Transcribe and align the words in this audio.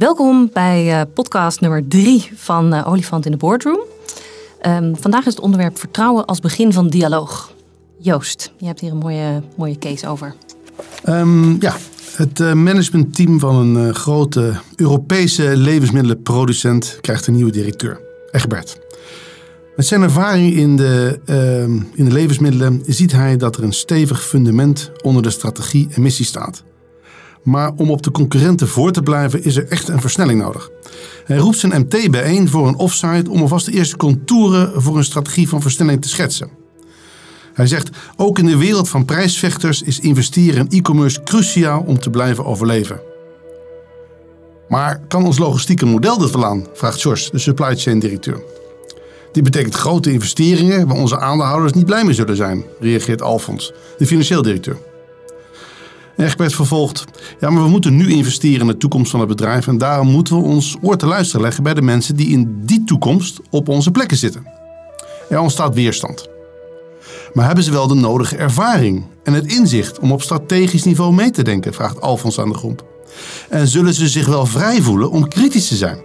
Welkom 0.00 0.50
bij 0.52 0.86
uh, 0.86 1.02
podcast 1.14 1.60
nummer 1.60 1.88
drie 1.88 2.30
van 2.34 2.74
uh, 2.74 2.88
Olifant 2.88 3.24
in 3.24 3.30
de 3.30 3.36
Boardroom. 3.36 3.80
Um, 4.66 4.96
vandaag 4.96 5.26
is 5.26 5.34
het 5.34 5.40
onderwerp 5.40 5.78
vertrouwen 5.78 6.24
als 6.24 6.40
begin 6.40 6.72
van 6.72 6.88
dialoog. 6.88 7.52
Joost, 7.98 8.52
je 8.58 8.66
hebt 8.66 8.80
hier 8.80 8.90
een 8.90 8.96
mooie, 8.96 9.42
mooie 9.56 9.78
case 9.78 10.08
over. 10.08 10.34
Um, 11.08 11.56
ja, 11.60 11.76
het 12.14 12.40
uh, 12.40 12.52
managementteam 12.52 13.38
van 13.38 13.56
een 13.56 13.94
grote 13.94 14.54
Europese 14.76 15.56
levensmiddelenproducent 15.56 16.98
krijgt 17.00 17.26
een 17.26 17.34
nieuwe 17.34 17.52
directeur, 17.52 18.00
Egbert. 18.30 18.78
Met 19.76 19.86
zijn 19.86 20.02
ervaring 20.02 20.54
in 20.54 20.76
de, 20.76 21.20
ehm, 21.24 21.78
in 21.94 22.04
de 22.04 22.12
levensmiddelen 22.12 22.82
ziet 22.86 23.12
hij 23.12 23.36
dat 23.36 23.56
er 23.56 23.62
een 23.62 23.72
stevig 23.72 24.22
fundament 24.22 24.90
onder 25.02 25.22
de 25.22 25.30
strategie 25.30 25.88
en 25.90 26.02
missie 26.02 26.26
staat. 26.26 26.62
Maar 27.42 27.72
om 27.76 27.90
op 27.90 28.02
de 28.02 28.10
concurrenten 28.10 28.68
voor 28.68 28.92
te 28.92 29.02
blijven 29.02 29.44
is 29.44 29.56
er 29.56 29.68
echt 29.68 29.88
een 29.88 30.00
versnelling 30.00 30.40
nodig. 30.40 30.70
Hij 31.24 31.36
roept 31.36 31.58
zijn 31.58 31.80
MT 31.80 32.10
bijeen 32.10 32.48
voor 32.48 32.68
een 32.68 32.76
offsite 32.76 33.30
om 33.30 33.40
alvast 33.40 33.66
de 33.66 33.72
eerste 33.72 33.96
contouren 33.96 34.82
voor 34.82 34.96
een 34.96 35.04
strategie 35.04 35.48
van 35.48 35.62
versnelling 35.62 36.02
te 36.02 36.08
schetsen. 36.08 36.50
Hij 37.54 37.66
zegt, 37.66 37.90
ook 38.16 38.38
in 38.38 38.46
de 38.46 38.56
wereld 38.56 38.88
van 38.88 39.04
prijsvechters 39.04 39.82
is 39.82 40.00
investeren 40.00 40.58
in 40.68 40.78
e-commerce 40.78 41.22
cruciaal 41.22 41.84
om 41.86 41.98
te 41.98 42.10
blijven 42.10 42.44
overleven. 42.44 43.00
Maar 44.68 45.00
kan 45.08 45.26
ons 45.26 45.38
logistieke 45.38 45.86
model 45.86 46.18
dit 46.18 46.30
wel 46.30 46.44
aan? 46.44 46.66
vraagt 46.74 47.00
George, 47.00 47.30
de 47.30 47.38
supply 47.38 47.76
chain 47.76 47.98
directeur. 47.98 48.42
Dit 49.32 49.44
betekent 49.44 49.74
grote 49.74 50.12
investeringen 50.12 50.86
waar 50.86 50.96
onze 50.96 51.18
aandeelhouders 51.18 51.72
niet 51.72 51.86
blij 51.86 52.04
mee 52.04 52.14
zullen 52.14 52.36
zijn, 52.36 52.64
reageert 52.80 53.22
Alfons, 53.22 53.72
de 53.98 54.06
financieel 54.06 54.42
directeur. 54.42 54.76
Egbert 56.20 56.54
vervolgt, 56.54 57.04
ja, 57.40 57.50
maar 57.50 57.62
we 57.62 57.68
moeten 57.68 57.96
nu 57.96 58.10
investeren 58.10 58.60
in 58.60 58.66
de 58.66 58.76
toekomst 58.76 59.10
van 59.10 59.20
het 59.20 59.28
bedrijf 59.28 59.66
en 59.66 59.78
daarom 59.78 60.08
moeten 60.08 60.36
we 60.36 60.42
ons 60.42 60.76
oor 60.82 60.96
te 60.96 61.06
luisteren 61.06 61.42
leggen 61.42 61.62
bij 61.62 61.74
de 61.74 61.82
mensen 61.82 62.16
die 62.16 62.28
in 62.28 62.60
die 62.64 62.84
toekomst 62.84 63.40
op 63.50 63.68
onze 63.68 63.90
plekken 63.90 64.16
zitten. 64.16 64.46
Er 65.28 65.38
ontstaat 65.38 65.74
weerstand. 65.74 66.28
Maar 67.32 67.46
hebben 67.46 67.64
ze 67.64 67.70
wel 67.70 67.86
de 67.86 67.94
nodige 67.94 68.36
ervaring 68.36 69.04
en 69.22 69.32
het 69.32 69.52
inzicht 69.52 69.98
om 69.98 70.12
op 70.12 70.22
strategisch 70.22 70.84
niveau 70.84 71.14
mee 71.14 71.30
te 71.30 71.42
denken, 71.42 71.74
vraagt 71.74 72.00
Alfons 72.00 72.40
aan 72.40 72.48
de 72.48 72.54
grond. 72.54 72.82
En 73.48 73.68
zullen 73.68 73.94
ze 73.94 74.08
zich 74.08 74.26
wel 74.26 74.46
vrij 74.46 74.82
voelen 74.82 75.10
om 75.10 75.28
kritisch 75.28 75.68
te 75.68 75.76
zijn? 75.76 75.98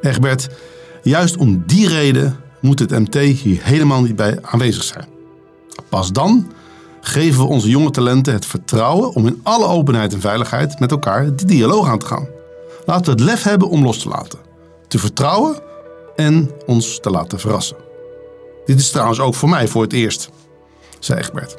Egbert, 0.00 0.48
juist 1.02 1.36
om 1.36 1.62
die 1.66 1.88
reden 1.88 2.36
moet 2.60 2.78
het 2.78 2.90
MT 2.90 3.14
hier 3.14 3.60
helemaal 3.62 4.02
niet 4.02 4.16
bij 4.16 4.38
aanwezig 4.42 4.82
zijn. 4.82 5.08
Pas 5.88 6.12
dan 6.12 6.46
geven 7.00 7.40
we 7.40 7.48
onze 7.48 7.68
jonge 7.68 7.90
talenten 7.90 8.32
het 8.32 8.46
vertrouwen 8.46 9.14
om 9.14 9.26
in 9.26 9.40
alle 9.42 9.66
openheid 9.66 10.12
en 10.12 10.20
veiligheid 10.20 10.80
met 10.80 10.90
elkaar 10.90 11.36
de 11.36 11.44
dialoog 11.44 11.88
aan 11.88 11.98
te 11.98 12.06
gaan. 12.06 12.28
Laten 12.86 13.04
we 13.04 13.10
het 13.10 13.20
lef 13.20 13.42
hebben 13.42 13.68
om 13.68 13.84
los 13.84 13.98
te 13.98 14.08
laten, 14.08 14.38
te 14.88 14.98
vertrouwen 14.98 15.56
en 16.16 16.50
ons 16.66 17.00
te 17.00 17.10
laten 17.10 17.40
verrassen. 17.40 17.76
Dit 18.64 18.80
is 18.80 18.90
trouwens 18.90 19.20
ook 19.20 19.34
voor 19.34 19.48
mij 19.48 19.68
voor 19.68 19.82
het 19.82 19.92
eerst, 19.92 20.30
zei 20.98 21.18
Egbert. 21.18 21.56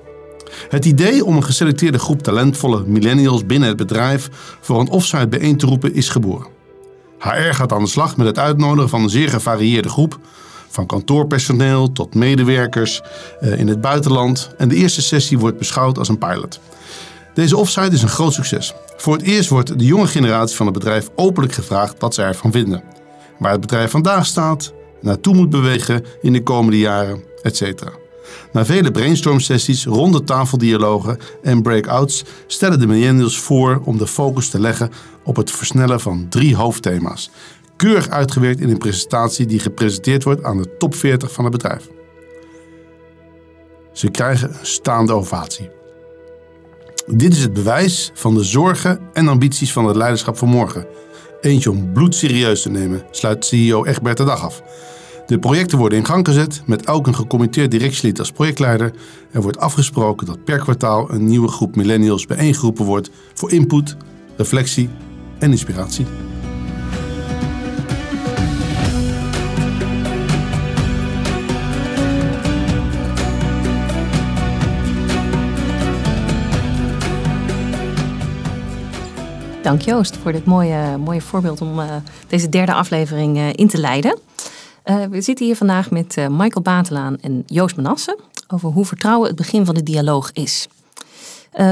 Het 0.69 0.86
idee 0.86 1.25
om 1.25 1.36
een 1.36 1.44
geselecteerde 1.44 2.00
groep 2.00 2.22
talentvolle 2.22 2.84
millennials 2.86 3.45
binnen 3.45 3.67
het 3.67 3.78
bedrijf 3.78 4.30
voor 4.62 4.80
een 4.80 4.89
offsite 4.89 5.28
bijeen 5.28 5.58
te 5.58 5.66
roepen 5.66 5.94
is 5.94 6.09
geboren. 6.09 6.47
HR 7.19 7.53
gaat 7.53 7.72
aan 7.72 7.84
de 7.84 7.89
slag 7.89 8.17
met 8.17 8.28
het 8.28 8.39
uitnodigen 8.39 8.89
van 8.89 9.03
een 9.03 9.09
zeer 9.09 9.30
gevarieerde 9.30 9.89
groep 9.89 10.19
van 10.72 10.86
kantoorpersoneel 10.86 11.91
tot 11.91 12.16
medewerkers 12.16 13.02
eh, 13.39 13.59
in 13.59 13.67
het 13.67 13.81
buitenland. 13.81 14.50
En 14.58 14.69
de 14.69 14.75
eerste 14.75 15.02
sessie 15.02 15.39
wordt 15.39 15.58
beschouwd 15.58 15.97
als 15.97 16.09
een 16.09 16.17
pilot. 16.17 16.59
Deze 17.33 17.58
offsite 17.58 17.91
is 17.91 18.02
een 18.02 18.09
groot 18.09 18.33
succes. 18.33 18.73
Voor 18.97 19.13
het 19.13 19.22
eerst 19.22 19.50
wordt 19.50 19.80
de 19.80 19.86
jonge 19.86 20.08
generatie 20.08 20.55
van 20.55 20.66
het 20.66 20.75
bedrijf 20.75 21.09
openlijk 21.16 21.53
gevraagd 21.53 21.95
wat 22.00 22.13
ze 22.13 22.22
ervan 22.22 22.52
vinden. 22.52 22.83
Waar 23.39 23.52
het 23.52 23.61
bedrijf 23.61 23.91
vandaag 23.91 24.25
staat, 24.25 24.73
naartoe 25.02 25.36
moet 25.36 25.50
bewegen 25.50 26.05
in 26.22 26.33
de 26.33 26.44
komende 26.44 26.80
jaren, 26.80 27.23
etc. 27.41 27.83
Na 28.51 28.66
vele 28.66 28.91
brainstorm-sessies, 28.91 29.85
ronde 29.85 30.24
tafeldialogen 30.24 31.18
en 31.41 31.62
breakouts 31.62 32.24
stellen 32.47 32.79
de 32.79 32.88
millennials 32.88 33.40
voor 33.40 33.81
om 33.84 33.97
de 33.97 34.07
focus 34.07 34.50
te 34.50 34.59
leggen 34.59 34.91
op 35.24 35.35
het 35.35 35.51
versnellen 35.51 36.00
van 36.00 36.25
drie 36.29 36.56
hoofdthema's 36.56 37.29
keurig 37.81 38.09
uitgewerkt 38.09 38.59
in 38.59 38.69
een 38.69 38.78
presentatie 38.78 39.46
die 39.46 39.59
gepresenteerd 39.59 40.24
wordt 40.24 40.44
aan 40.44 40.58
de 40.58 40.78
top 40.78 40.96
40 40.96 41.31
van 41.31 41.44
het 41.44 41.53
bedrijf. 41.53 41.90
Ze 43.92 44.09
krijgen 44.09 44.50
een 44.50 44.66
staande 44.66 45.14
ovatie. 45.14 45.69
Dit 47.06 47.34
is 47.34 47.42
het 47.42 47.53
bewijs 47.53 48.12
van 48.14 48.36
de 48.36 48.44
zorgen 48.44 49.00
en 49.14 49.28
ambities 49.28 49.72
van 49.72 49.86
het 49.86 49.96
leiderschap 49.96 50.38
van 50.38 50.50
morgen. 50.50 50.86
Eentje 51.42 51.72
om 51.72 51.94
bloed 51.94 52.16
serieus 52.16 52.62
te 52.62 52.69
nemen, 52.69 53.03
sluit 53.12 53.46
CEO 53.46 53.86
Egbert 53.86 54.18
de 54.18 54.24
dag 54.24 54.44
af. 54.44 54.62
De 55.25 55.40
projecten 55.40 55.78
worden 55.78 55.98
in 55.98 56.06
gang 56.06 56.28
gezet 56.28 56.62
met 56.66 56.86
elk 56.86 57.08
een 57.08 57.16
gecommitteerd 57.16 57.72
directielid 57.72 58.19
als 58.19 58.31
projectleider. 58.31 58.94
Er 59.31 59.42
wordt 59.42 59.59
afgesproken 59.59 60.28
dat 60.28 60.44
per 60.44 60.59
kwartaal 60.59 61.12
een 61.12 61.25
nieuwe 61.25 61.48
groep 61.48 61.75
millennials 61.75 62.25
bijeengeroepen 62.25 62.86
wordt 62.86 63.09
voor 63.34 63.52
input, 63.52 63.98
reflectie 64.38 64.90
en 65.40 65.52
inspiratie. 65.52 66.06
Dank 79.71 79.83
Joost 79.83 80.17
voor 80.17 80.31
dit 80.31 80.45
mooie, 80.45 80.97
mooie 80.97 81.21
voorbeeld 81.21 81.61
om 81.61 81.79
uh, 81.79 81.95
deze 82.27 82.49
derde 82.49 82.73
aflevering 82.73 83.37
uh, 83.37 83.49
in 83.53 83.67
te 83.67 83.77
leiden. 83.77 84.19
Uh, 84.85 85.05
we 85.05 85.21
zitten 85.21 85.45
hier 85.45 85.55
vandaag 85.55 85.91
met 85.91 86.15
Michael 86.15 86.61
Batelaan 86.61 87.17
en 87.17 87.43
Joost 87.45 87.75
Manasse 87.75 88.17
over 88.47 88.69
hoe 88.69 88.85
vertrouwen 88.85 89.27
het 89.27 89.35
begin 89.35 89.65
van 89.65 89.75
de 89.75 89.83
dialoog 89.83 90.31
is. 90.31 90.67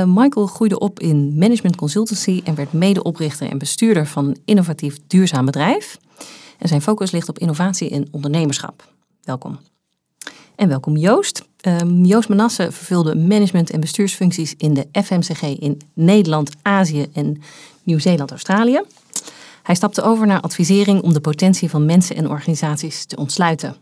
Michael 0.05 0.45
groeide 0.45 0.79
op 0.79 0.99
in 0.99 1.37
management 1.37 1.75
consultancy 1.75 2.41
en 2.43 2.55
werd 2.55 2.73
medeoprichter 2.73 3.49
en 3.49 3.57
bestuurder 3.57 4.07
van 4.07 4.25
een 4.25 4.41
innovatief 4.45 4.97
duurzaam 5.07 5.45
bedrijf. 5.45 5.97
En 6.57 6.67
zijn 6.67 6.81
focus 6.81 7.11
ligt 7.11 7.29
op 7.29 7.39
innovatie 7.39 7.89
en 7.89 8.07
ondernemerschap. 8.11 8.93
Welkom. 9.23 9.59
En 10.55 10.67
welkom 10.67 10.97
Joost. 10.97 11.47
Um, 11.67 12.05
Joost 12.05 12.29
Manasse 12.29 12.71
vervulde 12.71 13.15
management- 13.15 13.69
en 13.69 13.79
bestuursfuncties 13.79 14.53
in 14.57 14.73
de 14.73 14.87
FMCG 15.03 15.41
in 15.41 15.81
Nederland, 15.93 16.51
Azië 16.61 17.07
en 17.13 17.41
Nieuw-Zeeland-Australië. 17.89 18.81
Hij 19.63 19.75
stapte 19.75 20.01
over 20.01 20.27
naar 20.27 20.41
advisering 20.41 21.01
om 21.01 21.13
de 21.13 21.19
potentie 21.19 21.69
van 21.69 21.85
mensen 21.85 22.15
en 22.15 22.29
organisaties 22.29 23.05
te 23.05 23.15
ontsluiten. 23.15 23.75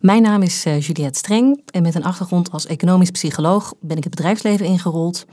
Mijn 0.00 0.22
naam 0.22 0.42
is 0.42 0.66
uh, 0.66 0.80
Juliette 0.80 1.18
Streng 1.18 1.60
en 1.70 1.82
met 1.82 1.94
een 1.94 2.04
achtergrond 2.04 2.50
als 2.50 2.66
economisch 2.66 3.10
psycholoog 3.10 3.74
ben 3.80 3.96
ik 3.96 4.04
het 4.04 4.14
bedrijfsleven 4.14 4.66
ingerold 4.66 5.24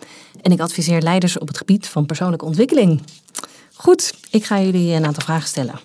en 0.41 0.51
ik 0.51 0.59
adviseer 0.59 1.01
leiders 1.01 1.37
op 1.37 1.47
het 1.47 1.57
gebied 1.57 1.87
van 1.87 2.05
persoonlijke 2.05 2.45
ontwikkeling. 2.45 3.01
Goed, 3.73 4.13
ik 4.31 4.45
ga 4.45 4.61
jullie 4.61 4.93
een 4.93 5.05
aantal 5.05 5.23
vragen 5.23 5.47
stellen. 5.47 5.79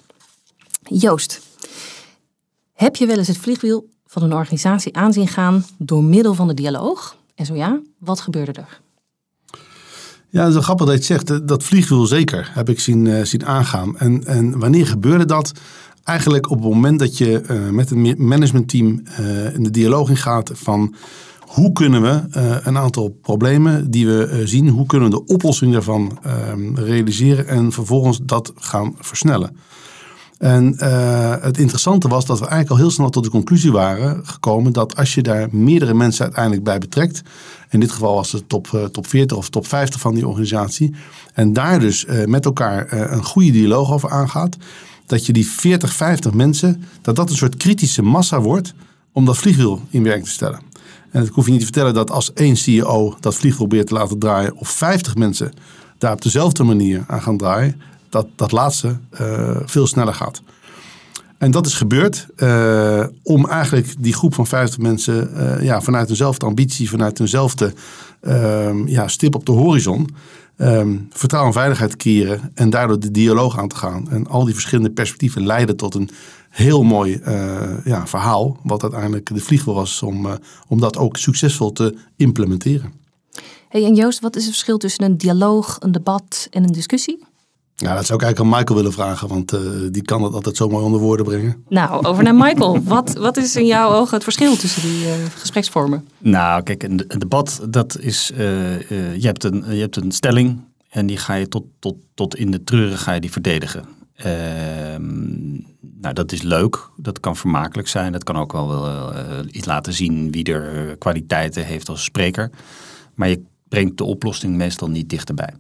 Joost, 0.83 1.41
heb 2.73 2.97
je 2.97 3.07
wel 3.07 3.19
eens 3.19 3.29
het 3.29 3.39
vliegwiel 3.39 3.89
van 4.07 4.23
een 4.23 4.35
organisatie 4.35 4.97
aanzien 4.97 5.29
gaan 5.29 5.65
door 5.79 6.05
middel 6.05 6.35
van 6.35 6.49
de 6.49 6.55
dialoog? 6.55 7.17
En 7.35 7.47
zo 7.47 7.55
ja, 7.55 7.81
wat 7.99 8.21
gebeurde 8.21 8.53
er? 8.53 8.81
Ja, 10.31 10.45
dat 10.45 10.57
is 10.57 10.65
grappig 10.65 10.87
dat 10.87 11.07
je 11.07 11.15
het 11.15 11.27
zegt. 11.27 11.49
Dat 11.49 11.63
vliegwiel 11.63 12.07
zeker 12.07 12.51
heb 12.53 12.69
ik 12.69 12.81
zien, 12.81 13.05
uh, 13.05 13.25
zien 13.25 13.47
aangaan. 13.47 13.99
En, 13.99 14.27
en 14.27 14.59
wanneer 14.59 14.87
gebeurde 14.87 15.25
dat? 15.25 15.53
Eigenlijk 16.05 16.51
op 16.51 16.57
het 16.63 16.73
moment 16.73 16.99
dat 16.99 17.19
je 17.19 17.43
uh, 17.51 17.69
met 17.69 17.91
een 17.91 18.15
managementteam 18.19 19.03
uh, 19.21 19.55
in 19.55 19.63
de 19.63 19.71
dialoog 19.71 20.09
ingaat 20.09 20.51
van 20.55 20.95
hoe 21.41 21.73
kunnen 21.73 22.03
we 22.03 22.23
een 22.63 22.79
aantal 22.79 23.09
problemen 23.23 23.91
die 23.91 24.07
we 24.07 24.43
zien, 24.45 24.69
hoe 24.69 24.87
kunnen 24.87 25.11
we 25.11 25.17
de 25.17 25.33
oplossing 25.33 25.73
daarvan 25.73 26.19
ehm, 26.23 26.75
realiseren 26.75 27.47
en 27.47 27.73
vervolgens 27.73 28.21
dat 28.23 28.53
gaan 28.57 28.95
versnellen. 28.99 29.57
En 30.39 30.77
uh, 30.79 31.35
het 31.41 31.59
interessante 31.59 32.09
was 32.09 32.27
dat 32.27 32.39
we 32.39 32.47
eigenlijk 32.47 32.71
al 32.71 32.87
heel 32.87 32.95
snel 32.95 33.11
tot 33.11 33.25
de 33.25 33.31
conclusie 33.31 33.73
waren 33.73 34.27
gekomen 34.27 34.73
dat 34.73 34.97
als 34.97 35.15
je 35.15 35.23
daar 35.23 35.49
meerdere 35.51 35.95
mensen 35.95 36.25
uiteindelijk 36.25 36.65
bij 36.65 36.79
betrekt, 36.79 37.23
in 37.71 37.81
dit 37.81 37.91
geval 37.91 38.15
was 38.15 38.33
het 38.33 38.49
top, 38.49 38.71
uh, 38.75 38.85
top 38.85 39.07
40 39.07 39.37
of 39.37 39.49
top 39.49 39.67
50 39.67 40.01
van 40.01 40.15
die 40.15 40.29
organisatie, 40.29 40.95
en 41.33 41.53
daar 41.53 41.81
dus 41.81 42.05
uh, 42.05 42.25
met 42.25 42.45
elkaar 42.45 42.93
een 43.13 43.25
goede 43.25 43.51
dialoog 43.51 43.93
over 43.93 44.11
aangaat, 44.11 44.57
dat 45.07 45.27
je 45.27 45.33
die 45.33 45.47
40, 45.47 45.93
50 45.93 46.33
mensen, 46.33 46.83
dat 47.03 47.17
dat 47.17 47.31
een 47.31 47.37
soort 47.37 47.57
kritische 47.57 48.03
massa 48.03 48.41
wordt 48.41 48.75
om 49.13 49.25
dat 49.25 49.37
vliegwiel 49.37 49.81
in 49.91 50.03
werking 50.03 50.27
te 50.27 50.33
stellen. 50.33 50.61
En 51.11 51.25
ik 51.25 51.33
hoef 51.33 51.45
je 51.45 51.51
niet 51.51 51.61
te 51.61 51.67
vertellen 51.67 51.95
dat 51.95 52.11
als 52.11 52.33
één 52.33 52.57
CEO 52.57 53.17
dat 53.21 53.35
vliegwiel 53.35 53.67
probeert 53.67 53.87
te 53.87 53.95
laten 53.95 54.19
draaien, 54.19 54.57
of 54.57 54.69
50 54.69 55.15
mensen 55.15 55.53
daar 55.99 56.13
op 56.13 56.23
dezelfde 56.23 56.65
manier 56.65 57.05
aan 57.07 57.23
gaan 57.23 57.37
draaien, 57.37 57.81
dat 58.11 58.27
dat 58.37 58.53
laatste 58.53 58.97
uh, 59.21 59.57
veel 59.65 59.87
sneller 59.87 60.15
gaat. 60.15 60.43
En 61.39 61.51
dat 61.51 61.67
is 61.67 61.75
gebeurd 61.75 62.27
uh, 62.37 63.05
om 63.23 63.49
eigenlijk 63.49 63.95
die 63.99 64.13
groep 64.13 64.35
van 64.35 64.47
50 64.47 64.79
mensen 64.79 65.31
uh, 65.35 65.63
ja, 65.63 65.81
vanuit 65.81 66.09
dezelfde 66.09 66.47
ambitie, 66.47 66.91
vanuit 66.91 67.17
dezelfde 67.17 67.73
ja, 68.87 69.09
stip 69.09 69.35
op 69.35 69.47
de 69.47 69.53
horizon, 69.53 70.09
ehm, 70.57 70.97
vertrouwen 71.11 71.53
en 71.53 71.59
veiligheid 71.59 71.97
creëren 71.97 72.51
en 72.55 72.71
daardoor 72.71 73.01
de 73.01 73.11
dialoog 73.11 73.59
aan 73.59 73.69
te 73.69 73.77
gaan. 73.77 74.11
En 74.11 74.27
al 74.27 74.45
die 74.45 74.55
verschillende 74.55 74.91
perspectieven 74.91 75.47
leiden 75.47 75.77
tot 75.77 75.95
een 75.95 76.11
heel 76.51 76.83
mooi 76.83 77.15
eh, 77.15 77.85
ja, 77.85 78.07
verhaal, 78.07 78.59
wat 78.63 78.83
uiteindelijk 78.83 79.35
de 79.35 79.41
vliegwel 79.41 79.75
was 79.75 80.03
om, 80.03 80.27
eh, 80.27 80.33
om 80.69 80.81
dat 80.81 80.97
ook 80.97 81.17
succesvol 81.17 81.73
te 81.73 81.97
implementeren. 82.17 82.93
Hey, 83.69 83.85
en 83.85 83.95
Joost, 83.95 84.21
wat 84.21 84.37
is 84.37 84.43
het 84.43 84.53
verschil 84.53 84.79
tussen 84.79 85.05
een 85.05 85.19
dialoog, 85.19 85.77
een 85.81 85.93
debat 85.93 86.49
en 86.51 86.63
een 86.63 86.73
discussie? 86.73 87.27
Ja, 87.81 87.95
dat 87.95 88.07
zou 88.07 88.19
ik 88.19 88.25
eigenlijk 88.25 88.41
aan 88.41 88.59
Michael 88.59 88.79
willen 88.79 88.93
vragen, 88.93 89.29
want 89.29 89.55
uh, 89.55 89.61
die 89.91 90.03
kan 90.03 90.23
dat 90.23 90.33
altijd 90.33 90.57
zo 90.57 90.69
mooi 90.69 90.85
onder 90.85 91.01
woorden 91.01 91.27
brengen. 91.27 91.65
Nou, 91.69 92.05
over 92.05 92.23
naar 92.23 92.35
Michael. 92.35 92.83
wat, 92.95 93.13
wat 93.13 93.37
is 93.37 93.57
in 93.57 93.67
jouw 93.67 93.91
ogen 93.93 94.15
het 94.15 94.23
verschil 94.23 94.57
tussen 94.57 94.83
die 94.83 95.05
uh, 95.05 95.13
gespreksvormen? 95.37 96.09
Nou, 96.19 96.63
kijk, 96.63 96.83
een, 96.83 97.05
een 97.09 97.19
debat, 97.19 97.61
dat 97.69 97.99
is, 97.99 98.31
uh, 98.31 98.39
je, 99.21 99.27
hebt 99.27 99.45
een, 99.45 99.65
je 99.75 99.81
hebt 99.81 99.97
een 99.97 100.13
stelling 100.13 100.61
en 100.89 101.07
die 101.07 101.17
ga 101.17 101.35
je 101.35 101.49
tot, 101.49 101.65
tot, 101.79 101.97
tot 102.15 102.37
in 102.37 102.51
de 102.51 102.65
treuren 102.65 102.99
ga 102.99 103.13
je 103.13 103.21
die 103.21 103.33
verdedigen. 103.33 103.85
Ehm, 104.15 105.53
nou, 106.01 106.15
dat 106.15 106.33
is 106.33 106.43
leuk. 106.43 106.91
Dat 106.97 107.21
kan 107.21 107.37
vermakelijk 107.37 107.89
zijn. 107.89 108.13
Dat 108.13 108.25
kan 108.25 108.37
ook 108.37 108.53
wel 108.53 108.89
iets 109.51 109.67
laten 109.67 109.93
zien 109.93 110.31
wie 110.31 110.45
er 110.45 110.97
kwaliteiten 110.97 111.65
heeft 111.65 111.89
als 111.89 112.05
spreker. 112.05 112.51
Maar 113.15 113.29
je 113.29 113.43
brengt 113.69 113.97
de 113.97 114.05
oplossing 114.05 114.57
meestal 114.57 114.89
niet 114.89 115.09
dichterbij. 115.09 115.55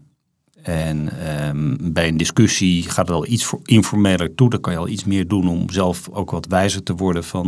En 0.69 1.09
um, 1.49 1.93
bij 1.93 2.09
een 2.09 2.17
discussie 2.17 2.83
gaat 2.83 3.07
het 3.07 3.17
al 3.17 3.27
iets 3.27 3.53
informeler 3.65 4.35
toe. 4.35 4.51
Dan 4.51 4.61
kan 4.61 4.73
je 4.73 4.79
al 4.79 4.89
iets 4.89 5.05
meer 5.05 5.29
doen 5.29 5.49
om 5.49 5.71
zelf 5.71 6.09
ook 6.13 6.31
wat 6.31 6.47
wijzer 6.47 6.83
te 6.83 6.95
worden 6.95 7.25
van 7.25 7.47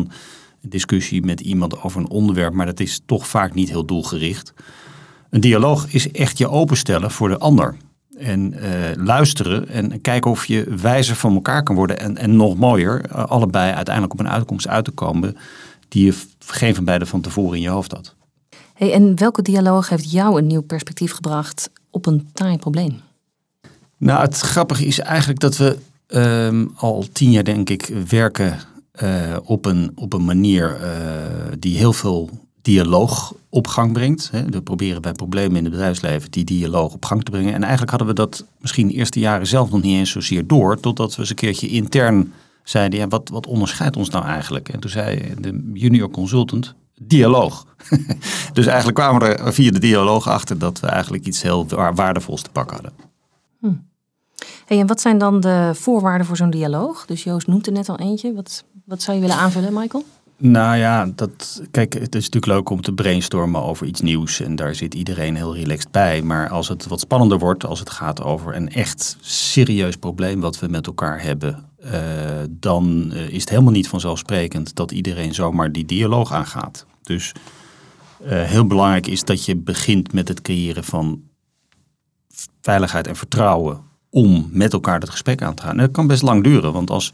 een 0.63 0.71
discussie 0.71 1.25
met 1.25 1.41
iemand 1.41 1.83
over 1.83 2.01
een 2.01 2.09
onderwerp. 2.09 2.53
Maar 2.53 2.67
dat 2.67 2.81
is 2.81 3.01
toch 3.07 3.27
vaak 3.27 3.55
niet 3.55 3.69
heel 3.69 3.85
doelgericht. 3.85 4.53
Een 5.31 5.41
dialoog 5.41 5.93
is 5.93 6.11
echt 6.11 6.39
je 6.39 6.49
openstellen 6.49 7.11
voor 7.11 7.29
de 7.29 7.39
ander. 7.39 7.77
En 8.17 8.55
uh, 8.55 9.05
luisteren 9.05 9.69
en 9.69 10.01
kijken 10.01 10.31
of 10.31 10.45
je 10.47 10.75
wijzer 10.81 11.17
van 11.17 11.35
elkaar 11.35 11.63
kan 11.63 11.75
worden. 11.75 11.99
En, 11.99 12.17
en 12.17 12.37
nog 12.37 12.57
mooier, 12.57 13.05
uh, 13.07 13.25
allebei 13.25 13.73
uiteindelijk 13.73 14.15
op 14.15 14.21
een 14.21 14.31
uitkomst 14.31 14.69
uit 14.69 14.85
te 14.85 14.91
komen 14.91 15.37
die 15.89 16.05
je 16.05 16.19
geen 16.39 16.75
van 16.75 16.85
beiden 16.85 17.09
van 17.09 17.21
tevoren 17.21 17.57
in 17.57 17.63
je 17.63 17.69
hoofd 17.69 17.93
had. 17.93 18.15
Hey, 18.75 18.93
en 18.93 19.19
welke 19.19 19.43
dialoog 19.43 19.89
heeft 19.89 20.11
jou 20.11 20.39
een 20.39 20.47
nieuw 20.47 20.63
perspectief 20.63 21.13
gebracht 21.13 21.71
op 21.91 22.07
een 22.07 22.29
taai 22.33 22.57
probleem? 22.57 23.01
Nou, 24.01 24.21
het 24.21 24.39
grappige 24.41 24.87
is 24.87 24.99
eigenlijk 24.99 25.41
dat 25.41 25.57
we 25.57 25.79
um, 26.09 26.73
al 26.77 27.07
tien 27.13 27.31
jaar, 27.31 27.45
denk 27.45 27.71
ik, 27.71 27.93
werken 28.09 28.59
uh, 29.03 29.37
op, 29.45 29.65
een, 29.65 29.93
op 29.95 30.13
een 30.13 30.25
manier 30.25 30.81
uh, 30.81 30.87
die 31.59 31.77
heel 31.77 31.93
veel 31.93 32.31
dialoog 32.63 33.35
op 33.49 33.67
gang 33.67 33.93
brengt. 33.93 34.29
Hè. 34.33 34.45
We 34.45 34.63
proberen 34.63 35.03
bij 35.03 35.13
problemen 35.13 35.57
in 35.57 35.65
het 35.65 35.73
bedrijfsleven 35.73 36.31
die 36.31 36.45
dialoog 36.45 36.93
op 36.93 37.05
gang 37.05 37.25
te 37.25 37.31
brengen. 37.31 37.55
En 37.55 37.61
eigenlijk 37.61 37.91
hadden 37.91 38.09
we 38.09 38.15
dat 38.15 38.45
misschien 38.59 38.89
de 38.89 38.95
eerste 38.95 39.19
jaren 39.19 39.47
zelf 39.47 39.71
nog 39.71 39.83
niet 39.83 39.97
eens 39.97 40.11
zozeer 40.11 40.47
door, 40.47 40.81
totdat 40.81 41.15
we 41.15 41.21
eens 41.21 41.31
een 41.31 41.37
keertje 41.37 41.69
intern 41.69 42.33
zeiden, 42.63 42.99
ja, 42.99 43.09
wat, 43.09 43.29
wat 43.29 43.47
onderscheidt 43.47 43.97
ons 43.97 44.11
nou 44.11 44.25
eigenlijk? 44.25 44.69
En 44.69 44.81
toen 44.81 44.91
zei 44.91 45.35
de 45.39 45.71
junior 45.75 46.11
consultant, 46.11 46.75
dialoog. 47.01 47.67
dus 48.53 48.67
eigenlijk 48.67 48.99
kwamen 48.99 49.21
we 49.21 49.35
er 49.35 49.55
via 49.55 49.71
de 49.71 49.79
dialoog 49.79 50.29
achter 50.29 50.59
dat 50.59 50.81
we 50.81 50.87
eigenlijk 50.87 51.27
iets 51.27 51.43
heel 51.43 51.67
waardevols 51.95 52.43
te 52.43 52.51
pakken 52.51 52.75
hadden. 52.75 52.93
Hm. 53.61 53.90
Hey, 54.67 54.79
en 54.79 54.87
wat 54.87 55.01
zijn 55.01 55.19
dan 55.19 55.41
de 55.41 55.71
voorwaarden 55.75 56.27
voor 56.27 56.37
zo'n 56.37 56.51
dialoog? 56.51 57.07
Dus 57.07 57.25
Joost 57.25 57.47
noemt 57.47 57.67
er 57.67 57.73
net 57.73 57.89
al 57.89 57.99
eentje. 57.99 58.35
Wat, 58.35 58.65
wat 58.85 59.03
zou 59.03 59.17
je 59.17 59.23
willen 59.23 59.37
aanvullen, 59.37 59.73
Michael? 59.73 60.05
Nou 60.43 60.77
ja, 60.77 61.07
dat, 61.15 61.63
kijk, 61.71 61.93
het 61.93 62.15
is 62.15 62.25
natuurlijk 62.25 62.53
leuk 62.53 62.71
om 62.71 62.81
te 62.81 62.93
brainstormen 62.93 63.63
over 63.63 63.87
iets 63.87 64.01
nieuws. 64.01 64.41
En 64.41 64.57
daar 64.57 64.75
zit 64.75 64.95
iedereen 64.95 65.37
heel 65.37 65.55
relaxed 65.57 65.91
bij. 65.91 66.23
Maar 66.23 66.49
als 66.49 66.69
het 66.69 66.87
wat 66.87 67.01
spannender 67.01 67.39
wordt, 67.39 67.65
als 67.65 67.79
het 67.79 67.91
gaat 67.91 68.23
over 68.23 68.57
een 68.57 68.69
echt 68.69 69.17
serieus 69.21 69.97
probleem 69.97 70.41
wat 70.41 70.59
we 70.59 70.67
met 70.67 70.87
elkaar 70.87 71.23
hebben. 71.23 71.65
Uh, 71.85 71.93
dan 72.51 73.11
uh, 73.13 73.29
is 73.29 73.41
het 73.41 73.51
helemaal 73.51 73.73
niet 73.73 73.89
vanzelfsprekend 73.89 74.75
dat 74.75 74.91
iedereen 74.91 75.35
zomaar 75.35 75.73
die 75.73 75.85
dialoog 75.85 76.33
aangaat. 76.33 76.87
Dus 77.03 77.33
uh, 78.23 78.43
heel 78.43 78.67
belangrijk 78.67 79.07
is 79.07 79.25
dat 79.25 79.45
je 79.45 79.57
begint 79.57 80.13
met 80.13 80.29
het 80.29 80.43
creëren 80.43 80.85
van 80.85 81.23
veiligheid 82.61 83.07
en 83.07 83.17
vertrouwen 83.17 83.81
om 84.11 84.49
met 84.53 84.73
elkaar 84.73 85.01
dat 85.01 85.11
gesprek 85.11 85.43
aan 85.43 85.55
te 85.55 85.63
gaan. 85.63 85.71
En 85.71 85.79
dat 85.79 85.91
kan 85.91 86.07
best 86.07 86.23
lang 86.23 86.45
duren, 86.45 86.73
want 86.73 86.91
als 86.91 87.13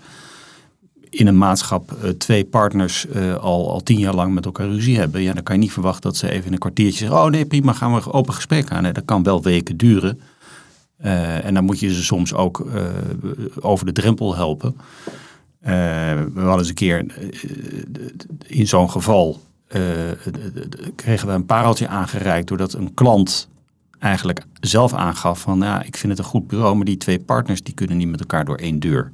in 1.11 1.27
een 1.27 1.39
maatschap 1.39 1.93
uh, 1.93 2.11
twee 2.11 2.45
partners 2.45 3.07
uh, 3.07 3.35
al, 3.35 3.71
al 3.71 3.83
tien 3.83 3.99
jaar 3.99 4.15
lang 4.15 4.35
met 4.35 4.45
elkaar 4.45 4.69
ruzie 4.69 4.99
hebben, 4.99 5.23
ja, 5.23 5.33
dan 5.33 5.43
kan 5.43 5.55
je 5.55 5.61
niet 5.61 5.73
verwachten 5.73 6.03
dat 6.03 6.17
ze 6.17 6.31
even 6.31 6.47
in 6.47 6.53
een 6.53 6.59
kwartiertje 6.59 6.99
zeggen: 6.99 7.19
Oh 7.19 7.31
nee, 7.31 7.47
prima, 7.47 7.73
gaan 7.73 7.95
we 7.95 8.13
open 8.13 8.35
gesprek 8.35 8.71
aan. 8.71 8.93
Dat 8.93 9.05
kan 9.05 9.23
wel 9.23 9.43
weken 9.43 9.77
duren. 9.77 10.21
Uh, 11.05 11.45
en 11.45 11.55
dan 11.55 11.65
moet 11.65 11.81
je 11.81 11.95
ze 11.95 12.05
soms 12.05 12.35
ook 12.35 12.67
over 13.61 13.87
de 13.87 13.93
drempel 13.93 14.37
helpen. 14.37 14.77
we 15.61 16.31
hadden 16.35 16.59
eens 16.59 16.69
een 16.69 16.75
keer 16.75 17.07
in 18.47 18.67
zo'n 18.67 18.91
geval 18.91 19.41
kregen 20.95 21.29
we 21.29 21.35
een 21.35 21.47
pareltje 21.47 21.89
aangereikt 21.89 22.49
doordat 22.49 22.73
een 22.73 22.95
klant 22.95 23.49
eigenlijk 23.99 24.45
zelf 24.61 24.93
aangaf 24.93 25.41
van 25.41 25.59
ja, 25.59 25.83
ik 25.83 25.97
vind 25.97 26.13
het 26.13 26.19
een 26.21 26.31
goed 26.31 26.47
bureau, 26.47 26.77
maar 26.77 26.85
die 26.85 26.97
twee 26.97 27.19
partners 27.19 27.63
die 27.63 27.75
kunnen 27.75 27.97
niet 27.97 28.09
met 28.09 28.21
elkaar 28.21 28.45
door 28.45 28.57
één 28.57 28.81
deur. 28.81 29.13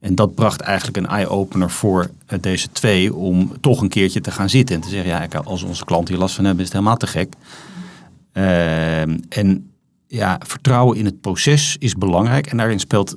En 0.00 0.14
dat 0.14 0.34
bracht 0.34 0.60
eigenlijk 0.60 0.96
een 0.96 1.06
eye-opener 1.06 1.70
voor 1.70 2.10
deze 2.40 2.68
twee 2.72 3.14
om 3.14 3.60
toch 3.60 3.80
een 3.80 3.88
keertje 3.88 4.20
te 4.20 4.30
gaan 4.30 4.50
zitten 4.50 4.74
en 4.74 4.80
te 4.80 4.88
zeggen, 4.88 5.10
ja, 5.10 5.40
als 5.44 5.62
onze 5.62 5.84
klant 5.84 6.08
hier 6.08 6.18
last 6.18 6.34
van 6.34 6.44
hebben, 6.44 6.64
is 6.64 6.68
het 6.68 6.78
helemaal 6.78 6.98
te 6.98 7.06
gek. 7.06 7.34
Uh, 8.32 9.00
en 9.38 9.70
ja, 10.06 10.40
vertrouwen 10.46 10.98
in 10.98 11.04
het 11.04 11.20
proces 11.20 11.76
is 11.78 11.94
belangrijk 11.94 12.46
en 12.46 12.56
daarin 12.56 12.80
speelt 12.80 13.16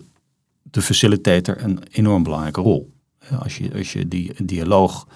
de 0.64 0.82
facilitator 0.82 1.64
een 1.64 1.80
enorm 1.92 2.24
belangrijke 2.24 2.62
rol. 2.62 2.94
Als 3.40 3.58
je, 3.58 3.74
als 3.74 3.94
je 3.94 4.08
die 4.08 4.34
dialoog 4.44 5.08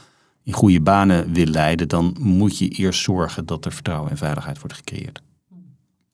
in 0.44 0.54
goede 0.54 0.82
banen 0.82 1.34
wil 1.34 1.46
leiden, 1.46 1.88
dan 1.88 2.16
moet 2.20 2.58
je 2.58 2.68
eerst 2.68 3.02
zorgen 3.02 3.46
dat 3.46 3.66
er 3.66 3.72
vertrouwen 3.72 4.12
en 4.12 4.18
veiligheid 4.18 4.60
wordt 4.60 4.76
gecreëerd. 4.76 5.22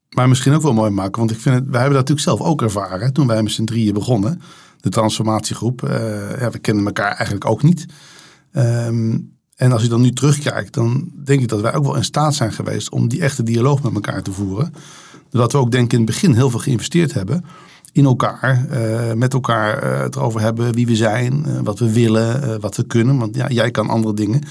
Maar 0.10 0.28
misschien 0.30 0.54
ook 0.54 0.62
wel 0.62 0.74
mooi 0.74 0.92
maken, 0.92 1.20
want 1.20 1.32
ik 1.32 1.40
vind 1.40 1.56
het, 1.56 1.64
wij 1.64 1.82
hebben 1.82 2.00
dat 2.00 2.08
natuurlijk 2.10 2.38
zelf 2.38 2.52
ook 2.52 2.62
ervaren 2.62 3.14
toen 3.14 3.28
wij 3.28 3.44
met 3.44 3.52
z'n 3.52 3.64
drieën 3.64 3.94
begonnen. 3.94 4.42
De 4.80 4.90
transformatiegroep. 4.90 5.82
Ja, 6.40 6.50
we 6.52 6.60
kennen 6.62 6.86
elkaar 6.86 7.12
eigenlijk 7.12 7.46
ook 7.46 7.64
niet. 7.64 7.86
Um, 8.54 9.36
en 9.56 9.72
als 9.72 9.82
je 9.82 9.88
dan 9.88 10.02
nu 10.02 10.12
terugkijkt, 10.12 10.74
dan 10.74 11.12
denk 11.24 11.42
ik 11.42 11.48
dat 11.48 11.62
wij 11.62 11.76
ook 11.76 11.84
wel 11.84 11.96
in 11.96 12.04
staat 12.04 12.36
zijn 12.36 12.54
geweest 12.54 12.90
om 12.90 13.08
die 13.08 13.22
echte 13.22 13.44
dialoog 13.44 13.84
met 13.84 13.94
elkaar 13.94 14.22
te 14.22 14.32
voeren. 14.32 14.74
Doordat 15.30 15.52
we 15.52 15.58
ook 15.58 15.72
denk 15.72 15.86
ik 15.86 15.92
in 15.92 15.98
het 15.98 16.08
begin 16.08 16.34
heel 16.34 16.50
veel 16.50 16.60
geïnvesteerd 16.60 17.14
hebben 17.14 17.46
in 17.92 18.06
elkaar, 18.06 18.66
uh, 18.72 19.14
met 19.14 19.34
elkaar 19.34 19.84
uh, 19.84 20.02
het 20.02 20.16
erover 20.16 20.42
hebben 20.42 20.74
wie 20.74 20.88
we 20.88 20.96
zijn, 20.96 21.64
wat 21.64 21.80
we 21.80 21.92
willen, 21.94 22.60
wat 22.62 22.76
we 22.76 22.84
kunnen. 22.84 23.18
Want 23.18 23.36
ja, 23.36 23.48
jij 23.50 23.72
kan 23.72 23.90
andere 23.90 24.14
dingen 24.14 24.42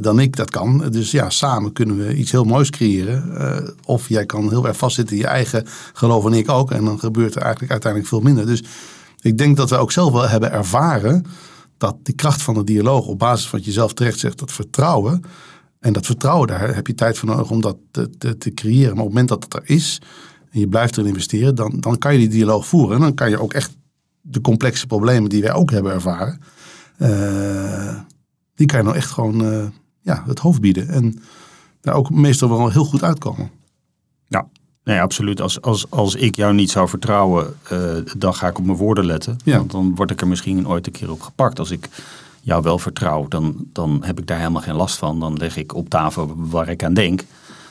dan 0.00 0.20
ik 0.20 0.36
dat 0.36 0.50
kan. 0.50 0.88
Dus 0.90 1.10
ja, 1.10 1.30
samen 1.30 1.72
kunnen 1.72 1.96
we 1.96 2.14
iets 2.14 2.30
heel 2.30 2.44
moois 2.44 2.70
creëren. 2.70 3.74
of 3.84 4.08
jij 4.08 4.26
kan 4.26 4.48
heel 4.48 4.66
erg 4.66 4.76
vastzitten 4.76 5.16
in 5.16 5.22
je 5.22 5.28
eigen 5.28 5.64
geloof 5.92 6.26
en 6.26 6.32
ik 6.32 6.50
ook. 6.50 6.70
En 6.70 6.84
dan 6.84 6.98
gebeurt 6.98 7.34
er 7.34 7.42
eigenlijk 7.42 7.72
uiteindelijk 7.72 8.10
veel 8.12 8.20
minder. 8.20 8.46
Dus 8.46 8.62
ik 9.20 9.38
denk 9.38 9.56
dat 9.56 9.70
we 9.70 9.76
ook 9.76 9.92
zelf 9.92 10.12
wel 10.12 10.28
hebben 10.28 10.52
ervaren 10.52 11.24
dat 11.78 11.96
die 12.02 12.14
kracht 12.14 12.42
van 12.42 12.54
de 12.54 12.64
dialoog 12.64 13.06
op 13.06 13.18
basis 13.18 13.48
van 13.48 13.58
wat 13.58 13.68
je 13.68 13.72
zelf 13.72 13.92
terecht 13.92 14.18
zegt, 14.18 14.38
dat 14.38 14.52
vertrouwen. 14.52 15.22
En 15.80 15.92
dat 15.92 16.06
vertrouwen, 16.06 16.48
daar 16.48 16.74
heb 16.74 16.86
je 16.86 16.94
tijd 16.94 17.18
voor 17.18 17.28
nodig 17.28 17.50
om 17.50 17.60
dat 17.60 17.76
te, 17.90 18.10
te, 18.18 18.36
te 18.36 18.54
creëren. 18.54 18.94
Maar 18.94 19.04
op 19.04 19.14
het 19.14 19.14
moment 19.14 19.28
dat 19.28 19.44
het 19.44 19.54
er 19.54 19.74
is, 19.74 20.00
en 20.50 20.60
je 20.60 20.68
blijft 20.68 20.96
erin 20.96 21.08
investeren, 21.08 21.54
dan, 21.54 21.76
dan 21.80 21.98
kan 21.98 22.12
je 22.12 22.18
die 22.18 22.28
dialoog 22.28 22.66
voeren. 22.66 22.96
En 22.96 23.02
dan 23.02 23.14
kan 23.14 23.30
je 23.30 23.40
ook 23.40 23.52
echt 23.52 23.76
de 24.20 24.40
complexe 24.40 24.86
problemen 24.86 25.30
die 25.30 25.42
wij 25.42 25.52
ook 25.52 25.70
hebben 25.70 25.92
ervaren, 25.92 26.40
uh, 26.98 27.98
die 28.56 28.66
kan 28.66 28.78
je 28.78 28.84
nou 28.84 28.96
echt 28.96 29.10
gewoon 29.10 29.44
uh, 29.44 29.64
ja, 30.00 30.22
het 30.26 30.38
hoofd 30.38 30.60
bieden. 30.60 30.88
En 30.88 31.18
daar 31.80 31.94
ook 31.94 32.10
meestal 32.10 32.48
wel 32.48 32.70
heel 32.70 32.84
goed 32.84 33.02
uitkomen. 33.02 33.50
Ja, 34.26 34.46
nee, 34.84 35.00
absoluut. 35.00 35.40
Als, 35.40 35.60
als, 35.60 35.90
als 35.90 36.14
ik 36.14 36.36
jou 36.36 36.54
niet 36.54 36.70
zou 36.70 36.88
vertrouwen, 36.88 37.54
uh, 37.72 37.96
dan 38.16 38.34
ga 38.34 38.48
ik 38.48 38.58
op 38.58 38.64
mijn 38.64 38.78
woorden 38.78 39.06
letten. 39.06 39.36
Ja. 39.44 39.58
Want 39.58 39.70
dan 39.70 39.94
word 39.94 40.10
ik 40.10 40.20
er 40.20 40.28
misschien 40.28 40.68
ooit 40.68 40.86
een 40.86 40.92
keer 40.92 41.10
op 41.10 41.20
gepakt. 41.20 41.58
Als 41.58 41.70
ik 41.70 41.88
jou 42.40 42.62
wel 42.62 42.78
vertrouw, 42.78 43.28
dan, 43.28 43.66
dan 43.72 44.02
heb 44.04 44.18
ik 44.18 44.26
daar 44.26 44.38
helemaal 44.38 44.62
geen 44.62 44.74
last 44.74 44.96
van. 44.96 45.20
Dan 45.20 45.36
leg 45.36 45.56
ik 45.56 45.74
op 45.74 45.88
tafel 45.88 46.34
waar 46.36 46.68
ik 46.68 46.84
aan 46.84 46.94
denk. 46.94 47.24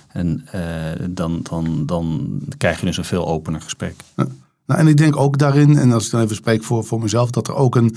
En 0.07 0.47
uh, 0.55 0.61
dan, 1.09 1.39
dan, 1.43 1.85
dan 1.85 2.39
krijg 2.57 2.79
je 2.79 2.85
dus 2.85 2.97
een 2.97 3.05
veel 3.05 3.27
opener 3.27 3.61
gesprek. 3.61 3.95
Ja. 4.15 4.27
Nou, 4.65 4.79
en 4.79 4.87
ik 4.87 4.97
denk 4.97 5.15
ook 5.15 5.37
daarin, 5.37 5.77
en 5.77 5.91
als 5.91 6.05
ik 6.05 6.11
dan 6.11 6.21
even 6.21 6.35
spreek 6.35 6.63
voor, 6.63 6.83
voor 6.83 6.99
mezelf, 7.01 7.31
dat 7.31 7.47
er 7.47 7.55
ook 7.55 7.75
een 7.75 7.95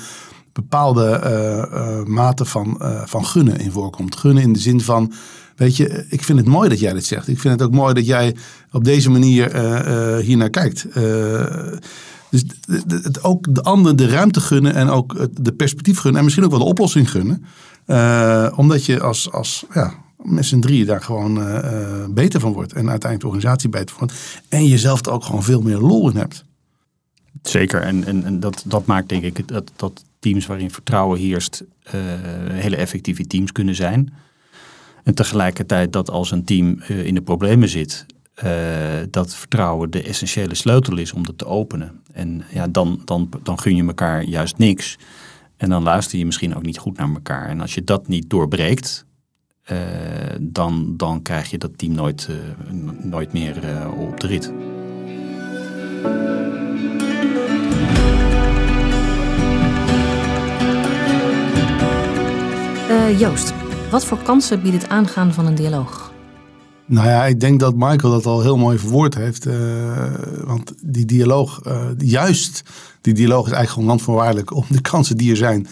bepaalde 0.61 1.21
uh, 1.25 1.79
uh, 1.81 2.05
mate 2.05 2.45
van, 2.45 2.81
van 3.05 3.27
gunnen 3.27 3.59
in 3.59 3.71
voorkomt. 3.71 4.17
Gunnen 4.17 4.43
in 4.43 4.53
de 4.53 4.59
zin 4.59 4.81
van, 4.81 5.13
weet 5.57 5.77
je, 5.77 6.07
ik 6.09 6.23
vind 6.23 6.39
het 6.39 6.49
mooi 6.49 6.69
dat 6.69 6.81
jij 6.81 6.93
dit 6.93 7.05
zegt. 7.05 7.29
Ik 7.29 7.41
vind 7.41 7.55
het 7.55 7.69
ook 7.69 7.75
mooi 7.75 7.95
dat 7.95 8.07
jij 8.07 8.37
op 8.73 8.85
deze 8.85 9.11
manier 9.11 9.57
hier 10.21 10.37
naar 10.37 10.51
kijkt. 10.51 10.87
dus 12.31 12.45
het, 12.89 13.23
ook 13.23 13.55
de 13.55 13.63
ander 13.63 13.97
de 13.97 14.09
ruimte 14.09 14.41
gunnen 14.41 14.75
en 14.75 14.89
ook 14.89 15.29
de 15.43 15.53
perspectief 15.53 15.99
gunnen 15.99 16.19
en 16.19 16.25
misschien 16.25 16.45
ook 16.45 16.51
wel 16.51 16.61
de 16.61 16.71
oplossing 16.71 17.11
gunnen. 17.11 17.45
omdat 18.57 18.85
je 18.85 19.01
als, 19.01 19.33
als 19.33 19.65
ja, 19.75 19.95
met 20.23 20.47
z'n 20.47 20.61
drieën 20.61 20.87
daar 20.87 21.03
gewoon 21.03 21.39
uh, 21.39 21.55
uh, 21.55 22.05
beter 22.11 22.41
van 22.41 22.53
wordt. 22.53 22.73
En 22.73 22.91
uiteindelijk 22.91 23.21
de 23.21 23.27
organisatie 23.27 23.69
beter 23.69 23.97
wordt. 23.99 24.15
En 24.49 24.67
jezelf 24.67 25.07
er 25.07 25.13
ook 25.13 25.25
gewoon 25.25 25.43
veel 25.43 25.61
meer 25.61 25.79
lol 25.79 26.11
in 26.11 26.17
hebt. 26.17 26.45
Zeker. 27.43 27.81
En, 27.81 28.05
en, 28.05 28.25
en 28.25 28.41
dat, 28.41 28.63
dat 28.67 28.87
maakt 28.87 29.09
denk 29.09 29.23
ik 29.23 29.49
dat, 29.49 29.71
dat 29.77 30.05
teams 30.29 30.47
waarin 30.47 30.71
vertrouwen 30.71 31.19
heerst 31.19 31.65
uh, 31.87 31.93
hele 32.53 32.77
effectieve 32.77 33.27
teams 33.27 33.53
kunnen 33.53 33.75
zijn. 33.75 34.13
En 35.05 35.15
tegelijkertijd 35.15 35.93
dat 35.93 36.11
als 36.11 36.31
een 36.31 36.45
team 36.45 36.81
in 36.81 37.15
de 37.15 37.23
problemen 37.23 37.69
zit, 37.69 38.07
dat 39.11 39.35
vertrouwen 39.35 39.91
de 39.91 40.03
essentiële 40.03 40.55
sleutel 40.55 40.97
is 40.97 41.13
om 41.13 41.25
dat 41.25 41.39
te 41.39 41.47
openen. 41.47 42.01
En 42.13 42.43
ja, 42.51 42.67
dan, 42.69 43.03
dan, 43.05 43.29
dan 43.43 43.59
gun 43.59 43.77
je 43.77 43.87
elkaar 43.87 44.23
juist 44.23 44.59
niks. 44.59 44.99
En 45.57 45.69
dan 45.69 45.83
luister 45.83 46.19
je 46.19 46.27
misschien 46.27 46.57
ook 46.57 46.63
niet 46.63 46.79
goed 46.79 46.97
naar 46.97 47.09
elkaar. 47.15 47.49
En 47.49 47.61
als 47.61 47.75
je 47.75 47.85
dat 47.85 48.09
niet 48.09 48.31
doorbreekt, 48.31 49.05
dan, 50.41 50.97
dan 50.97 51.23
krijg 51.23 51.51
je 51.51 51.59
dat 51.59 51.79
team 51.79 51.93
nooit, 51.93 52.29
nooit 53.03 53.33
meer 53.33 53.57
op 53.99 54.21
de 54.21 54.27
rit. 54.27 54.53
Joost, 63.07 63.53
wat 63.91 64.05
voor 64.05 64.19
kansen 64.23 64.63
biedt 64.63 64.83
het 64.83 64.91
aangaan 64.91 65.33
van 65.33 65.47
een 65.47 65.55
dialoog? 65.55 66.13
Nou 66.87 67.09
ja, 67.09 67.27
ik 67.27 67.41
denk 67.41 67.61
dat 67.61 67.75
Michael 67.75 68.13
dat 68.13 68.27
al 68.27 68.43
heel 68.43 68.57
mooi 68.57 68.79
verwoord 68.79 69.15
heeft. 69.15 69.45
want 70.45 70.73
die 70.83 71.05
dialoog, 71.05 71.61
juist 71.99 72.63
die 73.01 73.15
dialoog 73.15 73.47
is 73.47 73.53
eigenlijk 73.53 73.71
gewoon 73.71 73.89
landvoorwaardelijk 73.89 74.55
om 74.55 74.65
de 74.69 74.81
kansen 74.81 75.17
die 75.17 75.31
er 75.31 75.37
zijn 75.37 75.67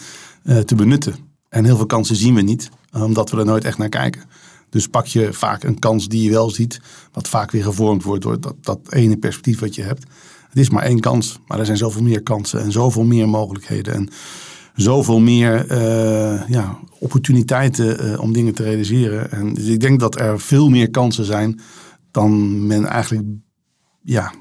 te 0.65 0.75
benutten. 0.75 1.15
En 1.49 1.65
heel 1.65 1.75
veel 1.75 1.85
kansen 1.85 2.15
zien 2.15 2.35
we 2.35 2.41
niet 2.41 2.69
omdat 2.91 3.29
we 3.29 3.37
er 3.37 3.45
nooit 3.45 3.65
echt 3.65 3.77
naar 3.77 3.89
kijken. 3.89 4.21
Dus 4.69 4.87
pak 4.87 5.05
je 5.05 5.33
vaak 5.33 5.63
een 5.63 5.79
kans 5.79 6.07
die 6.07 6.23
je 6.23 6.31
wel 6.31 6.49
ziet, 6.49 6.79
wat 7.11 7.27
vaak 7.27 7.51
weer 7.51 7.63
gevormd 7.63 8.03
wordt 8.03 8.23
door 8.23 8.39
dat, 8.41 8.55
dat 8.61 8.79
ene 8.89 9.17
perspectief 9.17 9.59
wat 9.59 9.75
je 9.75 9.83
hebt. 9.83 10.03
Het 10.49 10.57
is 10.57 10.69
maar 10.69 10.83
één 10.83 10.99
kans, 10.99 11.39
maar 11.47 11.59
er 11.59 11.65
zijn 11.65 11.77
zoveel 11.77 12.03
meer 12.03 12.23
kansen 12.23 12.61
en 12.61 12.71
zoveel 12.71 13.03
meer 13.03 13.29
mogelijkheden 13.29 13.93
en 13.93 14.09
zoveel 14.77 15.19
meer 15.19 15.71
uh, 15.71 16.49
ja, 16.49 16.79
opportuniteiten 16.99 18.05
uh, 18.05 18.19
om 18.19 18.33
dingen 18.33 18.53
te 18.53 18.63
realiseren. 18.63 19.31
En 19.31 19.53
dus 19.53 19.65
ik 19.65 19.79
denk 19.79 19.99
dat 19.99 20.19
er 20.19 20.39
veel 20.39 20.69
meer 20.69 20.89
kansen 20.89 21.25
zijn 21.25 21.59
dan 22.11 22.67
men 22.67 22.85
eigenlijk 22.85 23.25
ja, 24.01 24.33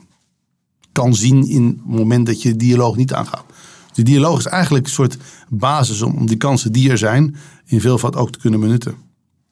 kan 0.92 1.14
zien 1.14 1.48
in 1.48 1.66
het 1.66 1.84
moment 1.84 2.26
dat 2.26 2.42
je 2.42 2.56
dialoog 2.56 2.96
niet 2.96 3.12
aangaat. 3.12 3.44
De 3.92 4.02
dialoog 4.02 4.38
is 4.38 4.46
eigenlijk 4.46 4.84
een 4.84 4.92
soort 4.92 5.16
basis 5.48 6.02
om, 6.02 6.16
om 6.16 6.26
die 6.26 6.36
kansen 6.36 6.72
die 6.72 6.90
er 6.90 6.98
zijn 6.98 7.36
in 7.64 7.80
veelvoud 7.80 8.16
ook 8.16 8.30
te 8.30 8.38
kunnen 8.38 8.60
benutten. 8.60 8.94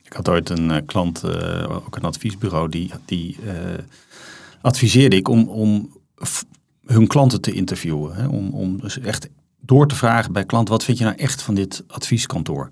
Ik 0.03 0.12
had 0.12 0.29
ooit 0.29 0.49
een 0.50 0.71
uh, 0.71 0.76
klant, 0.87 1.25
ook 1.69 1.97
een 1.97 2.03
adviesbureau, 2.03 2.69
die, 2.69 2.91
die 3.05 3.37
adviseerde 4.62 5.17
ik 5.17 5.29
om, 5.29 5.49
om 5.49 5.93
hun 6.87 7.07
klanten 7.07 7.41
te 7.41 7.53
interviewen. 7.53 8.14
Hè? 8.14 8.26
Om, 8.26 8.50
om 8.50 8.81
dus 8.81 8.99
echt 8.99 9.29
door 9.66 9.88
te 9.88 9.94
vragen 9.94 10.33
bij 10.33 10.44
klanten, 10.44 10.75
wat 10.75 10.85
vind 10.85 10.99
je 10.99 11.04
nou 11.04 11.16
echt 11.16 11.42
van 11.42 11.54
dit 11.54 11.85
advieskantoor? 11.87 12.71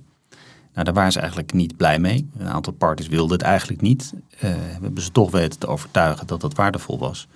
Nou, 0.72 0.84
daar 0.84 0.94
waren 0.94 1.12
ze 1.12 1.18
eigenlijk 1.18 1.52
niet 1.52 1.76
blij 1.76 1.98
mee. 1.98 2.28
Een 2.38 2.48
aantal 2.48 2.72
parties 2.72 3.08
wilden 3.08 3.38
het 3.38 3.46
eigenlijk 3.46 3.80
niet. 3.80 4.12
we 4.38 4.46
hebben 4.80 5.02
ze 5.02 5.10
toch 5.10 5.30
weten 5.30 5.58
te 5.58 5.66
overtuigen 5.66 6.26
dat 6.26 6.40
dat 6.40 6.54
waardevol 6.54 6.98
was. 6.98 7.28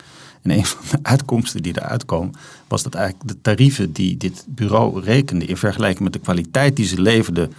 En 0.43 0.51
een 0.51 0.65
van 0.67 0.85
de 0.91 1.09
uitkomsten 1.09 1.63
die 1.63 1.77
eruit 1.77 2.05
komen, 2.05 2.35
was 2.69 2.83
dat 2.83 2.95
eigenlijk 2.95 3.29
de 3.29 3.41
tarieven 3.41 3.93
die 3.93 4.17
dit 4.17 4.45
bureau 4.49 5.01
rekende 5.01 5.45
in 5.45 5.57
vergelijking 5.57 6.05
met 6.05 6.13
de 6.13 6.19
kwaliteit 6.19 6.77
die 6.77 6.87
ze 6.87 7.01
leverden 7.01 7.53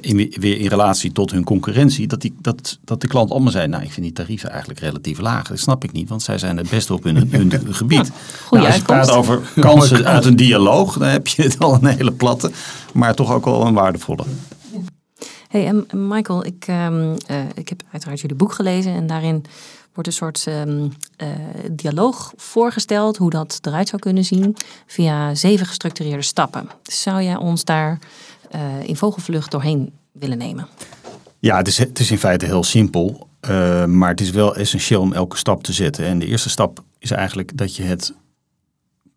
in, 0.00 0.16
weer 0.16 0.58
in 0.58 0.66
relatie 0.66 1.12
tot 1.12 1.30
hun 1.30 1.44
concurrentie, 1.44 2.06
dat, 2.06 2.20
die, 2.20 2.34
dat, 2.40 2.78
dat 2.84 3.00
de 3.00 3.06
klant 3.06 3.30
allemaal 3.30 3.50
zei, 3.52 3.66
nou 3.66 3.82
ik 3.82 3.92
vind 3.92 4.06
die 4.06 4.14
tarieven 4.14 4.50
eigenlijk 4.50 4.80
relatief 4.80 5.18
laag. 5.18 5.48
Dat 5.48 5.58
snap 5.58 5.84
ik 5.84 5.92
niet, 5.92 6.08
want 6.08 6.22
zij 6.22 6.38
zijn 6.38 6.56
het 6.56 6.70
beste 6.70 6.94
op 6.94 7.04
hun, 7.04 7.30
hun 7.30 7.52
gebied. 7.74 8.10
Nou, 8.50 8.66
als 8.66 8.76
je 8.76 8.82
praat 8.82 9.10
over 9.10 9.40
kansen 9.60 10.04
uit 10.04 10.24
een 10.24 10.36
dialoog, 10.36 10.98
dan 10.98 11.08
heb 11.08 11.26
je 11.26 11.42
het 11.42 11.58
al 11.58 11.74
een 11.74 11.86
hele 11.86 12.12
platte, 12.12 12.50
maar 12.92 13.14
toch 13.14 13.32
ook 13.32 13.44
wel 13.44 13.66
een 13.66 13.74
waardevolle. 13.74 14.24
Hey, 15.48 15.66
en 15.66 16.08
Michael, 16.08 16.44
ik, 16.44 16.66
um, 16.68 17.10
uh, 17.10 17.38
ik 17.54 17.68
heb 17.68 17.82
uiteraard 17.92 18.20
jullie 18.20 18.36
boek 18.36 18.52
gelezen 18.52 18.92
en 18.92 19.06
daarin 19.06 19.44
wordt 19.92 20.08
een 20.08 20.16
soort 20.16 20.46
um, 20.48 20.92
uh, 21.22 21.28
dialoog 21.70 22.32
voorgesteld, 22.36 23.16
hoe 23.16 23.30
dat 23.30 23.58
eruit 23.62 23.88
zou 23.88 24.02
kunnen 24.02 24.24
zien, 24.24 24.56
via 24.86 25.34
zeven 25.34 25.66
gestructureerde 25.66 26.22
stappen. 26.22 26.68
Zou 26.82 27.22
jij 27.22 27.36
ons 27.36 27.64
daar 27.64 27.98
in 28.82 28.96
vogelvlucht 28.96 29.50
doorheen 29.50 29.92
willen 30.12 30.38
nemen? 30.38 30.66
Ja, 31.38 31.56
het 31.56 31.68
is, 31.68 31.78
het 31.78 31.98
is 31.98 32.10
in 32.10 32.18
feite 32.18 32.44
heel 32.44 32.64
simpel, 32.64 33.28
uh, 33.48 33.84
maar 33.84 34.08
het 34.10 34.20
is 34.20 34.30
wel 34.30 34.56
essentieel 34.56 35.00
om 35.00 35.12
elke 35.12 35.36
stap 35.36 35.62
te 35.62 35.72
zetten. 35.72 36.04
En 36.04 36.18
de 36.18 36.26
eerste 36.26 36.48
stap 36.48 36.84
is 36.98 37.10
eigenlijk 37.10 37.56
dat 37.56 37.76
je 37.76 37.82
het 37.82 38.14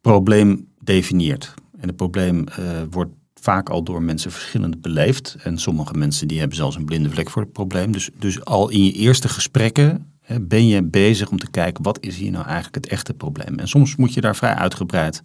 probleem 0.02 0.68
definieert. 0.80 1.54
En 1.80 1.88
het 1.88 1.96
probleem 1.96 2.44
wordt 2.90 3.12
vaak 3.42 3.70
al 3.70 3.84
door 3.84 4.02
mensen 4.02 4.32
verschillend 4.32 4.82
beleefd. 4.82 5.36
En 5.44 5.58
sommige 5.58 5.94
mensen 5.94 6.28
die 6.28 6.40
hebben 6.40 6.58
zelfs 6.58 6.76
een 6.76 6.86
blinde 6.86 7.10
vlek 7.10 7.30
voor 7.30 7.42
het 7.42 7.52
probleem. 7.52 7.92
Dus, 7.92 8.10
dus 8.18 8.46
al 8.46 8.70
in 8.70 8.84
je 8.84 8.92
eerste 8.92 9.30
gesprekken 9.30 10.12
ben 10.42 10.68
je 10.68 10.84
bezig 10.84 11.30
om 11.30 11.40
te 11.40 11.50
kijken 11.50 11.84
wat 11.84 11.98
is 12.02 12.18
hier 12.18 12.32
nou 12.32 12.46
eigenlijk 12.46 12.76
het 12.76 12.88
echte 12.88 13.14
probleem. 13.14 13.60
En 13.60 13.68
soms 13.68 13.96
moet 13.96 14.14
je 14.14 14.22
daar 14.22 14.36
vrij 14.36 14.54
uitgebreid 14.54 15.22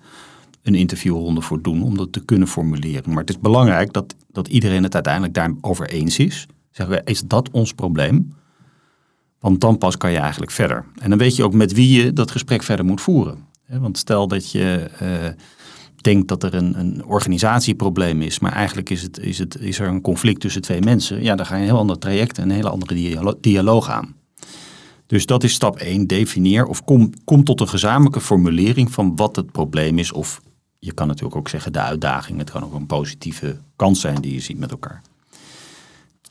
een 0.65 0.75
interviewronde 0.75 1.41
voor 1.41 1.63
doen 1.63 1.83
om 1.83 1.97
dat 1.97 2.13
te 2.13 2.25
kunnen 2.25 2.49
formuleren. 2.49 3.11
Maar 3.11 3.21
het 3.21 3.31
is 3.31 3.39
belangrijk 3.39 3.93
dat, 3.93 4.15
dat 4.31 4.49
iedereen 4.49 4.83
het 4.83 4.95
uiteindelijk 4.95 5.35
daarover 5.35 5.89
eens 5.89 6.19
is. 6.19 6.47
Zeggen 6.71 6.97
we, 6.97 7.03
is 7.05 7.23
dat 7.23 7.51
ons 7.51 7.73
probleem? 7.73 8.35
Want 9.41 9.61
dan 9.61 9.79
pas 9.79 9.97
kan 9.97 10.11
je 10.11 10.19
eigenlijk 10.19 10.53
verder. 10.53 10.85
En 10.99 11.11
dan 11.11 11.19
weet 11.19 11.37
je 11.37 11.45
ook 11.45 11.55
met 11.55 11.73
wie 11.73 12.03
je 12.03 12.13
dat 12.13 12.31
gesprek 12.31 12.63
verder 12.63 12.85
moet 12.85 13.01
voeren. 13.01 13.39
Want 13.69 13.99
stel 13.99 14.29
dat 14.29 14.51
je 14.51 14.91
uh, 15.03 15.09
denkt 16.01 16.29
dat 16.29 16.43
er 16.43 16.55
een, 16.55 16.79
een 16.79 17.05
organisatieprobleem 17.05 18.23
is, 18.23 18.39
maar 18.39 18.53
eigenlijk 18.53 18.91
is, 18.91 19.03
het, 19.03 19.19
is, 19.19 19.39
het, 19.39 19.57
is 19.61 19.79
er 19.79 19.89
een 19.89 20.01
conflict 20.01 20.41
tussen 20.41 20.63
twee 20.63 20.81
mensen. 20.81 21.23
Ja, 21.23 21.35
dan 21.35 21.47
ga 21.47 21.55
je 21.55 21.61
een 21.61 21.69
heel 21.69 21.79
ander 21.79 21.99
traject 21.99 22.39
en 22.39 22.45
een 22.45 22.55
hele 22.55 22.71
andere 22.71 23.37
dialoog 23.41 23.91
aan. 23.91 24.15
Dus 25.07 25.27
dat 25.27 25.43
is 25.45 25.53
stap 25.53 25.77
1. 25.77 26.07
Definieer 26.07 26.67
of 26.67 26.85
kom, 26.85 27.11
kom 27.25 27.45
tot 27.45 27.61
een 27.61 27.69
gezamenlijke 27.69 28.21
formulering 28.21 28.93
van 28.93 29.17
wat 29.17 29.37
het 29.37 29.53
probleem 29.53 29.99
is. 29.99 30.13
Of 30.13 30.41
je 30.85 30.93
kan 30.93 31.07
natuurlijk 31.07 31.37
ook 31.37 31.49
zeggen 31.49 31.73
de 31.73 31.81
uitdaging. 31.81 32.39
Het 32.39 32.51
kan 32.51 32.65
ook 32.65 32.75
een 32.75 32.87
positieve 32.87 33.59
kans 33.77 34.01
zijn 34.01 34.21
die 34.21 34.33
je 34.33 34.41
ziet 34.41 34.59
met 34.59 34.71
elkaar. 34.71 35.03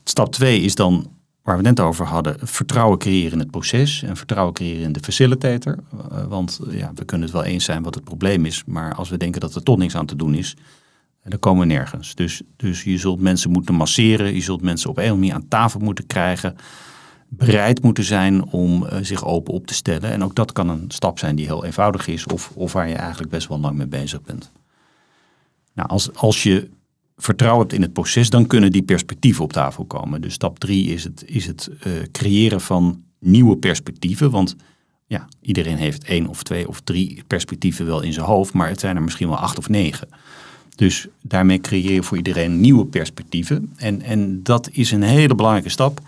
Stap 0.03 0.31
2 0.31 0.61
is 0.61 0.75
dan, 0.75 1.11
waar 1.41 1.57
we 1.57 1.67
het 1.67 1.77
net 1.77 1.85
over 1.85 2.05
hadden, 2.05 2.47
vertrouwen 2.47 2.97
creëren 2.97 3.31
in 3.31 3.39
het 3.39 3.51
proces. 3.51 4.03
En 4.03 4.17
vertrouwen 4.17 4.53
creëren 4.53 4.83
in 4.83 4.91
de 4.91 4.99
facilitator. 5.03 5.77
Eh, 6.11 6.25
want 6.25 6.59
ja, 6.69 6.91
we 6.95 7.05
kunnen 7.05 7.27
het 7.27 7.35
wel 7.35 7.45
eens 7.45 7.63
zijn 7.63 7.83
wat 7.83 7.95
het 7.95 8.03
probleem 8.03 8.45
is. 8.45 8.63
Maar 8.65 8.95
als 8.95 9.09
we 9.09 9.17
denken 9.17 9.41
dat 9.41 9.55
er 9.55 9.63
toch 9.63 9.77
niks 9.77 9.95
aan 9.95 10.05
te 10.05 10.15
doen 10.15 10.33
is, 10.33 10.55
dan 11.23 11.39
komen 11.39 11.67
we 11.67 11.73
nergens. 11.73 12.15
Dus, 12.15 12.41
dus 12.55 12.83
je 12.83 12.97
zult 12.97 13.19
mensen 13.19 13.51
moeten 13.51 13.73
masseren. 13.73 14.33
Je 14.33 14.41
zult 14.41 14.61
mensen 14.61 14.89
op 14.89 14.97
een 14.97 15.13
manier 15.13 15.33
aan 15.33 15.47
tafel 15.47 15.79
moeten 15.79 16.05
krijgen 16.05 16.55
bereid 17.37 17.83
moeten 17.83 18.03
zijn 18.03 18.45
om 18.45 18.83
uh, 18.83 18.97
zich 19.01 19.25
open 19.25 19.53
op 19.53 19.67
te 19.67 19.73
stellen. 19.73 20.11
En 20.11 20.23
ook 20.23 20.35
dat 20.35 20.51
kan 20.51 20.69
een 20.69 20.85
stap 20.87 21.19
zijn 21.19 21.35
die 21.35 21.45
heel 21.45 21.65
eenvoudig 21.65 22.07
is 22.07 22.25
of, 22.25 22.51
of 22.53 22.73
waar 22.73 22.87
je 22.87 22.95
eigenlijk 22.95 23.31
best 23.31 23.47
wel 23.47 23.59
lang 23.59 23.77
mee 23.77 23.87
bezig 23.87 24.21
bent. 24.21 24.51
Nou, 25.73 25.89
als, 25.89 26.15
als 26.15 26.43
je 26.43 26.69
vertrouwen 27.17 27.61
hebt 27.61 27.73
in 27.73 27.81
het 27.81 27.93
proces, 27.93 28.29
dan 28.29 28.47
kunnen 28.47 28.71
die 28.71 28.83
perspectieven 28.83 29.43
op 29.43 29.53
tafel 29.53 29.85
komen. 29.85 30.21
Dus 30.21 30.33
stap 30.33 30.59
drie 30.59 30.87
is 30.87 31.03
het, 31.03 31.23
is 31.25 31.45
het 31.45 31.69
uh, 31.69 31.93
creëren 32.11 32.61
van 32.61 33.03
nieuwe 33.19 33.57
perspectieven. 33.57 34.31
Want 34.31 34.55
ja, 35.07 35.27
iedereen 35.41 35.77
heeft 35.77 36.03
één 36.03 36.27
of 36.27 36.43
twee 36.43 36.67
of 36.67 36.81
drie 36.81 37.23
perspectieven 37.27 37.85
wel 37.85 38.01
in 38.01 38.13
zijn 38.13 38.25
hoofd, 38.25 38.53
maar 38.53 38.69
het 38.69 38.79
zijn 38.79 38.95
er 38.95 39.01
misschien 39.01 39.27
wel 39.27 39.37
acht 39.37 39.57
of 39.57 39.69
negen. 39.69 40.07
Dus 40.75 41.07
daarmee 41.21 41.59
creëer 41.59 41.93
je 41.93 42.03
voor 42.03 42.17
iedereen 42.17 42.59
nieuwe 42.59 42.85
perspectieven. 42.85 43.73
En, 43.75 44.01
en 44.01 44.43
dat 44.43 44.69
is 44.71 44.91
een 44.91 45.01
hele 45.01 45.35
belangrijke 45.35 45.69
stap. 45.69 46.01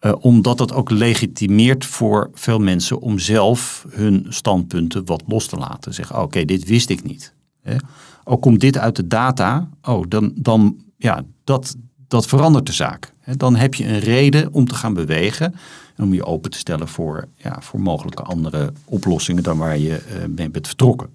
Uh, 0.00 0.12
omdat 0.20 0.58
het 0.58 0.72
ook 0.72 0.90
legitimeert 0.90 1.84
voor 1.84 2.30
veel 2.34 2.58
mensen 2.58 3.00
om 3.00 3.18
zelf 3.18 3.86
hun 3.90 4.26
standpunten 4.28 5.04
wat 5.04 5.22
los 5.26 5.46
te 5.46 5.56
laten. 5.56 5.94
Zeggen, 5.94 6.16
oh, 6.16 6.22
oké, 6.22 6.44
dit 6.44 6.64
wist 6.64 6.90
ik 6.90 7.02
niet. 7.02 7.34
Hè? 7.62 7.76
Ook 8.24 8.42
komt 8.42 8.60
dit 8.60 8.78
uit 8.78 8.96
de 8.96 9.06
data, 9.06 9.68
oh, 9.82 10.04
dan, 10.08 10.32
dan 10.34 10.76
ja, 10.96 11.24
dat, 11.44 11.76
dat 12.08 12.26
verandert 12.26 12.66
de 12.66 12.72
zaak. 12.72 13.14
Hè? 13.20 13.36
Dan 13.36 13.56
heb 13.56 13.74
je 13.74 13.86
een 13.86 13.98
reden 13.98 14.52
om 14.52 14.64
te 14.64 14.74
gaan 14.74 14.94
bewegen 14.94 15.54
en 15.96 16.04
om 16.04 16.14
je 16.14 16.24
open 16.24 16.50
te 16.50 16.58
stellen 16.58 16.88
voor, 16.88 17.28
ja, 17.36 17.56
voor 17.60 17.80
mogelijke 17.80 18.22
andere 18.22 18.72
oplossingen 18.84 19.42
dan 19.42 19.58
waar 19.58 19.78
je 19.78 20.02
uh, 20.08 20.24
mee 20.36 20.50
bent 20.50 20.66
vertrokken. 20.66 21.08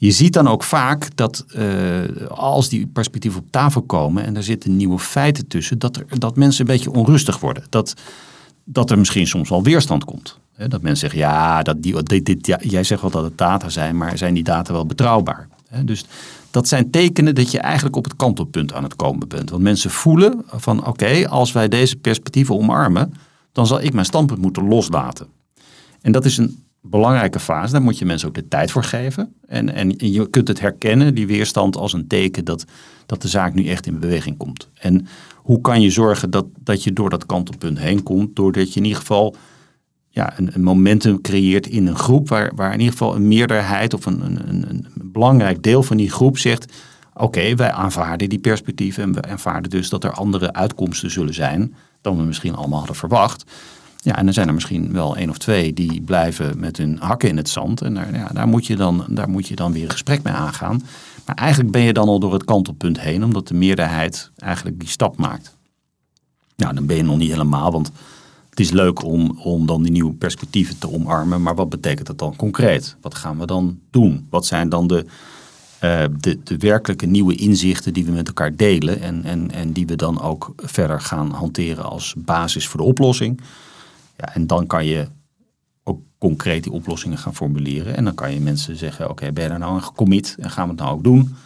Je 0.00 0.10
ziet 0.10 0.32
dan 0.32 0.48
ook 0.48 0.62
vaak 0.62 1.16
dat 1.16 1.44
uh, 1.56 2.26
als 2.28 2.68
die 2.68 2.86
perspectieven 2.86 3.40
op 3.40 3.50
tafel 3.50 3.82
komen 3.82 4.24
en 4.24 4.36
er 4.36 4.42
zitten 4.42 4.76
nieuwe 4.76 4.98
feiten 4.98 5.46
tussen, 5.46 5.78
dat, 5.78 5.96
er, 5.96 6.18
dat 6.18 6.36
mensen 6.36 6.60
een 6.60 6.74
beetje 6.74 6.92
onrustig 6.92 7.40
worden. 7.40 7.64
Dat, 7.68 7.94
dat 8.64 8.90
er 8.90 8.98
misschien 8.98 9.26
soms 9.26 9.48
wel 9.48 9.62
weerstand 9.62 10.04
komt. 10.04 10.38
Dat 10.56 10.82
mensen 10.82 10.96
zeggen, 10.96 11.18
ja, 11.18 11.62
dat 11.62 11.82
die, 11.82 12.02
dit, 12.02 12.26
dit, 12.26 12.56
jij 12.60 12.84
zegt 12.84 13.00
wel 13.00 13.10
dat 13.10 13.24
het 13.24 13.38
data 13.38 13.68
zijn, 13.68 13.96
maar 13.96 14.18
zijn 14.18 14.34
die 14.34 14.42
data 14.42 14.72
wel 14.72 14.86
betrouwbaar? 14.86 15.48
Dus 15.84 16.04
dat 16.50 16.68
zijn 16.68 16.90
tekenen 16.90 17.34
dat 17.34 17.50
je 17.50 17.58
eigenlijk 17.58 17.96
op 17.96 18.04
het 18.04 18.16
kantelpunt 18.16 18.72
aan 18.72 18.82
het 18.82 18.96
komen 18.96 19.28
bent. 19.28 19.50
Want 19.50 19.62
mensen 19.62 19.90
voelen 19.90 20.44
van 20.46 20.86
oké, 20.86 21.28
als 21.28 21.52
wij 21.52 21.68
deze 21.68 21.96
perspectieven 21.96 22.54
omarmen, 22.54 23.14
dan 23.52 23.66
zal 23.66 23.80
ik 23.80 23.92
mijn 23.92 24.06
standpunt 24.06 24.40
moeten 24.40 24.68
loslaten. 24.68 25.26
En 26.00 26.12
dat 26.12 26.24
is 26.24 26.36
een 26.36 26.64
belangrijke 26.80 27.40
fase. 27.40 27.72
Daar 27.72 27.82
moet 27.82 27.98
je 27.98 28.04
mensen 28.04 28.28
ook 28.28 28.34
de 28.34 28.48
tijd 28.48 28.70
voor 28.70 28.84
geven. 28.84 29.34
En, 29.46 29.74
en 29.74 29.94
je 29.96 30.30
kunt 30.30 30.48
het 30.48 30.60
herkennen, 30.60 31.14
die 31.14 31.26
weerstand, 31.26 31.76
als 31.76 31.92
een 31.92 32.06
teken 32.06 32.44
dat, 32.44 32.64
dat 33.06 33.22
de 33.22 33.28
zaak 33.28 33.54
nu 33.54 33.66
echt 33.66 33.86
in 33.86 33.98
beweging 33.98 34.36
komt. 34.36 34.68
En 34.74 35.06
hoe 35.36 35.60
kan 35.60 35.80
je 35.80 35.90
zorgen 35.90 36.30
dat, 36.30 36.46
dat 36.58 36.84
je 36.84 36.92
door 36.92 37.10
dat 37.10 37.26
kantelpunt 37.26 37.78
heen 37.78 38.02
komt? 38.02 38.36
Doordat 38.36 38.72
je 38.72 38.80
in 38.80 38.86
ieder 38.86 39.00
geval 39.00 39.36
ja, 40.08 40.38
een, 40.38 40.62
momentum 40.62 41.20
creëert 41.20 41.66
in 41.66 41.86
een 41.86 41.98
groep 41.98 42.28
waar, 42.28 42.52
waar 42.54 42.72
in 42.72 42.78
ieder 42.78 42.92
geval 42.92 43.14
een 43.14 43.28
meerderheid 43.28 43.94
of 43.94 44.06
een, 44.06 44.20
een, 44.48 44.68
een 44.68 44.86
belangrijk 44.94 45.62
deel 45.62 45.82
van 45.82 45.96
die 45.96 46.10
groep 46.10 46.38
zegt: 46.38 46.72
Oké, 47.14 47.54
wij 47.54 47.72
aanvaarden 47.72 48.28
die 48.28 48.38
perspectieven 48.38 49.02
en 49.02 49.12
we 49.12 49.22
aanvaarden 49.22 49.70
dus 49.70 49.88
dat 49.88 50.04
er 50.04 50.12
andere 50.12 50.52
uitkomsten 50.52 51.10
zullen 51.10 51.34
zijn 51.34 51.74
dan 52.00 52.16
we 52.16 52.22
misschien 52.22 52.54
allemaal 52.54 52.78
hadden 52.78 52.96
verwacht. 52.96 53.44
Ja, 54.02 54.16
en 54.16 54.24
dan 54.24 54.34
zijn 54.34 54.48
er 54.48 54.54
misschien 54.54 54.92
wel 54.92 55.16
één 55.16 55.30
of 55.30 55.38
twee 55.38 55.72
die 55.72 56.00
blijven 56.00 56.58
met 56.58 56.76
hun 56.76 56.98
hakken 57.00 57.28
in 57.28 57.36
het 57.36 57.48
zand. 57.48 57.82
En 57.82 57.94
daar, 57.94 58.14
ja, 58.14 58.28
daar, 58.32 58.48
moet 58.48 58.66
je 58.66 58.76
dan, 58.76 59.04
daar 59.08 59.28
moet 59.28 59.48
je 59.48 59.56
dan 59.56 59.72
weer 59.72 59.84
een 59.84 59.90
gesprek 59.90 60.22
mee 60.22 60.32
aangaan. 60.32 60.82
Maar 61.26 61.34
eigenlijk 61.34 61.70
ben 61.70 61.82
je 61.82 61.92
dan 61.92 62.08
al 62.08 62.18
door 62.18 62.32
het 62.32 62.44
kantelpunt 62.44 63.00
heen, 63.00 63.24
omdat 63.24 63.48
de 63.48 63.54
meerderheid 63.54 64.30
eigenlijk 64.36 64.80
die 64.80 64.88
stap 64.88 65.16
maakt. 65.16 65.56
Nou, 66.56 66.74
dan 66.74 66.86
ben 66.86 66.96
je 66.96 67.02
nog 67.02 67.18
niet 67.18 67.30
helemaal, 67.30 67.72
want 67.72 67.90
het 68.50 68.60
is 68.60 68.70
leuk 68.70 69.04
om, 69.04 69.38
om 69.42 69.66
dan 69.66 69.82
die 69.82 69.92
nieuwe 69.92 70.12
perspectieven 70.12 70.78
te 70.78 70.92
omarmen. 70.92 71.42
Maar 71.42 71.54
wat 71.54 71.68
betekent 71.68 72.06
dat 72.06 72.18
dan 72.18 72.36
concreet? 72.36 72.96
Wat 73.00 73.14
gaan 73.14 73.38
we 73.38 73.46
dan 73.46 73.78
doen? 73.90 74.26
Wat 74.30 74.46
zijn 74.46 74.68
dan 74.68 74.86
de, 74.86 75.04
uh, 75.84 76.04
de, 76.20 76.38
de 76.44 76.56
werkelijke 76.56 77.06
nieuwe 77.06 77.34
inzichten 77.34 77.92
die 77.92 78.04
we 78.04 78.12
met 78.12 78.26
elkaar 78.26 78.56
delen 78.56 79.00
en, 79.00 79.24
en, 79.24 79.50
en 79.50 79.72
die 79.72 79.86
we 79.86 79.96
dan 79.96 80.20
ook 80.20 80.52
verder 80.56 81.00
gaan 81.00 81.30
hanteren 81.30 81.84
als 81.84 82.14
basis 82.16 82.66
voor 82.66 82.80
de 82.80 82.86
oplossing? 82.86 83.40
En 84.26 84.46
dan 84.46 84.66
kan 84.66 84.84
je 84.84 85.08
ook 85.82 86.00
concreet 86.18 86.62
die 86.62 86.72
oplossingen 86.72 87.18
gaan 87.18 87.34
formuleren. 87.34 87.96
En 87.96 88.04
dan 88.04 88.14
kan 88.14 88.34
je 88.34 88.40
mensen 88.40 88.76
zeggen, 88.76 89.10
oké, 89.10 89.32
ben 89.32 89.42
je 89.42 89.48
daar 89.48 89.58
nou 89.58 89.72
aan 89.72 89.82
gecommit 89.82 90.36
en 90.38 90.50
gaan 90.50 90.64
we 90.64 90.70
het 90.70 90.80
nou 90.80 90.92
ook 90.92 91.04
doen? 91.04 91.36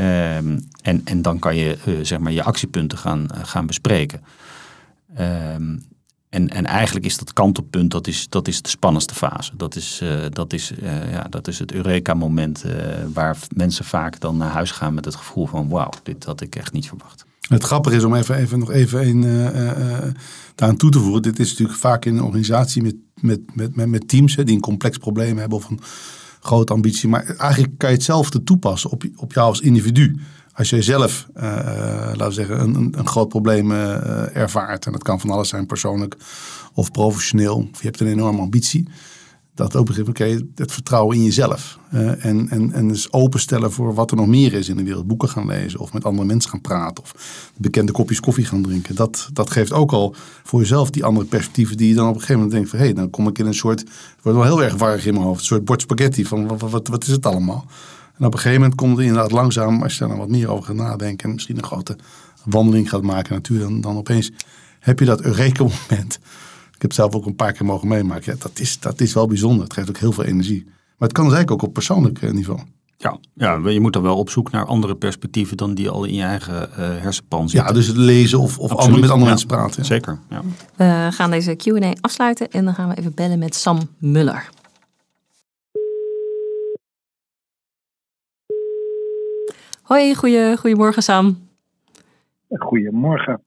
Um, 0.00 0.68
en, 0.82 1.00
en 1.04 1.22
dan 1.22 1.38
kan 1.38 1.56
je 1.56 1.78
uh, 1.86 1.98
zeg 2.04 2.18
maar 2.18 2.32
je 2.32 2.42
actiepunten 2.42 2.98
gaan, 2.98 3.28
uh, 3.34 3.40
gaan 3.42 3.66
bespreken. 3.66 4.20
Um, 5.18 5.86
en, 6.28 6.48
en 6.48 6.66
eigenlijk 6.66 7.06
is 7.06 7.18
dat 7.18 7.32
kantelpunt, 7.32 7.90
dat 7.90 8.06
is, 8.06 8.28
dat 8.28 8.48
is 8.48 8.62
de 8.62 8.68
spannendste 8.68 9.14
fase. 9.14 9.56
Dat 9.56 9.76
is, 9.76 10.00
uh, 10.02 10.24
dat 10.30 10.52
is, 10.52 10.72
ja, 11.10 11.22
dat 11.22 11.48
is 11.48 11.58
het 11.58 11.72
Eureka-moment 11.72 12.64
waar 13.12 13.36
mensen 13.54 13.84
vaak 13.84 14.20
dan 14.20 14.36
naar 14.36 14.50
huis 14.50 14.70
gaan 14.70 14.94
met 14.94 15.04
het 15.04 15.14
gevoel 15.14 15.46
van 15.46 15.68
wauw, 15.68 15.90
dit 16.02 16.24
had 16.24 16.40
ik 16.40 16.56
echt 16.56 16.72
niet 16.72 16.88
verwacht. 16.88 17.24
Het 17.48 17.62
grappige 17.62 17.96
is 17.96 18.04
om 18.04 18.14
even, 18.14 18.36
even 18.36 18.58
nog 18.58 18.70
even 18.70 19.08
een, 19.08 19.22
uh, 19.22 20.12
daaraan 20.54 20.76
toe 20.76 20.90
te 20.90 21.00
voegen. 21.00 21.22
Dit 21.22 21.38
is 21.38 21.50
natuurlijk 21.50 21.78
vaak 21.78 22.04
in 22.04 22.16
een 22.16 22.22
organisatie 22.22 22.82
met, 22.82 22.94
met, 23.20 23.40
met, 23.76 23.86
met, 23.86 24.08
teams 24.08 24.36
die 24.36 24.54
een 24.54 24.60
complex 24.60 24.98
probleem 24.98 25.38
hebben 25.38 25.58
of 25.58 25.68
een 25.68 25.80
grote 26.40 26.72
ambitie. 26.72 27.08
Maar 27.08 27.24
eigenlijk 27.24 27.78
kan 27.78 27.88
je 27.88 27.94
hetzelfde 27.96 28.42
toepassen 28.42 28.90
op, 28.90 29.04
op 29.16 29.32
jou 29.32 29.48
als 29.48 29.60
individu. 29.60 30.20
Als 30.52 30.70
jij 30.70 30.82
zelf, 30.82 31.26
uh, 31.36 31.42
laten 31.42 32.26
we 32.26 32.32
zeggen, 32.32 32.60
een, 32.60 32.94
een 32.98 33.06
groot 33.06 33.28
probleem 33.28 33.70
uh, 33.70 34.36
ervaart. 34.36 34.86
En 34.86 34.92
dat 34.92 35.02
kan 35.02 35.20
van 35.20 35.30
alles 35.30 35.48
zijn, 35.48 35.66
persoonlijk 35.66 36.16
of 36.74 36.90
professioneel. 36.90 37.68
Of 37.72 37.80
je 37.80 37.86
hebt 37.86 38.00
een 38.00 38.06
enorme 38.06 38.40
ambitie 38.40 38.88
dat 39.54 39.76
ook 39.76 39.86
begrijp, 39.86 40.08
oké, 40.08 40.40
het 40.54 40.72
vertrouwen 40.72 41.16
in 41.16 41.24
jezelf. 41.24 41.78
Uh, 41.94 42.24
en, 42.24 42.48
en, 42.48 42.72
en 42.72 42.88
dus 42.88 43.12
openstellen 43.12 43.72
voor 43.72 43.94
wat 43.94 44.10
er 44.10 44.16
nog 44.16 44.26
meer 44.26 44.52
is 44.52 44.68
in 44.68 44.76
de 44.76 44.82
wereld. 44.82 45.06
Boeken 45.06 45.28
gaan 45.28 45.46
lezen 45.46 45.80
of 45.80 45.92
met 45.92 46.04
andere 46.04 46.26
mensen 46.26 46.50
gaan 46.50 46.60
praten. 46.60 47.02
Of 47.02 47.14
bekende 47.56 47.92
kopjes 47.92 48.20
koffie 48.20 48.44
gaan 48.44 48.62
drinken. 48.62 48.94
Dat, 48.94 49.28
dat 49.32 49.50
geeft 49.50 49.72
ook 49.72 49.92
al 49.92 50.14
voor 50.42 50.60
jezelf 50.60 50.90
die 50.90 51.04
andere 51.04 51.26
perspectieven 51.26 51.76
die 51.76 51.88
je 51.88 51.94
dan 51.94 52.08
op 52.08 52.14
een 52.14 52.20
gegeven 52.20 52.42
moment 52.42 52.52
denkt 52.52 52.70
van... 52.70 52.78
hé, 52.78 52.84
hey, 52.84 52.94
dan 52.94 53.10
kom 53.10 53.28
ik 53.28 53.38
in 53.38 53.46
een 53.46 53.54
soort, 53.54 53.80
het 53.80 53.88
wordt 54.22 54.38
wel 54.38 54.46
heel 54.46 54.62
erg 54.62 54.74
warrig 54.74 55.06
in 55.06 55.12
mijn 55.14 55.26
hoofd. 55.26 55.40
Een 55.40 55.46
soort 55.46 55.64
bord 55.64 55.80
spaghetti 55.80 56.24
van 56.24 56.46
wat, 56.46 56.70
wat, 56.70 56.88
wat 56.88 57.02
is 57.02 57.10
het 57.10 57.26
allemaal? 57.26 57.66
En 58.18 58.26
op 58.26 58.32
een 58.32 58.38
gegeven 58.38 58.60
moment 58.60 58.78
komt 58.78 58.96
het 58.96 59.06
inderdaad 59.06 59.30
langzaam, 59.32 59.82
als 59.82 59.92
je 59.92 59.98
daar 59.98 60.08
dan 60.08 60.18
wat 60.18 60.28
meer 60.28 60.48
over 60.48 60.64
gaat 60.64 60.76
nadenken... 60.76 61.28
en 61.28 61.34
misschien 61.34 61.56
een 61.56 61.64
grote 61.64 61.96
wandeling 62.44 62.88
gaat 62.88 63.02
maken 63.02 63.34
natuurlijk, 63.34 63.70
dan, 63.70 63.80
dan 63.80 63.96
opeens 63.96 64.30
heb 64.80 64.98
je 64.98 65.04
dat 65.04 65.20
Eureka-moment 66.74 66.82
heb 66.82 66.90
het 66.90 66.94
zelf 66.94 67.14
ook 67.14 67.26
een 67.26 67.36
paar 67.36 67.52
keer 67.52 67.66
mogen 67.66 67.88
meemaken. 67.88 68.32
Ja, 68.32 68.38
dat, 68.38 68.58
is, 68.58 68.80
dat 68.80 69.00
is 69.00 69.14
wel 69.14 69.26
bijzonder. 69.26 69.64
Het 69.64 69.72
geeft 69.72 69.88
ook 69.88 69.98
heel 69.98 70.12
veel 70.12 70.24
energie. 70.24 70.64
Maar 70.64 71.08
het 71.08 71.12
kan 71.12 71.24
dus 71.24 71.34
eigenlijk 71.34 71.62
ook 71.62 71.68
op 71.68 71.74
persoonlijk 71.74 72.22
eh, 72.22 72.30
niveau. 72.30 72.60
Ja, 72.96 73.18
ja, 73.34 73.68
je 73.68 73.80
moet 73.80 73.92
dan 73.92 74.02
wel 74.02 74.18
op 74.18 74.30
zoek 74.30 74.50
naar 74.50 74.64
andere 74.64 74.96
perspectieven 74.96 75.56
dan 75.56 75.74
die 75.74 75.90
al 75.90 76.04
in 76.04 76.14
je 76.14 76.22
eigen 76.22 76.68
uh, 76.70 76.76
hersenpan 76.76 77.48
zitten. 77.48 77.68
Ja, 77.68 77.74
dus 77.74 77.86
het 77.86 77.96
lezen 77.96 78.38
of, 78.38 78.58
of 78.58 78.72
andere, 78.74 79.00
met 79.00 79.10
andere 79.10 79.30
mensen 79.30 79.48
praten. 79.48 79.84
Zeker, 79.84 80.18
ja. 80.28 80.42
We 80.76 81.08
gaan 81.10 81.30
deze 81.30 81.54
Q&A 81.54 81.92
afsluiten 82.00 82.50
en 82.50 82.64
dan 82.64 82.74
gaan 82.74 82.88
we 82.88 82.94
even 82.94 83.14
bellen 83.14 83.38
met 83.38 83.54
Sam 83.54 83.78
Muller. 83.98 84.48
Hoi, 89.82 90.14
goeie, 90.14 90.56
goedemorgen 90.56 91.02
Sam. 91.02 91.48
Goedemorgen. 92.48 93.42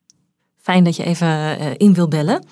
Fijn 0.57 0.83
dat 0.83 0.95
je 0.95 1.03
even 1.03 1.27
uh, 1.27 1.71
in 1.77 1.93
wil 1.93 2.07
bellen. 2.07 2.43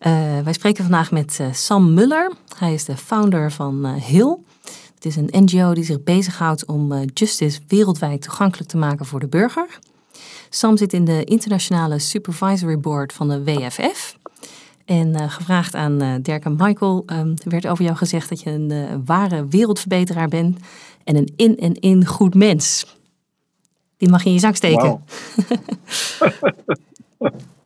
Uh, 0.00 0.40
wij 0.40 0.52
spreken 0.52 0.82
vandaag 0.84 1.10
met 1.10 1.38
uh, 1.40 1.52
Sam 1.52 1.94
Muller. 1.94 2.32
Hij 2.58 2.74
is 2.74 2.84
de 2.84 2.96
founder 2.96 3.52
van 3.52 3.86
uh, 3.86 4.02
HIL. 4.02 4.44
Het 4.94 5.04
is 5.04 5.16
een 5.16 5.28
NGO 5.30 5.74
die 5.74 5.84
zich 5.84 6.02
bezighoudt 6.02 6.66
om 6.66 7.04
justice 7.14 7.60
wereldwijd 7.68 8.22
toegankelijk 8.22 8.70
te 8.70 8.76
maken 8.76 9.06
voor 9.06 9.20
de 9.20 9.26
burger. 9.26 9.78
Sam 10.48 10.76
zit 10.76 10.92
in 10.92 11.04
de 11.04 11.24
internationale 11.24 11.98
supervisory 11.98 12.78
board 12.78 13.12
van 13.12 13.28
de 13.28 13.44
WFF. 13.44 14.16
En 14.84 15.30
gevraagd 15.30 15.74
aan 15.74 16.22
Dirk 16.22 16.44
en 16.44 16.56
Michael 16.58 17.02
um, 17.06 17.34
werd 17.44 17.66
over 17.66 17.84
jou 17.84 17.96
gezegd 17.96 18.28
dat 18.28 18.40
je 18.40 18.50
een 18.50 19.04
ware 19.04 19.46
wereldverbeteraar 19.46 20.28
bent 20.28 20.58
en 21.04 21.16
een 21.16 21.32
in 21.36 21.58
en 21.58 21.74
in 21.74 22.06
goed 22.06 22.34
mens. 22.34 22.96
Die 23.96 24.08
mag 24.08 24.22
je 24.22 24.28
in 24.28 24.34
je 24.34 24.40
zak 24.40 24.56
steken. 24.56 24.86
Wow. 24.88 25.00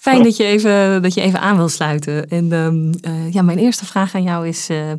Fijn 0.00 0.22
dat 0.22 0.36
je 0.36 0.44
even, 0.44 1.02
dat 1.02 1.14
je 1.14 1.20
even 1.20 1.40
aan 1.40 1.56
wil 1.56 1.68
sluiten. 1.68 2.28
En 2.28 2.52
um, 2.52 2.92
uh, 3.08 3.32
ja, 3.32 3.42
mijn 3.42 3.58
eerste 3.58 3.86
vraag 3.86 4.14
aan 4.14 4.22
jou 4.22 4.46
is: 4.46 4.70
uh, 4.70 4.92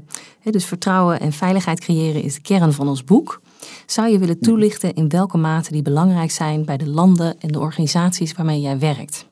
dus 0.43 0.65
vertrouwen 0.65 1.19
en 1.19 1.31
veiligheid 1.31 1.79
creëren 1.79 2.23
is 2.23 2.35
de 2.35 2.41
kern 2.41 2.71
van 2.71 2.87
ons 2.87 3.03
boek. 3.03 3.41
Zou 3.85 4.09
je 4.09 4.19
willen 4.19 4.39
toelichten 4.39 4.93
in 4.93 5.09
welke 5.09 5.37
mate 5.37 5.71
die 5.71 5.81
belangrijk 5.81 6.31
zijn 6.31 6.65
bij 6.65 6.77
de 6.77 6.89
landen 6.89 7.39
en 7.39 7.47
de 7.47 7.59
organisaties 7.59 8.35
waarmee 8.35 8.61
jij 8.61 8.79
werkt? 8.79 9.29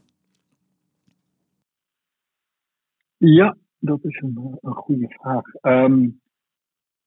Ja, 3.17 3.57
dat 3.79 3.99
is 4.01 4.21
een, 4.21 4.57
een 4.61 4.73
goede 4.73 5.07
vraag. 5.07 5.43
Um, 5.61 6.21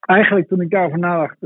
eigenlijk 0.01 0.49
toen 0.49 0.61
ik 0.61 0.71
daarover 0.71 0.99
nadacht, 0.99 1.37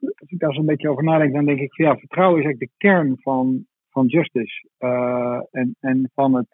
als 0.00 0.30
ik 0.30 0.38
daar 0.38 0.54
zo'n 0.54 0.66
beetje 0.66 0.90
over 0.90 1.04
nadenk, 1.04 1.32
dan 1.32 1.44
denk 1.44 1.60
ik, 1.60 1.76
ja, 1.76 1.96
vertrouwen 1.96 2.38
is 2.38 2.44
eigenlijk 2.44 2.72
de 2.72 2.86
kern 2.86 3.16
van, 3.20 3.66
van 3.92 4.06
justice 4.06 4.68
uh, 4.78 5.40
en, 5.50 5.76
en 5.80 6.10
van, 6.14 6.34
het, 6.34 6.46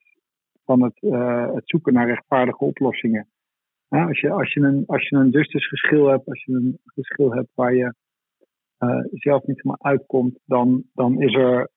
van 0.65 0.83
het, 0.83 1.03
uh, 1.03 1.55
het 1.55 1.69
zoeken 1.69 1.93
naar 1.93 2.07
rechtvaardige 2.07 2.65
oplossingen. 2.65 3.29
Ja, 3.89 4.07
als, 4.07 4.21
je, 4.21 4.31
als, 4.31 4.53
je 4.53 4.61
een, 4.61 4.85
als 4.87 5.09
je 5.09 5.17
een 5.17 5.31
justice 5.31 5.69
geschil 5.69 6.07
hebt, 6.07 6.29
als 6.29 6.45
je 6.45 6.53
een 6.53 6.79
geschil 6.85 7.33
hebt 7.33 7.49
waar 7.55 7.75
je 7.75 7.95
uh, 8.79 9.05
zelf 9.13 9.47
niet 9.47 9.57
helemaal 9.57 9.93
uitkomt, 9.93 10.39
dan, 10.45 10.83
dan 10.95 11.23
is 11.23 11.35
er 11.35 11.71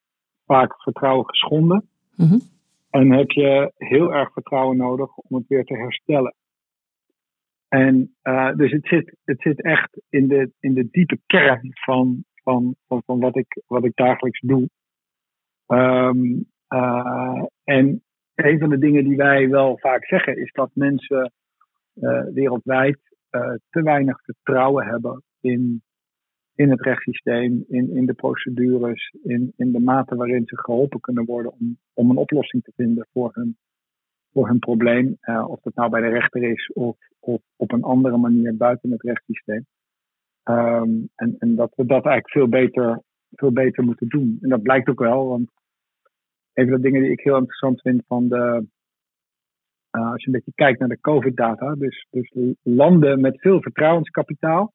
vaak 0.45 0.81
vertrouwen 0.81 1.25
geschonden. 1.25 1.89
Mm 2.15 2.27
-hmm. 2.27 2.41
En 2.89 3.11
heb 3.11 3.31
je 3.31 3.71
heel 3.77 4.13
erg 4.13 4.33
vertrouwen 4.33 4.77
nodig 4.77 5.17
om 5.17 5.37
het 5.37 5.47
weer 5.47 5.63
te 5.63 5.77
herstellen. 5.77 6.35
En 7.67 8.15
dus 8.55 8.71
het 8.71 8.87
zit, 8.87 9.15
het 9.23 9.41
zit 9.41 9.61
echt 9.61 10.01
in 10.09 10.27
de, 10.27 10.51
in 10.59 10.73
de 10.73 10.87
diepe 10.91 11.19
kern 11.25 11.69
van, 11.73 12.23
van, 12.43 12.75
van, 12.87 13.01
van 13.05 13.19
wat, 13.19 13.37
ik, 13.37 13.61
wat 13.67 13.85
ik 13.85 13.95
dagelijks 13.95 14.39
doe. 14.39 14.69
Um, 15.71 16.45
uh, 16.69 17.43
en 17.63 18.03
een 18.35 18.59
van 18.59 18.69
de 18.69 18.77
dingen 18.77 19.03
die 19.03 19.17
wij 19.17 19.49
wel 19.49 19.77
vaak 19.77 20.05
zeggen 20.05 20.37
is 20.37 20.51
dat 20.51 20.69
mensen 20.73 21.31
uh, 21.95 22.23
wereldwijd 22.33 22.99
uh, 23.31 23.53
te 23.69 23.81
weinig 23.81 24.21
vertrouwen 24.23 24.85
hebben 24.85 25.23
in, 25.39 25.81
in 26.55 26.69
het 26.69 26.81
rechtssysteem, 26.81 27.65
in, 27.67 27.95
in 27.95 28.05
de 28.05 28.13
procedures, 28.13 29.15
in, 29.23 29.53
in 29.55 29.71
de 29.71 29.79
mate 29.79 30.15
waarin 30.15 30.43
ze 30.45 30.57
geholpen 30.57 30.99
kunnen 30.99 31.25
worden 31.25 31.51
om, 31.51 31.77
om 31.93 32.09
een 32.09 32.17
oplossing 32.17 32.63
te 32.63 32.71
vinden 32.75 33.07
voor 33.13 33.29
hun, 33.33 33.57
voor 34.33 34.47
hun 34.47 34.59
probleem. 34.59 35.17
of 35.47 35.61
dat 35.61 35.75
nou 35.75 35.89
bij 35.89 36.01
de 36.01 36.09
rechter 36.09 36.43
is 36.43 36.71
of, 36.73 36.97
of 37.19 37.41
op 37.55 37.71
een 37.71 37.83
andere 37.83 38.17
manier 38.17 38.57
buiten 38.57 38.91
het 38.91 39.01
rechtssysteem. 39.01 39.65
Um, 40.43 41.09
en, 41.15 41.35
en 41.39 41.55
dat 41.55 41.73
we 41.75 41.85
dat 41.85 42.05
eigenlijk 42.05 42.29
veel 42.29 42.47
beter, 42.47 43.01
veel 43.31 43.51
beter 43.51 43.83
moeten 43.83 44.07
doen. 44.07 44.37
En 44.41 44.49
dat 44.49 44.61
blijkt 44.61 44.89
ook 44.89 44.99
wel, 44.99 45.27
want 45.27 45.51
een 46.53 46.67
van 46.67 46.75
de 46.75 46.81
dingen 46.81 47.01
die 47.01 47.11
ik 47.11 47.19
heel 47.19 47.37
interessant 47.37 47.81
vind 47.81 48.03
van 48.07 48.27
de. 48.27 48.65
Uh, 49.91 50.11
als 50.11 50.21
je 50.21 50.27
een 50.27 50.33
beetje 50.33 50.53
kijkt 50.55 50.79
naar 50.79 50.89
de 50.89 50.99
COVID-data, 50.99 51.75
dus, 51.75 52.07
dus 52.09 52.33
landen 52.61 53.21
met 53.21 53.39
veel 53.39 53.61
vertrouwenskapitaal, 53.61 54.73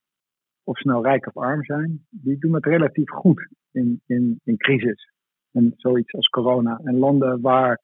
of 0.65 0.79
snel 0.79 1.03
rijk 1.03 1.27
of 1.27 1.37
arm 1.37 1.65
zijn, 1.65 2.07
die 2.11 2.39
doen 2.39 2.55
het 2.55 2.65
relatief 2.65 3.11
goed 3.11 3.49
in, 3.73 4.01
in, 4.07 4.41
in 4.45 4.57
crisis. 4.57 5.13
En 5.53 5.75
zoiets 5.77 6.15
als 6.15 6.29
corona. 6.29 6.81
En 6.85 6.99
landen 6.99 7.41
waar 7.41 7.81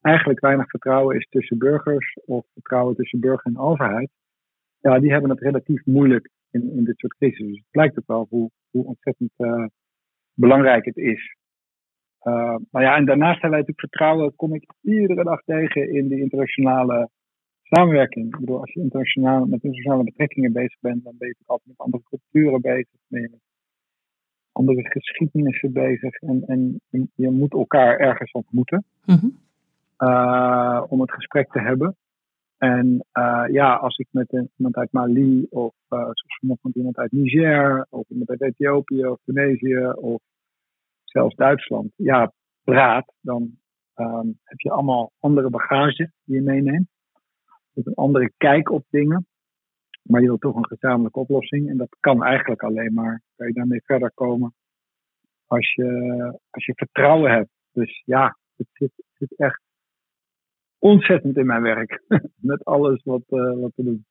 eigenlijk 0.00 0.40
weinig 0.40 0.70
vertrouwen 0.70 1.16
is 1.16 1.26
tussen 1.30 1.58
burgers 1.58 2.18
of 2.24 2.46
vertrouwen 2.52 2.94
tussen 2.94 3.20
burger 3.20 3.46
en 3.46 3.58
overheid, 3.58 4.10
ja, 4.80 4.98
die 4.98 5.10
hebben 5.10 5.30
het 5.30 5.40
relatief 5.40 5.84
moeilijk 5.84 6.30
in, 6.50 6.70
in 6.76 6.84
dit 6.84 6.98
soort 6.98 7.16
crisis. 7.16 7.46
Dus 7.46 7.56
het 7.56 7.70
blijkt 7.70 7.98
ook 7.98 8.06
wel 8.06 8.26
hoe, 8.30 8.50
hoe 8.70 8.84
ontzettend 8.84 9.32
uh, 9.36 9.66
belangrijk 10.34 10.84
het 10.84 10.96
is. 10.96 11.36
Uh, 12.24 12.56
maar 12.70 12.82
ja, 12.82 12.96
en 12.96 13.04
daarnaast 13.04 13.40
hebben 13.40 13.50
wij 13.50 13.60
natuurlijk 13.60 13.88
vertrouwen, 13.88 14.36
kom 14.36 14.54
ik 14.54 14.72
iedere 14.80 15.24
dag 15.24 15.42
tegen 15.44 15.92
in 15.92 16.08
de 16.08 16.20
internationale 16.20 17.08
samenwerking. 17.62 18.26
Ik 18.26 18.40
bedoel, 18.40 18.60
als 18.60 18.72
je 18.72 18.80
internationaal, 18.80 19.40
met 19.40 19.52
internationale 19.52 20.04
betrekkingen 20.04 20.52
bezig 20.52 20.80
bent, 20.80 21.04
dan 21.04 21.14
ben 21.18 21.28
je 21.28 21.36
altijd 21.46 21.68
met 21.68 21.78
andere 21.78 22.02
culturen 22.08 22.60
bezig, 22.60 23.00
met 23.06 23.30
andere 24.52 24.90
geschiedenissen 24.90 25.72
bezig. 25.72 26.14
En, 26.14 26.42
en 26.46 26.80
je 27.14 27.30
moet 27.30 27.52
elkaar 27.52 27.96
ergens 27.98 28.32
ontmoeten 28.32 28.84
mm 29.04 29.42
uh, 29.98 30.82
om 30.88 31.00
het 31.00 31.12
gesprek 31.12 31.50
te 31.52 31.60
hebben. 31.60 31.96
En 32.58 33.04
uh, 33.18 33.44
ja, 33.50 33.74
als 33.74 33.96
ik 33.96 34.06
met 34.10 34.48
iemand 34.56 34.76
uit 34.76 34.92
Mali 34.92 35.46
of 35.50 35.74
uh, 35.90 35.98
zoals 35.98 36.58
met 36.62 36.74
iemand 36.74 36.96
uit 36.96 37.12
Niger 37.12 37.86
of 37.90 38.08
iemand 38.08 38.30
uit 38.30 38.42
Ethiopië 38.42 39.06
of 39.06 39.18
Tunesië 39.24 39.86
of 39.86 40.20
zelfs 41.14 41.34
Duitsland, 41.34 41.92
ja, 41.96 42.32
praat, 42.64 43.12
dan 43.20 43.58
um, 43.96 44.38
heb 44.42 44.60
je 44.60 44.70
allemaal 44.70 45.12
andere 45.20 45.50
bagage 45.50 46.10
die 46.24 46.34
je 46.34 46.42
meeneemt. 46.42 46.88
Met 47.72 47.86
een 47.86 47.94
andere 47.94 48.32
kijk 48.36 48.70
op 48.70 48.84
dingen. 48.90 49.26
Maar 50.02 50.20
je 50.20 50.26
wilt 50.26 50.40
toch 50.40 50.56
een 50.56 50.66
gezamenlijke 50.66 51.18
oplossing. 51.18 51.68
En 51.68 51.76
dat 51.76 51.96
kan 52.00 52.24
eigenlijk 52.24 52.62
alleen 52.62 52.94
maar, 52.94 53.22
kan 53.36 53.46
je 53.46 53.52
daarmee 53.52 53.82
verder 53.84 54.10
komen, 54.14 54.54
als 55.46 55.74
je, 55.74 55.88
als 56.50 56.64
je 56.64 56.74
vertrouwen 56.74 57.30
hebt. 57.30 57.50
Dus 57.72 58.02
ja, 58.04 58.38
het 58.56 58.66
zit, 58.72 58.92
het 58.96 59.14
zit 59.18 59.38
echt 59.38 59.60
ontzettend 60.78 61.36
in 61.36 61.46
mijn 61.46 61.62
werk. 61.62 62.02
Met 62.50 62.64
alles 62.64 63.02
wat, 63.02 63.22
uh, 63.28 63.60
wat 63.60 63.72
we 63.74 63.82
doen. 63.82 64.06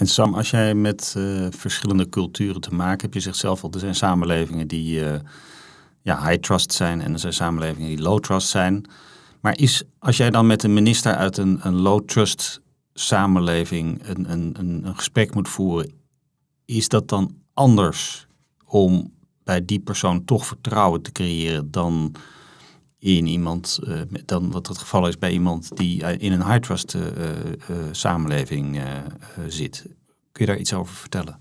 En 0.00 0.06
Sam, 0.06 0.34
als 0.34 0.50
jij 0.50 0.74
met 0.74 1.14
uh, 1.16 1.46
verschillende 1.50 2.08
culturen 2.08 2.60
te 2.60 2.74
maken 2.74 3.00
hebt, 3.00 3.14
je 3.14 3.20
zegt 3.20 3.36
zelf 3.36 3.62
al, 3.62 3.70
er 3.72 3.78
zijn 3.78 3.94
samenlevingen 3.94 4.68
die 4.68 5.00
uh, 5.00 5.14
ja, 6.02 6.26
high 6.26 6.40
trust 6.40 6.72
zijn 6.72 7.00
en 7.00 7.12
er 7.12 7.18
zijn 7.18 7.32
samenlevingen 7.32 7.88
die 7.88 8.02
low 8.02 8.18
trust 8.18 8.48
zijn. 8.48 8.84
Maar 9.40 9.58
is, 9.58 9.82
als 9.98 10.16
jij 10.16 10.30
dan 10.30 10.46
met 10.46 10.62
een 10.62 10.72
minister 10.72 11.14
uit 11.14 11.36
een, 11.36 11.58
een 11.62 11.74
low 11.74 12.04
trust 12.06 12.60
samenleving 12.94 14.08
een, 14.08 14.30
een, 14.30 14.54
een, 14.58 14.86
een 14.86 14.96
gesprek 14.96 15.34
moet 15.34 15.48
voeren, 15.48 15.92
is 16.64 16.88
dat 16.88 17.08
dan 17.08 17.34
anders 17.54 18.26
om 18.64 19.12
bij 19.44 19.64
die 19.64 19.80
persoon 19.80 20.24
toch 20.24 20.46
vertrouwen 20.46 21.02
te 21.02 21.12
creëren 21.12 21.70
dan 21.70 22.14
in 23.00 23.26
iemand, 23.26 23.80
uh, 23.82 24.02
dan 24.24 24.50
wat 24.50 24.66
het 24.66 24.78
geval 24.78 25.08
is 25.08 25.18
bij 25.18 25.30
iemand 25.30 25.76
die 25.76 26.18
in 26.18 26.32
een 26.32 26.44
high 26.44 26.58
trust 26.58 26.94
uh, 26.94 27.02
uh, 27.06 27.88
samenleving 27.90 28.80
zit. 29.46 29.82
Kun 30.32 30.44
je 30.44 30.50
daar 30.50 30.60
iets 30.60 30.74
over 30.74 30.94
vertellen? 30.94 31.38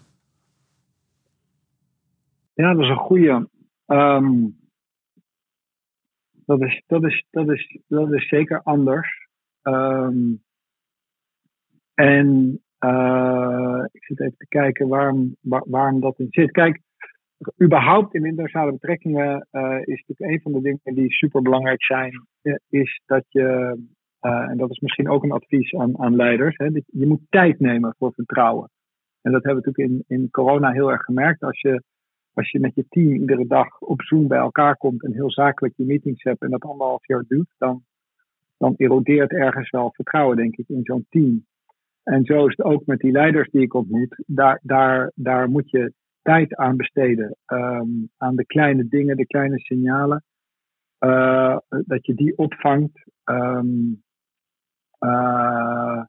Ja, 2.54 2.74
dat 2.74 2.84
is 2.84 2.90
een 2.90 2.96
goede. 2.96 3.50
Um, 3.86 4.58
dat, 6.46 6.62
is, 6.62 6.84
dat, 6.88 7.04
is, 7.04 7.26
dat, 7.30 7.50
is, 7.50 7.80
dat 7.88 8.14
is 8.14 8.28
zeker 8.28 8.62
anders. 8.64 9.28
Um, 9.64 10.44
en 11.94 12.54
ik 13.92 14.04
zit 14.04 14.20
even 14.20 14.38
te 14.38 14.48
kijken 14.48 14.88
waarom, 14.88 15.36
waar, 15.40 15.64
waarom 15.66 16.00
dat 16.00 16.20
in 16.20 16.28
zit. 16.30 16.52
Kijk, 16.52 16.82
überhaupt 17.62 18.14
in 18.14 18.26
internationale 18.26 18.72
betrekkingen 18.72 19.48
uh, 19.52 19.80
is 19.84 20.04
natuurlijk 20.06 20.32
een 20.32 20.42
van 20.42 20.52
de 20.52 20.62
dingen 20.62 20.96
die 20.96 21.12
super 21.12 21.42
belangrijk 21.42 21.84
zijn, 21.84 22.28
uh, 22.42 22.56
is 22.70 23.02
dat 23.06 23.24
je, 23.28 23.78
uh, 24.22 24.50
en 24.50 24.58
dat 24.58 24.70
is 24.70 24.80
misschien 24.80 25.10
ook 25.10 25.24
een 25.24 25.32
advies 25.32 25.76
aan, 25.76 26.00
aan 26.00 26.16
leiders, 26.16 26.58
hè, 26.58 26.66
je 26.86 27.08
moet 27.08 27.22
tijd 27.30 27.60
nemen 27.60 27.96
voor 27.98 28.14
vertrouwen. 28.14 28.70
En 29.22 29.32
dat 29.32 29.44
hebben 29.44 29.64
we 29.64 29.70
natuurlijk 29.70 30.06
in, 30.08 30.18
in 30.18 30.30
corona 30.30 30.72
heel 30.72 30.92
erg 30.92 31.02
gemerkt. 31.02 31.44
Als 31.44 31.62
je, 31.62 31.84
als 32.34 32.52
je 32.52 32.60
met 32.60 32.76
je 32.76 32.86
team 32.90 33.12
iedere 33.12 33.48
dag 33.48 33.80
op 33.80 34.02
Zoom 34.02 34.28
bij 34.28 34.38
elkaar 34.38 34.78
komt 34.78 35.04
en 35.04 35.14
heel 35.14 35.32
zakelijk 35.32 35.74
je 35.78 35.86
meetings 35.86 36.24
hebt 36.24 36.42
en 36.42 36.50
dat 36.50 36.64
anderhalf 36.64 37.08
jaar 37.08 37.24
doet, 37.28 37.56
dan, 37.58 37.84
dan 38.58 38.74
erodeert 38.78 39.32
ergens 39.32 39.70
wel 39.70 39.92
vertrouwen, 39.94 40.38
denk 40.38 40.56
ik, 40.56 40.70
in 40.70 40.84
zo'n 40.84 41.06
team. 41.10 41.46
En 42.04 42.26
zo 42.26 42.48
is 42.48 42.56
het 42.56 42.66
ook 42.66 42.86
met 42.86 43.00
die 43.00 43.12
leiders 43.12 43.50
die 43.50 43.62
ik 43.62 43.74
ontmoet. 43.74 44.24
Daar, 44.26 44.60
daar, 44.64 45.12
daar 45.16 45.50
moet 45.50 45.70
je 45.70 45.94
tijd 46.30 46.56
aan 46.56 46.78
besteden. 46.78 47.36
Um, 47.48 48.10
aan 48.18 48.36
de 48.36 48.46
kleine 48.46 48.88
dingen, 48.88 49.18
de 49.18 49.26
kleine 49.26 49.60
signalen. 49.60 50.24
Uh, 51.00 51.58
dat 51.68 52.06
je 52.06 52.14
die 52.14 52.38
opvangt. 52.38 53.12
Um, 53.24 54.04
uh, 55.00 56.04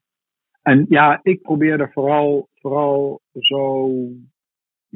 en 0.62 0.86
ja, 0.88 1.20
ik 1.22 1.42
probeer 1.42 1.80
er 1.80 1.92
vooral, 1.92 2.48
vooral 2.54 3.20
zo, 3.32 3.90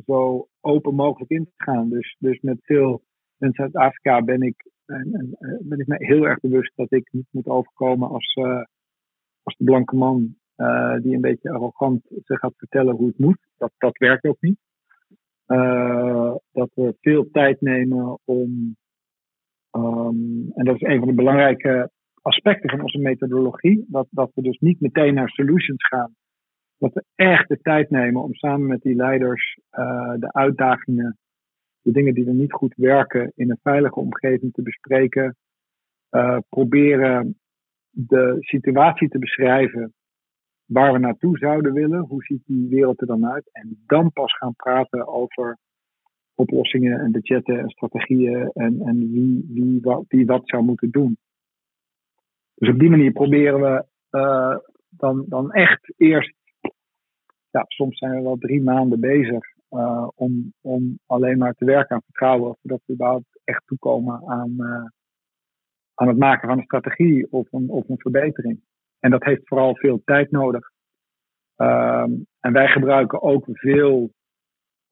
zo 0.04 0.48
open 0.60 0.94
mogelijk 0.94 1.30
in 1.30 1.44
te 1.44 1.64
gaan. 1.64 1.88
Dus, 1.88 2.16
dus 2.18 2.40
met 2.40 2.58
veel 2.62 3.02
mensen 3.36 3.64
uit 3.64 3.76
Afrika 3.76 4.22
ben 4.22 4.42
ik, 4.42 4.70
en, 4.86 5.12
en, 5.12 5.36
eh, 5.38 5.68
ben 5.68 5.78
ik 5.78 5.86
me 5.86 5.96
heel 5.98 6.24
erg 6.24 6.40
bewust 6.40 6.72
dat 6.76 6.92
ik 6.92 7.08
niet 7.12 7.28
moet 7.30 7.46
overkomen 7.46 8.08
als, 8.08 8.34
als 9.42 9.56
de 9.56 9.64
blanke 9.64 9.96
man 9.96 10.36
die 11.02 11.14
een 11.14 11.20
beetje 11.20 11.50
arrogant 11.50 12.02
zich 12.24 12.38
gaat 12.38 12.56
vertellen 12.56 12.94
hoe 12.94 13.06
het 13.06 13.18
moet. 13.18 13.38
Dat, 13.56 13.72
dat 13.78 13.98
werkt 13.98 14.24
ook 14.24 14.40
niet. 14.40 14.58
Uh, 15.46 16.34
dat 16.52 16.70
we 16.74 16.96
veel 17.00 17.30
tijd 17.30 17.60
nemen 17.60 18.18
om, 18.24 18.76
um, 19.76 20.50
en 20.54 20.64
dat 20.64 20.74
is 20.74 20.80
een 20.80 20.98
van 20.98 21.08
de 21.08 21.14
belangrijke 21.14 21.90
aspecten 22.22 22.70
van 22.70 22.80
onze 22.80 22.98
methodologie, 22.98 23.84
dat, 23.88 24.06
dat 24.10 24.30
we 24.34 24.42
dus 24.42 24.58
niet 24.58 24.80
meteen 24.80 25.14
naar 25.14 25.28
solutions 25.28 25.86
gaan. 25.86 26.14
Dat 26.78 26.92
we 26.92 27.04
echt 27.14 27.48
de 27.48 27.58
tijd 27.60 27.90
nemen 27.90 28.22
om 28.22 28.34
samen 28.34 28.66
met 28.66 28.80
die 28.80 28.94
leiders 28.94 29.58
uh, 29.72 30.14
de 30.18 30.32
uitdagingen, 30.32 31.18
de 31.80 31.92
dingen 31.92 32.14
die 32.14 32.26
er 32.26 32.34
niet 32.34 32.52
goed 32.52 32.74
werken, 32.76 33.32
in 33.34 33.50
een 33.50 33.60
veilige 33.62 34.00
omgeving 34.00 34.52
te 34.52 34.62
bespreken. 34.62 35.36
Uh, 36.10 36.38
proberen 36.48 37.38
de 37.90 38.36
situatie 38.40 39.08
te 39.08 39.18
beschrijven 39.18 39.94
waar 40.66 40.92
we 40.92 40.98
naartoe 40.98 41.38
zouden 41.38 41.72
willen. 41.72 42.00
Hoe 42.00 42.22
ziet 42.22 42.42
die 42.46 42.68
wereld 42.68 43.00
er 43.00 43.06
dan 43.06 43.26
uit? 43.26 43.48
En 43.52 43.82
dan 43.86 44.12
pas 44.12 44.36
gaan 44.36 44.54
praten 44.54 45.06
over 45.06 45.58
oplossingen 46.34 47.00
en 47.00 47.12
budgetten 47.12 47.58
en 47.58 47.68
strategieën 47.68 48.50
en, 48.52 48.80
en 48.80 49.10
wie, 49.10 49.46
wie, 49.48 49.80
wat, 49.80 50.04
wie 50.08 50.26
wat 50.26 50.42
zou 50.44 50.62
moeten 50.62 50.90
doen. 50.90 51.16
Dus 52.54 52.68
op 52.68 52.78
die 52.78 52.90
manier 52.90 53.12
proberen 53.12 53.60
we 53.60 53.84
uh, 54.10 54.56
dan, 54.88 55.24
dan 55.28 55.52
echt 55.52 55.94
eerst, 55.96 56.34
ja, 57.50 57.64
soms 57.66 57.98
zijn 57.98 58.16
we 58.16 58.22
wel 58.22 58.36
drie 58.38 58.62
maanden 58.62 59.00
bezig 59.00 59.44
uh, 59.70 60.08
om, 60.14 60.52
om 60.60 60.98
alleen 61.06 61.38
maar 61.38 61.54
te 61.54 61.64
werken 61.64 61.94
aan 61.94 62.02
vertrouwen, 62.04 62.56
voordat 62.60 62.80
we 62.84 62.92
überhaupt 62.92 63.40
echt 63.44 63.62
toekomen 63.66 64.22
aan, 64.26 64.54
uh, 64.58 64.86
aan 65.94 66.08
het 66.08 66.18
maken 66.18 66.48
van 66.48 66.58
een 66.58 66.64
strategie 66.64 67.32
of 67.32 67.52
een, 67.52 67.68
of 67.68 67.88
een 67.88 67.98
verbetering. 67.98 68.60
En 69.04 69.10
dat 69.10 69.24
heeft 69.24 69.48
vooral 69.48 69.76
veel 69.76 70.02
tijd 70.04 70.30
nodig. 70.30 70.70
Um, 71.56 72.26
en 72.40 72.52
wij 72.52 72.68
gebruiken 72.68 73.22
ook 73.22 73.44
veel, 73.50 74.10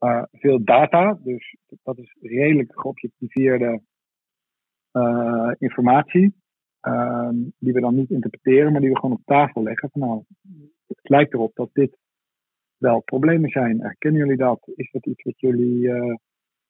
uh, 0.00 0.22
veel 0.32 0.64
data. 0.64 1.18
Dus 1.22 1.56
dat 1.82 1.98
is 1.98 2.16
redelijk 2.20 2.80
geobjectiveerde 2.80 3.80
uh, 4.92 5.52
informatie. 5.58 6.34
Um, 6.80 7.52
die 7.58 7.72
we 7.72 7.80
dan 7.80 7.94
niet 7.94 8.10
interpreteren, 8.10 8.72
maar 8.72 8.80
die 8.80 8.90
we 8.90 8.98
gewoon 8.98 9.16
op 9.16 9.24
tafel 9.24 9.62
leggen. 9.62 9.90
Van, 9.90 10.00
nou, 10.00 10.24
het 10.86 11.08
lijkt 11.08 11.32
erop 11.32 11.54
dat 11.54 11.70
dit 11.72 11.96
wel 12.76 13.00
problemen 13.00 13.50
zijn. 13.50 13.80
Herkennen 13.80 14.20
jullie 14.20 14.36
dat? 14.36 14.70
Is 14.74 14.90
dat 14.90 15.06
iets 15.06 15.22
wat 15.22 15.40
jullie 15.40 15.78
uh, 15.78 16.14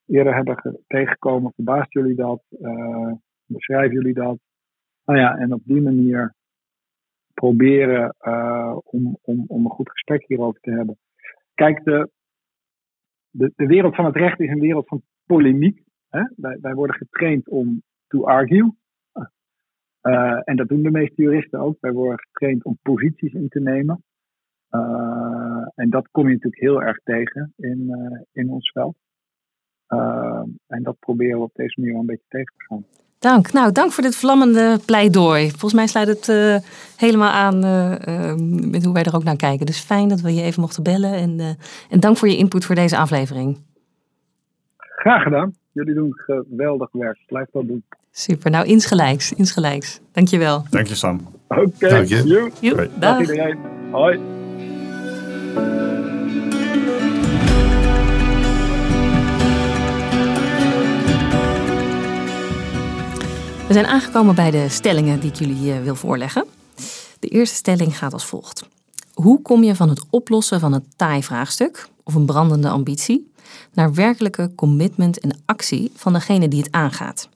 eerder 0.05 0.35
hebben 0.35 0.79
tegengekomen? 0.87 1.53
Verbaast 1.55 1.93
jullie 1.93 2.15
dat? 2.15 2.43
beschrijven 3.45 3.93
jullie 3.93 4.13
dat? 4.13 4.37
Nou 5.05 5.19
ja, 5.19 5.37
en 5.37 5.53
op 5.53 5.61
die 5.63 5.81
manier 5.81 6.35
proberen 7.33 8.15
uh, 8.21 8.77
om, 8.83 9.17
om, 9.21 9.45
om 9.47 9.65
een 9.65 9.71
goed 9.71 9.89
gesprek 9.89 10.27
hierover 10.27 10.59
te 10.59 10.71
hebben. 10.71 10.97
Kijk, 11.53 11.83
de, 11.83 12.09
de, 13.29 13.51
de 13.55 13.65
wereld 13.65 13.95
van 13.95 14.05
het 14.05 14.15
recht 14.15 14.39
is 14.39 14.49
een 14.49 14.59
wereld 14.59 14.87
van 14.87 15.01
polemiek. 15.25 15.83
Hè? 16.09 16.23
Wij, 16.35 16.57
wij 16.61 16.73
worden 16.73 16.95
getraind 16.95 17.49
om 17.49 17.83
to 18.07 18.23
argue. 18.23 18.75
Uh, 20.01 20.39
en 20.43 20.55
dat 20.55 20.67
doen 20.67 20.81
de 20.81 20.91
meeste 20.91 21.21
juristen 21.21 21.59
ook. 21.59 21.77
Wij 21.79 21.91
worden 21.91 22.19
getraind 22.19 22.63
om 22.63 22.77
posities 22.81 23.33
in 23.33 23.47
te 23.47 23.59
nemen. 23.59 24.03
En 25.75 25.89
dat 25.89 26.07
kom 26.11 26.27
je 26.27 26.33
natuurlijk 26.33 26.61
heel 26.61 26.81
erg 26.81 26.99
tegen 27.03 27.53
in, 27.57 27.91
in 28.31 28.49
ons 28.49 28.71
veld. 28.71 28.95
en 30.67 30.83
dat 30.83 30.99
proberen 30.99 31.37
we 31.37 31.43
op 31.43 31.53
deze 31.53 31.79
manier 31.79 31.93
wel 31.93 32.01
een 32.01 32.07
beetje 32.07 32.27
tegen 32.27 32.53
te 32.57 32.63
gaan. 32.63 32.85
Dank. 33.23 33.51
Nou, 33.51 33.71
dank 33.71 33.91
voor 33.91 34.03
dit 34.03 34.15
vlammende 34.15 34.79
pleidooi. 34.85 35.49
Volgens 35.49 35.73
mij 35.73 35.87
sluit 35.87 36.07
het 36.07 36.27
uh, 36.27 36.55
helemaal 36.97 37.31
aan 37.31 37.65
uh, 37.65 38.33
met 38.71 38.83
hoe 38.83 38.93
wij 38.93 39.03
er 39.03 39.15
ook 39.15 39.23
naar 39.23 39.35
kijken. 39.35 39.65
Dus 39.65 39.79
fijn 39.79 40.07
dat 40.07 40.21
we 40.21 40.33
je 40.33 40.41
even 40.41 40.61
mochten 40.61 40.83
bellen. 40.83 41.13
En, 41.13 41.39
uh, 41.39 41.47
en 41.89 41.99
dank 41.99 42.17
voor 42.17 42.27
je 42.27 42.37
input 42.37 42.65
voor 42.65 42.75
deze 42.75 42.97
aflevering. 42.97 43.57
Graag 44.77 45.23
gedaan. 45.23 45.53
Jullie 45.71 45.93
doen 45.93 46.13
geweldig 46.15 46.89
werk. 46.91 47.19
Blijf 47.27 47.47
dat 47.51 47.67
doen. 47.67 47.83
Super. 48.11 48.51
Nou, 48.51 48.65
insgelijks. 48.65 49.33
Insgelijks. 49.33 49.99
Dankjewel. 50.11 50.63
Dank 50.69 50.87
je, 50.87 50.95
Sam. 50.95 51.27
Oké. 51.47 51.61
Okay. 51.61 51.89
Dank 51.89 52.07
je. 52.07 52.89
Dag 52.99 53.19
iedereen. 53.19 53.57
Hoi. 53.91 54.19
We 63.73 63.79
zijn 63.79 63.91
aangekomen 63.91 64.35
bij 64.35 64.51
de 64.51 64.69
stellingen 64.69 65.19
die 65.19 65.29
ik 65.29 65.35
jullie 65.35 65.73
wil 65.73 65.95
voorleggen. 65.95 66.45
De 67.19 67.27
eerste 67.27 67.55
stelling 67.55 67.97
gaat 67.97 68.13
als 68.13 68.25
volgt. 68.25 68.63
Hoe 69.13 69.41
kom 69.41 69.63
je 69.63 69.75
van 69.75 69.89
het 69.89 70.03
oplossen 70.09 70.59
van 70.59 70.73
een 70.73 70.85
taai 70.95 71.23
vraagstuk 71.23 71.87
of 72.03 72.15
een 72.15 72.25
brandende 72.25 72.69
ambitie 72.69 73.31
naar 73.71 73.93
werkelijke 73.93 74.51
commitment 74.55 75.19
en 75.19 75.41
actie 75.45 75.91
van 75.95 76.13
degene 76.13 76.47
die 76.47 76.63
het 76.63 76.71
aangaat? 76.71 77.29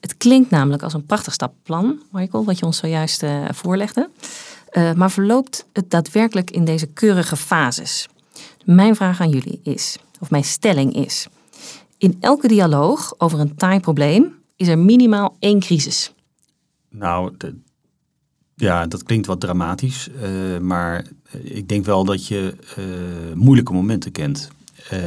Het 0.00 0.16
klinkt 0.16 0.50
namelijk 0.50 0.82
als 0.82 0.92
een 0.92 1.06
prachtig 1.06 1.32
stappenplan, 1.32 2.02
Michael, 2.10 2.44
wat 2.44 2.58
je 2.58 2.66
ons 2.66 2.78
zojuist 2.78 3.22
uh, 3.22 3.44
voorlegde. 3.50 4.10
Uh, 4.72 4.92
maar 4.92 5.10
verloopt 5.10 5.66
het 5.72 5.90
daadwerkelijk 5.90 6.50
in 6.50 6.64
deze 6.64 6.86
keurige 6.86 7.36
fases? 7.36 8.08
Mijn 8.64 8.96
vraag 8.96 9.20
aan 9.20 9.30
jullie 9.30 9.60
is, 9.62 9.96
of 10.20 10.30
mijn 10.30 10.44
stelling 10.44 10.94
is: 10.94 11.26
in 11.98 12.16
elke 12.20 12.48
dialoog 12.48 13.14
over 13.18 13.40
een 13.40 13.54
taai 13.54 13.80
probleem 13.80 14.35
is 14.56 14.68
er 14.68 14.78
minimaal 14.78 15.36
één 15.38 15.60
crisis. 15.60 16.12
Nou, 16.90 17.34
de, 17.36 17.56
ja, 18.54 18.86
dat 18.86 19.02
klinkt 19.02 19.26
wat 19.26 19.40
dramatisch, 19.40 20.08
uh, 20.08 20.58
maar 20.58 21.06
ik 21.42 21.68
denk 21.68 21.84
wel 21.84 22.04
dat 22.04 22.26
je 22.26 22.54
uh, 22.78 23.34
moeilijke 23.34 23.72
momenten 23.72 24.12
kent. 24.12 24.50
Uh, 24.92 25.00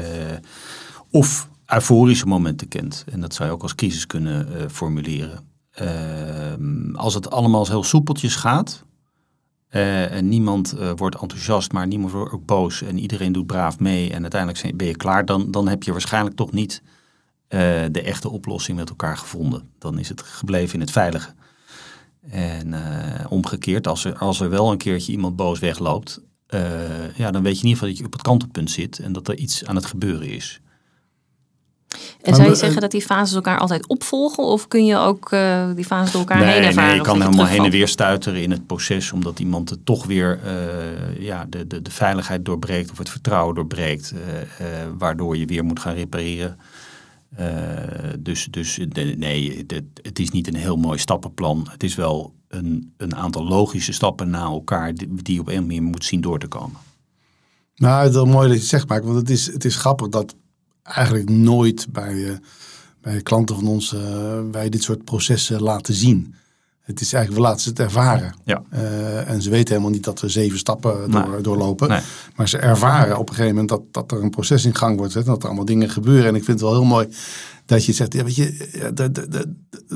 of 1.12 1.50
euforische 1.66 2.26
momenten 2.26 2.68
kent. 2.68 3.06
En 3.12 3.22
dat 3.22 3.34
zou 3.34 3.50
je 3.50 3.56
ook 3.56 3.62
als 3.62 3.76
crisis 3.76 4.08
kunnen 4.08 4.72
formuleren. 4.72 5.48
als 6.94 7.14
het 7.14 7.32
allemaal 7.32 7.68
heel 7.68 7.84
soepeltjes 7.84 8.36
gaat, 8.36 8.84
en 9.70 10.30
niemand 10.30 10.76
wordt 10.96 11.22
enthousiast, 11.22 11.72
maar 11.72 11.88
niemand 11.88 12.12
wordt 12.12 12.34
ook 12.34 12.46
boos 12.46 12.82
en 12.82 13.00
iedereen 13.00 13.32
doet 13.32 13.46
braaf 13.46 13.80
mee 13.80 14.12
en 14.14 14.22
uiteindelijk 14.22 14.78
ben 14.78 14.88
je 14.88 14.96
klaar, 14.96 15.26
dan, 15.26 15.52
dan 15.52 15.68
heb 15.68 15.84
je 15.84 15.92
waarschijnlijk 15.92 16.36
toch 16.36 16.52
niet 16.52 16.82
uh, 17.50 17.60
de 17.92 18.02
echte 18.02 18.30
oplossing 18.30 18.78
met 18.78 18.90
elkaar 18.90 19.18
gevonden. 19.18 19.70
Dan 19.80 20.00
is 20.00 20.10
het 20.10 20.22
gebleven 20.22 20.74
in 20.74 20.80
het 20.80 20.92
veilige. 20.92 21.34
En 22.30 22.68
uh, 22.68 22.80
omgekeerd, 23.30 23.88
als 23.88 24.06
er, 24.06 24.18
als 24.18 24.40
er 24.40 24.50
wel 24.50 24.72
een 24.72 24.78
keertje 24.78 25.12
iemand 25.12 25.36
boos 25.36 25.60
wegloopt, 25.60 26.22
uh, 26.50 27.16
ja, 27.16 27.32
dan 27.32 27.44
weet 27.44 27.56
je 27.56 27.64
in 27.64 27.68
ieder 27.68 27.72
geval 27.72 27.88
dat 27.88 27.98
je 27.98 28.06
op 28.06 28.12
het 28.12 28.22
kantelpunt 28.22 28.72
zit 28.72 29.00
en 29.00 29.14
dat 29.14 29.28
er 29.28 29.36
iets 29.36 29.66
aan 29.66 29.76
het 29.76 29.86
gebeuren 29.86 30.30
is. 30.30 30.62
En 32.22 32.36
zou 32.36 32.50
je 32.50 32.56
zeggen 32.56 32.82
dat 32.82 32.92
die 32.92 33.02
fases 33.02 33.36
elkaar 33.36 33.60
altijd 33.60 33.88
opvolgen? 33.88 34.44
Of 34.44 34.68
kun 34.68 34.86
je 34.86 34.98
ook 34.98 35.32
uh, 35.32 35.70
die 35.76 35.86
fases 35.86 36.12
door 36.12 36.22
elkaar 36.22 36.38
nee, 36.40 36.54
heen 36.54 36.64
ervaren? 36.64 36.90
Nee, 36.90 36.98
je 36.98 37.04
kan 37.04 37.22
helemaal 37.22 37.46
heen 37.46 37.64
en 37.64 37.72
weer 37.72 37.88
stuiteren 37.88 38.42
in 38.42 38.52
het 38.52 38.68
proces. 38.68 39.12
Omdat 39.12 39.40
iemand 39.40 39.70
het 39.70 39.86
toch 39.86 40.06
weer 40.06 40.40
uh, 40.46 41.22
ja, 41.22 41.46
de, 41.50 41.68
de, 41.68 41.82
de 41.82 41.92
veiligheid 41.92 42.46
doorbreekt 42.46 42.92
of 42.92 42.98
het 42.98 43.10
vertrouwen 43.10 43.56
doorbreekt. 43.56 44.14
Uh, 44.14 44.68
waardoor 44.98 45.38
je 45.38 45.46
weer 45.46 45.64
moet 45.64 45.80
gaan 45.80 45.94
repareren. 45.94 46.58
Uh, 47.40 48.14
dus 48.20 48.48
dus 48.52 48.80
nee, 49.18 49.66
het, 50.02 50.20
is 50.20 50.30
niet 50.30 50.48
een 50.48 50.56
heel 50.56 50.78
mooi 50.78 51.00
stappenplan. 51.00 51.68
Het 51.72 51.84
is 51.84 51.96
wel 51.96 52.34
een, 52.48 52.94
een 52.98 53.16
aantal 53.16 53.44
logische 53.48 53.94
stappen 53.94 54.30
na 54.30 54.42
elkaar 54.42 54.94
die, 55.24 55.40
op 55.40 55.48
een 55.48 55.62
manier 55.62 55.84
moet 55.84 56.06
zien 56.06 56.22
door 56.22 56.40
te 56.40 56.48
komen. 56.48 56.80
Nou, 57.76 58.00
het 58.00 58.10
is 58.10 58.16
wel 58.16 58.26
mooi 58.26 58.48
dat 58.48 58.56
je 58.56 58.62
het 58.62 58.70
zegt, 58.70 58.88
Mark. 58.88 59.04
Want 59.04 59.16
het 59.16 59.30
is, 59.30 59.54
het 59.54 59.66
is 59.66 59.76
grappig 59.76 60.10
dat 60.10 60.36
eigenlijk 60.84 61.30
nooit 61.30 61.88
bij, 61.92 62.14
uh, 62.14 62.38
bij 63.02 63.22
klanten 63.22 63.56
van 63.56 63.68
ons 63.68 63.94
uh, 63.94 64.40
wij 64.52 64.70
dit 64.70 64.84
soort 64.84 65.04
processen 65.04 65.62
laten 65.62 65.94
zien. 65.94 66.36
Het 66.90 67.02
is 67.02 67.14
eigenlijk, 67.14 67.44
we 67.44 67.48
laten 67.50 67.62
ze 67.64 67.70
het 67.70 67.80
ervaren. 67.80 68.34
Ja. 68.46 68.62
Uh, 68.74 69.30
en 69.30 69.42
ze 69.42 69.50
weten 69.50 69.70
helemaal 69.70 69.92
niet 69.94 70.04
dat 70.04 70.20
we 70.20 70.30
zeven 70.30 70.58
stappen 70.60 71.12
door, 71.12 71.30
Nee. 71.30 71.42
doorlopen. 71.42 71.90
Nee. 71.90 72.00
Maar 72.36 72.50
ze 72.50 72.58
ervaren 72.58 73.18
op 73.18 73.30
een 73.30 73.36
gegeven 73.36 73.56
moment 73.56 73.70
dat, 73.70 73.82
dat 73.92 74.12
er 74.12 74.24
een 74.24 74.30
proces 74.30 74.66
in 74.66 74.76
gang 74.76 74.98
wordt. 74.98 75.14
Hè, 75.14 75.24
dat 75.24 75.42
er 75.42 75.46
allemaal 75.48 75.66
dingen 75.66 75.90
gebeuren. 75.90 76.26
En 76.28 76.36
ik 76.36 76.44
vind 76.44 76.60
het 76.60 76.70
wel 76.70 76.80
heel 76.80 76.88
mooi 76.90 77.08
dat 77.66 77.86
je 77.86 77.92
zegt, 77.94 78.14
ja, 78.14 78.24
weet 78.24 78.36
je, 78.36 78.68
de- 78.94 79.54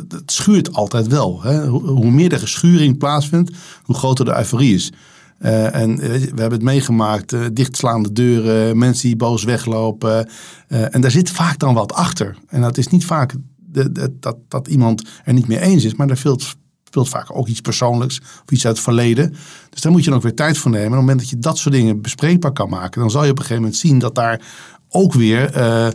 het 0.07 0.31
schuurt 0.31 0.73
altijd 0.73 1.07
wel. 1.07 1.41
Hè? 1.43 1.67
Hoe, 1.67 1.81
hoe 1.87 2.11
meer 2.11 2.29
de 2.29 2.39
geschuring 2.39 2.97
plaatsvindt, 2.97 3.51
hoe 3.83 3.95
groter 3.95 4.25
de 4.25 4.37
euforie 4.37 4.73
is. 4.75 4.91
Eh, 5.39 5.75
en 5.75 5.97
we 5.97 6.07
hebben 6.19 6.51
het 6.51 6.61
meegemaakt, 6.61 7.33
eh, 7.33 7.41
dichtslaande 7.53 8.11
deuren, 8.11 8.77
mensen 8.77 9.07
die 9.07 9.15
boos 9.15 9.43
weglopen. 9.43 10.29
Eh, 10.67 10.95
en 10.95 11.01
daar 11.01 11.11
zit 11.11 11.29
vaak 11.29 11.59
dan 11.59 11.73
wat 11.73 11.93
achter. 11.93 12.37
En 12.47 12.61
dat 12.61 12.77
is 12.77 12.87
niet 12.87 13.05
vaak 13.05 13.33
de, 13.57 13.91
de- 13.91 14.15
dat, 14.19 14.37
dat 14.47 14.67
iemand 14.67 15.03
er 15.23 15.33
niet 15.33 15.47
mee 15.47 15.59
eens 15.59 15.83
is, 15.83 15.95
maar 15.95 16.07
daar 16.07 16.17
speelt, 16.17 16.55
speelt 16.93 17.09
vaak 17.09 17.37
ook 17.37 17.47
iets 17.47 17.61
persoonlijks 17.61 18.19
of 18.19 18.51
iets 18.51 18.65
uit 18.65 18.75
het 18.75 18.83
verleden. 18.83 19.35
Dus 19.69 19.81
daar 19.81 19.91
moet 19.91 20.03
je 20.03 20.09
dan 20.09 20.17
ook 20.17 20.23
weer 20.23 20.35
tijd 20.35 20.57
voor 20.57 20.71
nemen. 20.71 20.85
En 20.85 20.91
op 20.91 20.97
het 20.97 21.05
moment 21.05 21.19
dat 21.19 21.29
je 21.29 21.39
dat 21.39 21.57
soort 21.57 21.75
dingen 21.75 22.01
bespreekbaar 22.01 22.51
kan 22.51 22.69
maken, 22.69 23.01
dan 23.01 23.11
zal 23.11 23.23
je 23.23 23.31
op 23.31 23.37
een 23.37 23.41
gegeven 23.41 23.63
moment 23.63 23.79
zien 23.79 23.99
dat 23.99 24.15
daar 24.15 24.41
ook 24.89 25.13
weer 25.13 25.53
eh, 25.53 25.87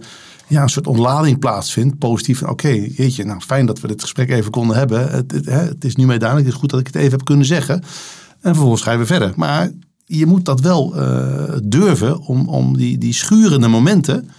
ja, 0.47 0.63
een 0.63 0.69
soort 0.69 0.87
ontlading 0.87 1.39
plaatsvindt. 1.39 1.99
Positief. 1.99 2.43
Oké, 2.43 2.69
jeetje, 2.69 3.25
nou 3.25 3.41
fijn 3.41 3.67
dat 3.67 3.81
we 3.81 3.89
dit 3.89 4.01
gesprek 4.01 4.31
even 4.31 4.51
konden 4.51 4.77
hebben. 4.77 5.11
Het, 5.11 5.33
het, 5.45 5.85
is 5.85 5.97
nu 5.97 6.07
mij 6.07 6.19
duidelijk. 6.19 6.47
Het 6.47 6.55
is 6.55 6.61
goed 6.61 6.71
dat 6.71 6.81
ik 6.81 6.87
het 6.87 6.97
even 6.97 7.11
heb 7.11 7.25
kunnen 7.25 7.47
zeggen. 7.47 7.75
En 8.41 8.55
vervolgens 8.55 8.85
je 8.85 8.97
weer 8.97 9.07
verder. 9.07 9.33
Maar 9.37 9.71
je 10.05 10.27
moet 10.27 10.45
dat 10.45 10.61
wel 10.61 10.97
eh, 10.97 11.57
durven 11.63 12.21
om, 12.21 12.49
om 12.49 12.77
die, 12.77 12.99
die 12.99 13.15
schurende 13.15 13.69
momenten, 13.69 14.31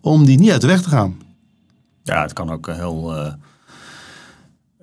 om 0.00 0.24
die 0.24 0.38
niet 0.38 0.50
uit 0.50 0.60
de 0.60 0.66
weg 0.66 0.82
te 0.82 0.88
gaan. 0.88 1.16
Ja, 2.02 2.22
het 2.22 2.32
kan 2.32 2.50
ook 2.50 2.66
heel 2.66 3.16
eh, 3.16 3.32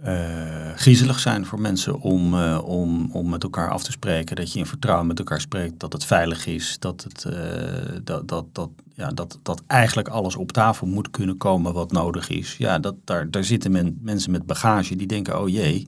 eh, 0.03 0.75
griezelig 0.75 1.19
zijn 1.19 1.45
voor 1.45 1.61
mensen 1.61 1.99
om, 1.99 2.33
eh, 2.33 2.61
om, 2.65 3.09
om 3.11 3.29
met 3.29 3.43
elkaar 3.43 3.69
af 3.69 3.83
te 3.83 3.91
spreken. 3.91 4.35
Dat 4.35 4.53
je 4.53 4.59
in 4.59 4.65
vertrouwen 4.65 5.07
met 5.07 5.19
elkaar 5.19 5.41
spreekt, 5.41 5.79
dat 5.79 5.93
het 5.93 6.05
veilig 6.05 6.45
is. 6.45 6.75
Dat, 6.79 7.03
het, 7.03 7.25
eh, 7.25 7.99
dat, 8.03 8.27
dat, 8.27 8.45
dat, 8.51 8.69
ja, 8.93 9.09
dat, 9.09 9.39
dat 9.43 9.63
eigenlijk 9.67 10.07
alles 10.07 10.35
op 10.35 10.51
tafel 10.51 10.87
moet 10.87 11.09
kunnen 11.09 11.37
komen 11.37 11.73
wat 11.73 11.91
nodig 11.91 12.29
is. 12.29 12.57
Ja, 12.57 12.79
dat, 12.79 12.95
daar, 13.03 13.31
daar 13.31 13.43
zitten 13.43 13.71
men, 13.71 13.97
mensen 14.01 14.31
met 14.31 14.45
bagage 14.45 14.95
die 14.95 15.07
denken, 15.07 15.41
oh 15.41 15.49
jee, 15.49 15.87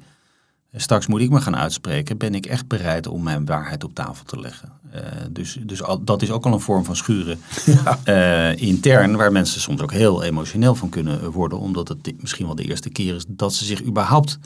straks 0.75 1.07
moet 1.07 1.21
ik 1.21 1.29
me 1.29 1.41
gaan 1.41 1.55
uitspreken. 1.55 2.17
Ben 2.17 2.35
ik 2.35 2.45
echt 2.45 2.67
bereid 2.67 3.07
om 3.07 3.23
mijn 3.23 3.45
waarheid 3.45 3.83
op 3.83 3.93
tafel 3.93 4.25
te 4.25 4.39
leggen? 4.39 4.71
Eh, 4.91 5.01
dus 5.31 5.57
dus 5.63 5.83
al, 5.83 6.03
dat 6.03 6.21
is 6.21 6.31
ook 6.31 6.45
al 6.45 6.53
een 6.53 6.59
vorm 6.59 6.85
van 6.85 6.95
schuren 6.95 7.39
eh, 8.03 8.57
intern, 8.57 9.15
waar 9.15 9.31
mensen 9.31 9.61
soms 9.61 9.81
ook 9.81 9.91
heel 9.91 10.23
emotioneel 10.23 10.75
van 10.75 10.89
kunnen 10.89 11.31
worden, 11.31 11.59
omdat 11.59 11.87
het 11.87 12.21
misschien 12.21 12.45
wel 12.45 12.55
de 12.55 12.63
eerste 12.63 12.89
keer 12.89 13.15
is 13.15 13.25
dat 13.27 13.53
ze 13.53 13.65
zich 13.65 13.83
überhaupt 13.83 14.39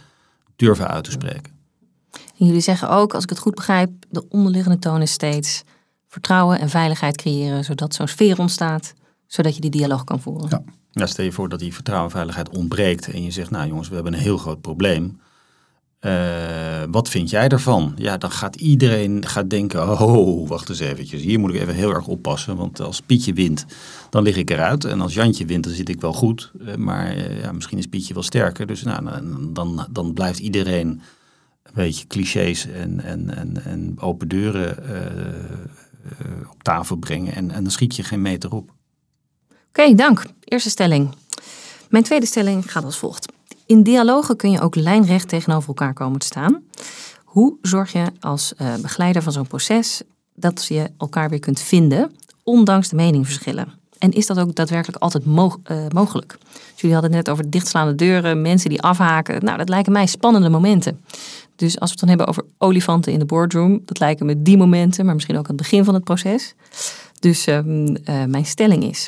durven 0.55 0.87
uit 0.87 1.03
te 1.03 1.11
spreken. 1.11 1.57
En 2.11 2.45
jullie 2.45 2.61
zeggen 2.61 2.89
ook, 2.89 3.13
als 3.13 3.23
ik 3.23 3.29
het 3.29 3.39
goed 3.39 3.55
begrijp, 3.55 3.91
de 4.09 4.29
onderliggende 4.29 4.79
toon 4.79 5.01
is 5.01 5.11
steeds 5.11 5.63
vertrouwen 6.07 6.59
en 6.59 6.69
veiligheid 6.69 7.17
creëren, 7.17 7.63
zodat 7.63 7.93
zo'n 7.93 8.07
sfeer 8.07 8.39
ontstaat, 8.39 8.93
zodat 9.27 9.55
je 9.55 9.61
die 9.61 9.69
dialoog 9.69 10.03
kan 10.03 10.21
voeren. 10.21 10.47
Ja. 10.49 10.63
Ja, 10.91 11.05
stel 11.05 11.25
je 11.25 11.31
voor 11.31 11.49
dat 11.49 11.59
die 11.59 11.73
vertrouwen 11.73 12.09
en 12.09 12.15
veiligheid 12.15 12.49
ontbreekt 12.49 13.07
en 13.07 13.23
je 13.23 13.31
zegt, 13.31 13.49
nou 13.49 13.67
jongens, 13.67 13.89
we 13.89 13.95
hebben 13.95 14.13
een 14.13 14.19
heel 14.19 14.37
groot 14.37 14.61
probleem. 14.61 15.19
Eh, 15.99 16.83
wat 16.91 17.09
vind 17.09 17.29
jij 17.29 17.47
ervan? 17.47 17.93
Ja, 17.95 18.17
dan 18.17 18.31
gaat 18.31 18.55
iedereen 18.55 19.27
gaat 19.27 19.49
denken, 19.49 20.01
oh, 20.01 20.47
wacht 20.47 20.69
eens 20.69 20.79
eventjes. 20.79 21.21
Hier 21.21 21.39
moet 21.39 21.53
ik 21.53 21.61
even 21.61 21.73
heel 21.73 21.93
erg 21.93 22.07
oppassen, 22.07 22.55
want 22.55 22.81
als 22.81 23.01
Pietje 23.01 23.33
wint, 23.33 23.65
dan 24.09 24.23
lig 24.23 24.35
ik 24.35 24.49
eruit. 24.49 24.85
En 24.85 25.01
als 25.01 25.13
Jantje 25.13 25.45
wint, 25.45 25.63
dan 25.63 25.73
zit 25.73 25.89
ik 25.89 26.01
wel 26.01 26.13
goed. 26.13 26.51
Eh, 26.65 26.75
maar 26.75 27.11
eh, 27.11 27.41
ja, 27.41 27.51
misschien 27.51 27.77
is 27.77 27.85
Pietje 27.87 28.13
wel 28.13 28.23
sterker. 28.23 28.67
Dus 28.67 28.83
nou, 28.83 29.03
dan, 29.53 29.87
dan, 29.91 30.13
blijft 30.13 30.39
iedereen 30.39 30.87
een 31.63 31.73
beetje 31.73 32.07
clichés 32.07 32.67
en, 32.67 33.03
en, 33.03 33.35
en, 33.35 33.65
en 33.65 33.95
open 33.99 34.27
deuren 34.27 34.77
op 36.51 36.63
tafel 36.63 36.95
brengen. 36.95 37.35
En, 37.35 37.51
en 37.51 37.63
dan 37.63 37.71
schiet 37.71 37.95
je 37.95 38.03
geen 38.03 38.21
meter 38.21 38.51
op. 38.51 38.73
Oké, 39.69 39.95
dank. 39.95 40.25
Eerste 40.43 40.69
stelling. 40.69 41.09
Mijn 41.89 42.03
tweede 42.03 42.25
stelling 42.25 42.71
gaat 42.71 42.83
als 42.83 42.97
volgt. 42.97 43.18
In 43.69 43.83
dialogen 43.83 44.35
kun 44.35 44.51
je 44.51 44.61
ook 44.61 44.75
lijnrecht 44.75 45.27
tegenover 45.27 45.67
elkaar 45.67 45.93
komen 45.93 46.19
te 46.19 46.25
staan. 46.25 46.63
Hoe 47.23 47.57
zorg 47.61 47.91
je 47.91 48.05
als 48.19 48.53
eh, 48.55 48.75
begeleider 48.75 49.21
van 49.21 49.31
zo'n 49.31 49.47
proces 49.47 50.01
dat 50.35 50.65
je 50.65 50.89
elkaar 50.97 51.29
weer 51.29 51.39
kunt 51.39 51.59
vinden, 51.59 52.11
ondanks 52.43 52.89
de 52.89 52.95
meningsverschillen? 52.95 53.67
En 53.97 54.11
is 54.11 54.27
dat 54.27 54.39
ook 54.39 54.55
daadwerkelijk 54.55 55.03
altijd 55.03 55.23
eh, 55.23 55.85
mogelijk? 55.93 56.37
Dus 56.51 56.81
jullie 56.81 56.95
hadden 56.95 57.13
het 57.15 57.25
net 57.25 57.29
over 57.29 57.49
dichtslaande 57.49 57.95
deuren, 57.95 58.41
mensen 58.41 58.69
die 58.69 58.81
afhaken. 58.81 59.45
Nou, 59.45 59.57
dat 59.57 59.69
lijken 59.69 59.91
mij 59.91 60.05
spannende 60.05 60.49
momenten. 60.49 61.01
Dus 61.55 61.79
als 61.79 61.89
we 61.89 61.97
het 61.99 61.99
dan 61.99 62.09
hebben 62.09 62.27
over 62.27 62.43
olifanten 62.57 63.11
in 63.11 63.19
de 63.19 63.25
boardroom, 63.25 63.81
dat 63.85 63.99
lijken 63.99 64.25
me 64.25 64.41
die 64.41 64.57
momenten, 64.57 65.05
maar 65.05 65.13
misschien 65.13 65.37
ook 65.37 65.49
aan 65.49 65.55
het 65.55 65.61
begin 65.61 65.83
van 65.83 65.93
het 65.93 66.03
proces. 66.03 66.53
Dus 67.19 67.47
ehm, 67.47 67.95
eh, 68.03 68.23
mijn 68.25 68.45
stelling 68.45 68.83
is, 68.83 69.07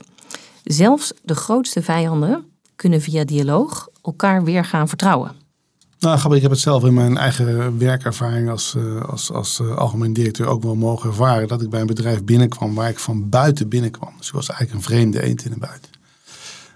zelfs 0.64 1.14
de 1.24 1.36
grootste 1.36 1.82
vijanden 1.82 2.46
kunnen 2.76 3.02
via 3.02 3.24
dialoog 3.24 3.90
elkaar 4.02 4.44
weer 4.44 4.66
gaan 4.66 4.88
vertrouwen? 4.88 5.32
Nou, 6.02 6.36
ik 6.36 6.42
heb 6.42 6.52
het 6.52 6.60
zelf 6.60 6.84
in 6.84 6.94
mijn 6.94 7.18
eigen 7.18 7.78
werkervaring 7.78 8.50
als, 8.50 8.76
uh, 8.78 9.02
als, 9.02 9.32
als 9.32 9.60
uh, 9.60 9.76
algemeen 9.78 10.14
directeur 10.14 10.48
ook 10.48 10.64
wel 10.64 10.76
mogen 10.76 11.10
ervaren. 11.10 11.48
Dat 11.48 11.62
ik 11.62 11.70
bij 11.70 11.82
een 11.82 11.88
bedrijf 11.88 12.24
binnenkwam 12.24 12.76
waar 12.76 12.90
ik 12.90 13.00
van 13.00 13.30
buiten 13.30 13.70
binnenkwam. 13.70 14.14
Dus 14.18 14.28
ik 14.28 14.34
was 14.34 14.50
eigenlijk 14.50 14.80
een 14.80 14.94
vreemde 14.94 15.24
eend 15.24 15.46
in 15.46 15.52
de 15.52 15.60
buiten. 15.60 15.92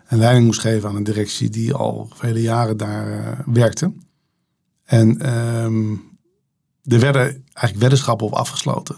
En 0.06 0.18
leiding 0.18 0.46
moest 0.46 0.60
geven 0.60 0.90
aan 0.90 0.96
een 0.96 1.04
directie 1.04 1.50
die 1.50 1.74
al 1.74 2.10
vele 2.14 2.42
jaren 2.42 2.78
daar 2.78 3.08
uh, 3.08 3.40
werkte. 3.46 3.94
En 4.84 5.36
um, 5.64 5.94
er 6.84 7.00
werden 7.00 7.24
eigenlijk 7.54 7.80
weddenschappen 7.80 8.28
op 8.28 8.34
afgesloten. 8.34 8.96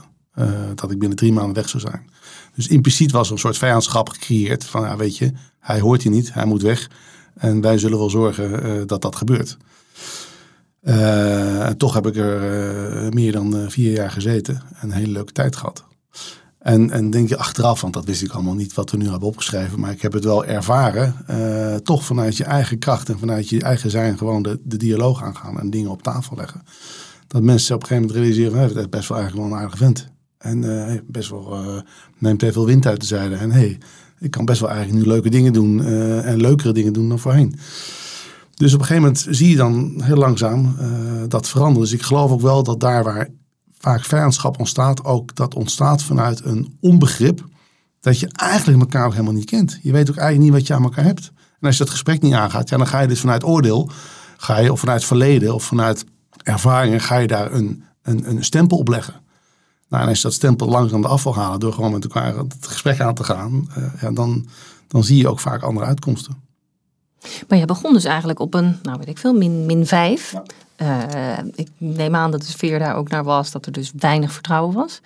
dat 0.75 0.91
ik 0.91 0.99
binnen 0.99 1.17
drie 1.17 1.33
maanden 1.33 1.55
weg 1.55 1.69
zou 1.69 1.83
zijn. 1.83 2.09
Dus 2.55 2.67
impliciet 2.67 3.11
was 3.11 3.27
er 3.27 3.33
een 3.33 3.39
soort 3.39 3.57
vijandschap 3.57 4.09
gecreëerd. 4.09 4.65
Van 4.65 4.81
ja, 4.81 4.95
weet 4.95 5.17
je, 5.17 5.31
hij 5.59 5.79
hoort 5.79 6.01
hier 6.03 6.11
niet, 6.11 6.33
hij 6.33 6.45
moet 6.45 6.61
weg. 6.61 6.89
En 7.37 7.61
wij 7.61 7.77
zullen 7.77 7.97
wel 7.97 8.09
zorgen 8.09 8.87
dat 8.87 9.01
dat 9.01 9.15
gebeurt. 9.15 9.57
Uh, 10.83 11.65
en 11.65 11.77
toch 11.77 11.93
heb 11.93 12.07
ik 12.07 12.15
er 12.15 13.03
uh, 13.03 13.09
meer 13.09 13.31
dan 13.31 13.65
vier 13.67 13.91
jaar 13.91 14.11
gezeten 14.11 14.55
en 14.55 14.89
een 14.89 14.91
hele 14.91 15.11
leuke 15.11 15.31
tijd 15.31 15.55
gehad. 15.55 15.85
En, 16.59 16.89
en 16.89 17.09
denk 17.09 17.29
je 17.29 17.37
achteraf, 17.37 17.81
want 17.81 17.93
dat 17.93 18.05
wist 18.05 18.23
ik 18.23 18.31
allemaal 18.31 18.53
niet 18.53 18.73
wat 18.73 18.91
we 18.91 18.97
nu 18.97 19.09
hebben 19.09 19.27
opgeschreven, 19.27 19.79
maar 19.79 19.91
ik 19.91 20.01
heb 20.01 20.13
het 20.13 20.23
wel 20.23 20.45
ervaren, 20.45 21.15
toch 21.83 22.05
vanuit 22.05 22.37
je 22.37 22.43
eigen 22.43 22.79
kracht 22.79 23.09
en 23.09 23.19
vanuit 23.19 23.49
je 23.49 23.61
eigen 23.61 23.89
zijn 23.89 24.17
gewoon 24.17 24.41
de, 24.41 24.59
de 24.63 24.77
dialoog 24.77 25.23
aangaan 25.23 25.59
en 25.59 25.69
dingen 25.69 25.91
op 25.91 26.01
tafel 26.01 26.35
leggen. 26.35 26.61
Dat 27.27 27.41
mensen 27.41 27.75
op 27.75 27.81
een 27.81 27.87
gegeven 27.87 28.07
moment 28.07 28.25
realiseren, 28.25 28.59
hey, 28.59 28.67
dat 28.67 28.77
is 28.77 28.89
best 28.89 29.09
wel 29.09 29.17
eigenlijk 29.17 29.47
wel 29.47 29.57
een 29.57 29.63
aardige 29.63 29.83
vent. 29.83 30.07
En 30.37 31.03
best 31.07 31.29
wel 31.29 31.57
neemt 32.17 32.41
heel 32.41 32.51
veel 32.51 32.65
wind 32.65 32.85
uit 32.85 32.99
de 32.99 33.05
zijde. 33.05 33.35
En 33.35 33.51
hey, 33.51 33.77
ik 34.19 34.31
kan 34.31 34.45
best 34.45 34.59
wel 34.59 34.69
eigenlijk 34.69 35.03
nu 35.05 35.11
leuke 35.11 35.29
dingen 35.29 35.53
doen 35.53 35.83
en 36.23 36.41
leukere 36.41 36.73
dingen 36.73 36.93
doen 36.93 37.09
dan 37.09 37.19
voorheen. 37.19 37.55
Dus 38.57 38.73
op 38.73 38.79
een 38.79 38.85
gegeven 38.85 39.07
moment 39.07 39.27
zie 39.29 39.49
je 39.49 39.55
dan 39.55 40.01
heel 40.03 40.15
langzaam 40.15 40.75
uh, 40.81 40.91
dat 41.27 41.47
veranderen. 41.49 41.81
Dus 41.81 41.93
ik 41.93 42.01
geloof 42.01 42.31
ook 42.31 42.41
wel 42.41 42.63
dat 42.63 42.79
daar 42.79 43.03
waar 43.03 43.27
vaak 43.77 44.03
vijandschap 44.03 44.59
ontstaat, 44.59 45.03
ook 45.03 45.35
dat 45.35 45.55
ontstaat 45.55 46.03
vanuit 46.03 46.45
een 46.45 46.77
onbegrip. 46.79 47.45
Dat 47.99 48.19
je 48.19 48.29
eigenlijk 48.31 48.79
elkaar 48.79 49.11
helemaal 49.11 49.33
niet 49.33 49.45
kent. 49.45 49.79
Je 49.81 49.91
weet 49.91 50.09
ook 50.09 50.17
eigenlijk 50.17 50.49
niet 50.49 50.59
wat 50.59 50.67
je 50.67 50.73
aan 50.73 50.83
elkaar 50.83 51.03
hebt. 51.03 51.31
En 51.59 51.67
als 51.67 51.77
je 51.77 51.83
dat 51.83 51.91
gesprek 51.91 52.21
niet 52.21 52.33
aangaat, 52.33 52.69
ja, 52.69 52.77
dan 52.77 52.87
ga 52.87 52.99
je 52.99 53.07
dus 53.07 53.19
vanuit 53.19 53.43
oordeel, 53.43 53.89
ga 54.37 54.57
je, 54.57 54.71
of 54.71 54.79
vanuit 54.79 55.05
verleden 55.05 55.53
of 55.53 55.63
vanuit 55.63 56.05
ervaringen, 56.43 57.01
ga 57.01 57.17
je 57.17 57.27
daar 57.27 57.53
een, 57.53 57.83
een, 58.01 58.29
een 58.29 58.43
stempel 58.43 58.77
op 58.77 58.87
leggen. 58.87 59.13
Nou, 59.87 60.03
en 60.03 60.09
als 60.09 60.17
je 60.17 60.23
dat 60.23 60.33
stempel 60.33 60.67
langzaam 60.67 61.05
af 61.05 61.23
wil 61.23 61.35
halen 61.35 61.59
door 61.59 61.73
gewoon 61.73 61.91
met 61.91 62.03
elkaar 62.03 62.37
het 62.37 62.67
gesprek 62.67 62.99
aan 62.99 63.13
te 63.13 63.23
gaan, 63.23 63.69
uh, 63.77 64.01
ja, 64.01 64.11
dan, 64.11 64.47
dan 64.87 65.03
zie 65.03 65.17
je 65.17 65.27
ook 65.27 65.39
vaak 65.39 65.61
andere 65.61 65.85
uitkomsten. 65.85 66.45
Maar 67.47 67.57
je 67.57 67.65
begon 67.65 67.93
dus 67.93 68.03
eigenlijk 68.03 68.39
op 68.39 68.53
een, 68.53 68.79
nou 68.83 68.97
weet 68.97 69.07
ik 69.07 69.17
veel, 69.17 69.33
min, 69.33 69.65
min 69.65 69.85
5. 69.85 70.31
Ja. 70.31 70.43
Uh, 70.81 71.45
ik 71.55 71.67
neem 71.77 72.15
aan 72.15 72.31
dat 72.31 72.41
de 72.41 72.47
sfeer 72.47 72.79
daar 72.79 72.95
ook 72.95 73.09
naar 73.09 73.23
was, 73.23 73.51
dat 73.51 73.65
er 73.65 73.71
dus 73.71 73.91
weinig 73.97 74.31
vertrouwen 74.31 74.75
was. 74.75 75.01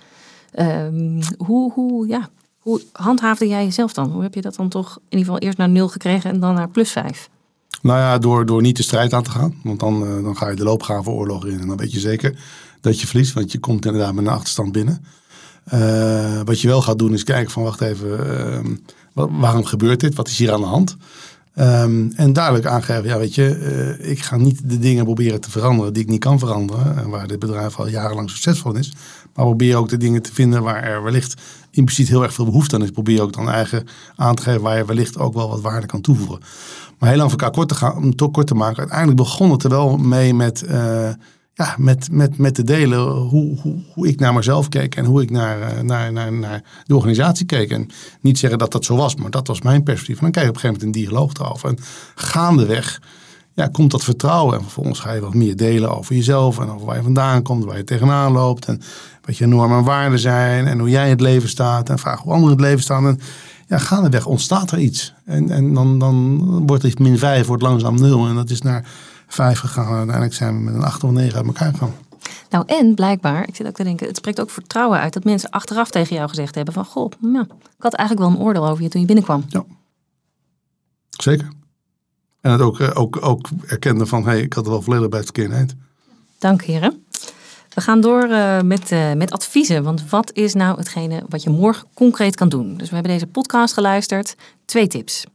Uh, 0.53 1.27
hoe, 1.37 1.71
hoe, 1.71 2.07
ja, 2.07 2.29
hoe 2.59 2.81
handhaafde 2.91 3.47
jij 3.47 3.63
jezelf 3.63 3.93
dan? 3.93 4.11
Hoe 4.11 4.21
heb 4.21 4.33
je 4.33 4.41
dat 4.41 4.55
dan 4.55 4.69
toch 4.69 4.95
in 4.95 5.17
ieder 5.17 5.25
geval 5.25 5.39
eerst 5.39 5.57
naar 5.57 5.69
0 5.69 5.87
gekregen 5.87 6.31
en 6.31 6.39
dan 6.39 6.53
naar 6.53 6.69
plus 6.69 6.91
5? 6.91 7.29
Nou 7.81 7.99
ja, 7.99 8.17
door, 8.17 8.45
door 8.45 8.61
niet 8.61 8.77
de 8.77 8.83
strijd 8.83 9.13
aan 9.13 9.23
te 9.23 9.31
gaan. 9.31 9.55
Want 9.63 9.79
dan, 9.79 10.03
uh, 10.03 10.23
dan 10.23 10.37
ga 10.37 10.49
je 10.49 10.55
de 10.55 10.63
loopgravenoorlog 10.63 11.45
in 11.45 11.59
en 11.59 11.67
dan 11.67 11.77
weet 11.77 11.93
je 11.93 11.99
zeker 11.99 12.39
dat 12.81 12.99
je 12.99 13.07
verliest. 13.07 13.33
Want 13.33 13.51
je 13.51 13.59
komt 13.59 13.85
inderdaad 13.85 14.13
met 14.13 14.25
een 14.25 14.31
achterstand 14.31 14.71
binnen. 14.71 15.05
Uh, 15.73 16.41
wat 16.43 16.61
je 16.61 16.67
wel 16.67 16.81
gaat 16.81 16.99
doen 16.99 17.13
is 17.13 17.23
kijken 17.23 17.51
van 17.51 17.63
wacht 17.63 17.81
even, 17.81 18.39
ehm, 18.47 18.75
waarom 19.13 19.65
gebeurt 19.65 19.99
dit? 19.99 20.15
Wat 20.15 20.27
is 20.27 20.37
hier 20.37 20.53
aan 20.53 20.61
de 20.61 20.67
hand? 20.67 20.97
Um, 21.55 22.11
en 22.15 22.33
duidelijk 22.33 22.65
aangeven, 22.65 23.03
ja 23.03 23.17
weet 23.17 23.35
je, 23.35 23.97
uh, 23.99 24.11
ik 24.11 24.19
ga 24.19 24.37
niet 24.37 24.69
de 24.69 24.79
dingen 24.79 25.03
proberen 25.03 25.41
te 25.41 25.51
veranderen 25.51 25.93
die 25.93 26.03
ik 26.03 26.09
niet 26.09 26.19
kan 26.19 26.39
veranderen. 26.39 26.97
En 26.97 27.09
waar 27.09 27.27
dit 27.27 27.39
bedrijf 27.39 27.79
al 27.79 27.87
jarenlang 27.87 28.29
succesvol 28.29 28.75
is. 28.75 28.93
Maar 29.33 29.45
probeer 29.45 29.75
ook 29.75 29.89
de 29.89 29.97
dingen 29.97 30.21
te 30.21 30.33
vinden 30.33 30.63
waar 30.63 30.83
er 30.83 31.03
wellicht 31.03 31.41
impliciet 31.71 32.07
heel 32.07 32.23
erg 32.23 32.33
veel 32.33 32.45
behoefte 32.45 32.75
aan 32.75 32.83
is. 32.83 32.91
Probeer 32.91 33.21
ook 33.21 33.33
dan 33.33 33.49
eigen 33.49 33.87
aan 34.15 34.35
te 34.35 34.41
geven 34.41 34.61
waar 34.61 34.77
je 34.77 34.85
wellicht 34.85 35.17
ook 35.17 35.33
wel 35.33 35.49
wat 35.49 35.61
waarde 35.61 35.87
kan 35.87 36.01
toevoegen. 36.01 36.39
Maar 37.01 37.09
heel 37.09 37.19
lang 37.19 37.31
van 37.31 37.39
elkaar 37.39 37.55
kort 37.55 37.67
te, 37.67 37.75
gaan, 37.75 37.95
om 37.95 38.03
het 38.03 38.31
kort 38.31 38.47
te 38.47 38.55
maken. 38.55 38.77
Uiteindelijk 38.77 39.17
begon 39.17 39.51
het 39.51 39.63
er 39.63 39.69
wel 39.69 39.97
mee 39.97 40.33
met... 40.33 40.63
Uh, 40.69 41.09
ja, 41.53 41.75
met, 41.77 42.11
met, 42.11 42.37
met 42.37 42.55
te 42.55 42.63
delen 42.63 42.99
hoe, 43.09 43.57
hoe, 43.93 44.07
ik 44.07 44.19
naar 44.19 44.33
mezelf 44.33 44.69
keek 44.69 44.95
en 44.95 45.05
hoe 45.05 45.21
ik 45.21 45.29
naar, 45.29 45.85
naar, 45.85 46.11
naar, 46.11 46.33
naar 46.33 46.63
de 46.83 46.95
organisatie 46.95 47.45
keek. 47.45 47.71
En 47.71 47.89
niet 48.21 48.39
zeggen 48.39 48.59
dat 48.59 48.71
dat 48.71 48.85
zo 48.85 48.95
was, 48.95 49.15
maar 49.15 49.31
dat 49.31 49.47
was 49.47 49.61
mijn 49.61 49.83
perspectief. 49.83 50.15
En 50.15 50.21
dan 50.21 50.31
krijg 50.31 50.47
je 50.47 50.53
op 50.53 50.63
een 50.63 50.69
gegeven 50.69 50.85
moment 50.85 51.05
een 51.05 51.11
dialoog 51.11 51.33
erover. 51.33 51.69
En 51.69 51.77
gaandeweg 52.15 53.01
ja, 53.53 53.67
komt 53.67 53.91
dat 53.91 54.03
vertrouwen. 54.03 54.55
En 54.55 54.61
vervolgens 54.61 54.99
ga 54.99 55.13
je 55.13 55.21
wat 55.21 55.33
meer 55.33 55.55
delen 55.55 55.97
over 55.97 56.15
jezelf 56.15 56.59
en 56.59 56.69
over 56.69 56.85
waar 56.85 56.95
je 56.95 57.03
vandaan 57.03 57.41
komt, 57.41 57.65
waar 57.65 57.77
je 57.77 57.83
tegenaan 57.83 58.31
loopt. 58.31 58.65
En 58.65 58.81
wat 59.21 59.37
je 59.37 59.45
normen 59.45 59.77
en 59.77 59.83
waarden 59.83 60.19
zijn 60.19 60.67
en 60.67 60.79
hoe 60.79 60.89
jij 60.89 61.03
in 61.03 61.09
het 61.09 61.21
leven 61.21 61.49
staat. 61.49 61.89
En 61.89 61.99
vraag 61.99 62.21
hoe 62.21 62.33
anderen 62.33 62.55
het 62.55 62.65
leven 62.65 62.81
staan. 62.81 63.07
En 63.07 63.19
ja, 63.71 63.77
gaandeweg 63.77 64.25
ontstaat 64.25 64.71
er 64.71 64.79
iets. 64.79 65.13
En, 65.25 65.49
en 65.49 65.73
dan, 65.73 65.99
dan 65.99 66.37
wordt 66.67 66.83
het 66.83 66.99
min 66.99 67.17
5, 67.17 67.47
wordt 67.47 67.63
langzaam 67.63 67.95
0. 67.99 68.27
En 68.27 68.35
dat 68.35 68.49
is 68.49 68.61
naar 68.61 68.85
vijf 69.27 69.59
gegaan. 69.59 69.87
En 69.87 69.95
uiteindelijk 69.95 70.33
zijn 70.33 70.55
we 70.57 70.61
met 70.61 70.73
een 70.73 70.83
acht 70.83 71.03
of 71.03 71.11
negen 71.11 71.37
uit 71.37 71.45
elkaar 71.45 71.71
gegaan. 71.71 71.93
Nou, 72.49 72.63
en 72.67 72.95
blijkbaar, 72.95 73.47
ik 73.47 73.55
zit 73.55 73.67
ook 73.67 73.73
te 73.73 73.83
denken, 73.83 74.07
het 74.07 74.17
spreekt 74.17 74.41
ook 74.41 74.49
vertrouwen 74.49 74.99
uit 74.99 75.13
dat 75.13 75.23
mensen 75.23 75.49
achteraf 75.49 75.89
tegen 75.89 76.15
jou 76.15 76.29
gezegd 76.29 76.55
hebben 76.55 76.73
van, 76.73 76.85
goh, 76.85 77.11
ja, 77.33 77.47
ik 77.51 77.83
had 77.83 77.93
eigenlijk 77.93 78.29
wel 78.29 78.39
een 78.39 78.45
oordeel 78.45 78.67
over 78.67 78.83
je 78.83 78.89
toen 78.89 79.01
je 79.01 79.07
binnenkwam. 79.07 79.43
Ja, 79.47 79.63
zeker. 81.09 81.51
En 82.41 82.51
het 82.51 82.61
ook, 82.61 82.79
eh, 82.79 82.89
ook, 82.93 83.25
ook 83.25 83.49
erkende 83.67 84.05
van, 84.05 84.23
hé, 84.23 84.29
hey, 84.29 84.41
ik 84.41 84.53
had 84.53 84.65
er 84.65 84.71
wel 84.71 84.81
volledig 84.81 85.09
bij 85.09 85.19
het 85.19 85.27
verkeerde 85.27 85.55
eind. 85.55 85.75
Dank 86.37 86.61
heren. 86.61 87.05
We 87.73 87.81
gaan 87.81 88.01
door 88.01 88.27
uh, 88.27 88.61
met, 88.61 88.91
uh, 88.91 89.13
met 89.13 89.31
adviezen. 89.31 89.83
Want 89.83 90.09
wat 90.09 90.31
is 90.33 90.53
nou 90.53 90.77
hetgene 90.77 91.23
wat 91.29 91.43
je 91.43 91.49
morgen 91.49 91.87
concreet 91.93 92.35
kan 92.35 92.49
doen? 92.49 92.77
Dus 92.77 92.87
we 92.87 92.93
hebben 92.93 93.11
deze 93.11 93.27
podcast 93.27 93.73
geluisterd. 93.73 94.35
Twee 94.65 94.87
tips. 94.87 95.25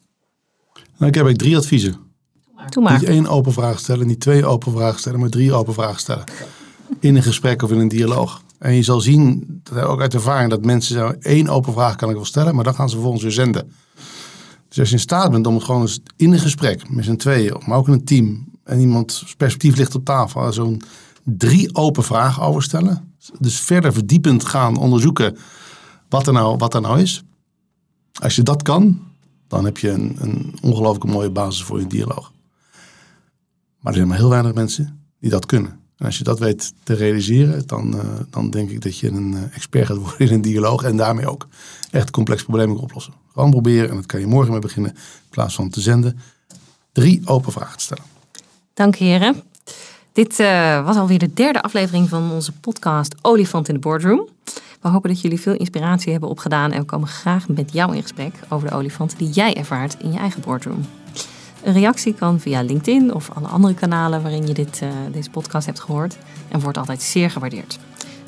Nou, 0.74 1.10
ik 1.10 1.14
heb 1.14 1.24
eigenlijk 1.24 1.38
drie 1.38 1.56
adviezen. 1.56 1.96
Doe 2.68 2.82
maar. 2.82 2.98
Niet 2.98 3.08
één 3.08 3.26
open 3.26 3.52
vraag 3.52 3.78
stellen, 3.78 4.06
niet 4.06 4.20
twee 4.20 4.46
open 4.46 4.72
vragen 4.72 4.98
stellen, 4.98 5.20
maar 5.20 5.28
drie 5.28 5.52
open 5.52 5.74
vragen 5.74 6.00
stellen. 6.00 6.24
In 7.00 7.16
een 7.16 7.22
gesprek 7.22 7.62
of 7.62 7.70
in 7.70 7.78
een 7.78 7.88
dialoog. 7.88 8.42
En 8.58 8.74
je 8.74 8.82
zal 8.82 9.00
zien, 9.00 9.44
dat 9.62 9.84
ook 9.84 10.00
uit 10.00 10.14
ervaring, 10.14 10.50
dat 10.50 10.64
mensen 10.64 10.94
zeggen, 10.94 11.22
één 11.22 11.48
open 11.48 11.72
vraag 11.72 11.96
kan 11.96 12.08
ik 12.08 12.14
wel 12.14 12.24
stellen, 12.24 12.54
maar 12.54 12.64
dan 12.64 12.74
gaan 12.74 12.88
ze 12.88 12.94
vervolgens 12.94 13.22
weer 13.22 13.32
zenden. 13.32 13.72
Dus 14.68 14.78
als 14.78 14.88
je 14.88 14.94
in 14.94 15.00
staat 15.00 15.30
bent 15.30 15.46
om 15.46 15.54
het 15.54 15.64
gewoon 15.64 15.80
eens 15.80 16.00
in 16.16 16.32
een 16.32 16.38
gesprek 16.38 16.90
met 16.90 17.04
z'n 17.04 17.16
tweeën, 17.16 17.62
maar 17.66 17.78
ook 17.78 17.86
in 17.86 17.92
een 17.92 18.04
team, 18.04 18.44
en 18.64 18.80
iemands 18.80 19.34
perspectief 19.36 19.76
ligt 19.76 19.94
op 19.94 20.04
tafel, 20.04 20.52
zo'n 20.52 20.82
drie 21.26 21.74
open 21.74 22.04
vragen 22.04 22.42
over 22.42 22.62
stellen. 22.62 23.14
Dus 23.38 23.60
verder 23.60 23.92
verdiepend 23.92 24.44
gaan 24.44 24.76
onderzoeken 24.76 25.36
wat 26.08 26.26
er 26.26 26.32
nou, 26.32 26.56
wat 26.56 26.74
er 26.74 26.80
nou 26.80 27.00
is. 27.00 27.22
Als 28.20 28.36
je 28.36 28.42
dat 28.42 28.62
kan, 28.62 29.00
dan 29.48 29.64
heb 29.64 29.78
je 29.78 29.90
een, 29.90 30.16
een 30.20 30.54
ongelooflijk 30.62 31.04
mooie 31.04 31.30
basis 31.30 31.62
voor 31.62 31.80
je 31.80 31.86
dialoog. 31.86 32.32
Maar 33.80 33.92
er 33.92 33.94
zijn 33.94 34.08
maar 34.08 34.16
heel 34.16 34.28
weinig 34.28 34.54
mensen 34.54 35.06
die 35.20 35.30
dat 35.30 35.46
kunnen. 35.46 35.80
En 35.96 36.06
als 36.06 36.18
je 36.18 36.24
dat 36.24 36.38
weet 36.38 36.72
te 36.82 36.94
realiseren, 36.94 37.66
dan, 37.66 37.94
uh, 37.94 38.00
dan 38.30 38.50
denk 38.50 38.70
ik 38.70 38.80
dat 38.80 38.98
je 38.98 39.10
een 39.10 39.32
uh, 39.32 39.42
expert 39.54 39.86
gaat 39.86 39.96
worden 39.96 40.18
in 40.18 40.32
een 40.32 40.42
dialoog 40.42 40.82
en 40.82 40.96
daarmee 40.96 41.28
ook 41.28 41.48
echt 41.90 42.10
complex 42.10 42.42
problemen 42.42 42.78
oplossen. 42.78 43.12
Gewoon 43.32 43.50
proberen, 43.50 43.90
en 43.90 43.96
dat 43.96 44.06
kan 44.06 44.20
je 44.20 44.26
morgen 44.26 44.52
mee 44.52 44.60
beginnen, 44.60 44.90
in 44.90 45.30
plaats 45.30 45.54
van 45.54 45.70
te 45.70 45.80
zenden, 45.80 46.18
drie 46.92 47.20
open 47.24 47.52
vragen 47.52 47.76
te 47.76 47.82
stellen. 47.82 48.04
Dank 48.74 48.96
heren. 48.96 49.42
Dit 50.16 50.40
uh, 50.40 50.84
was 50.84 50.96
alweer 50.96 51.18
de 51.18 51.32
derde 51.34 51.62
aflevering 51.62 52.08
van 52.08 52.30
onze 52.32 52.52
podcast 52.52 53.14
Olifant 53.22 53.68
in 53.68 53.74
de 53.74 53.80
Boardroom. 53.80 54.28
We 54.80 54.88
hopen 54.88 55.10
dat 55.10 55.20
jullie 55.20 55.40
veel 55.40 55.54
inspiratie 55.54 56.12
hebben 56.12 56.28
opgedaan 56.28 56.72
en 56.72 56.80
we 56.80 56.86
komen 56.86 57.08
graag 57.08 57.48
met 57.48 57.72
jou 57.72 57.96
in 57.96 58.02
gesprek 58.02 58.34
over 58.48 58.68
de 58.68 58.74
olifanten 58.74 59.18
die 59.18 59.30
jij 59.30 59.54
ervaart 59.54 59.96
in 60.00 60.12
je 60.12 60.18
eigen 60.18 60.42
boardroom. 60.42 60.86
Een 61.62 61.72
reactie 61.72 62.14
kan 62.14 62.40
via 62.40 62.62
LinkedIn 62.62 63.14
of 63.14 63.30
alle 63.34 63.46
andere 63.46 63.74
kanalen 63.74 64.22
waarin 64.22 64.46
je 64.46 64.54
dit, 64.54 64.80
uh, 64.82 64.88
deze 65.12 65.30
podcast 65.30 65.66
hebt 65.66 65.80
gehoord 65.80 66.16
en 66.48 66.60
wordt 66.60 66.78
altijd 66.78 67.02
zeer 67.02 67.30
gewaardeerd. 67.30 67.78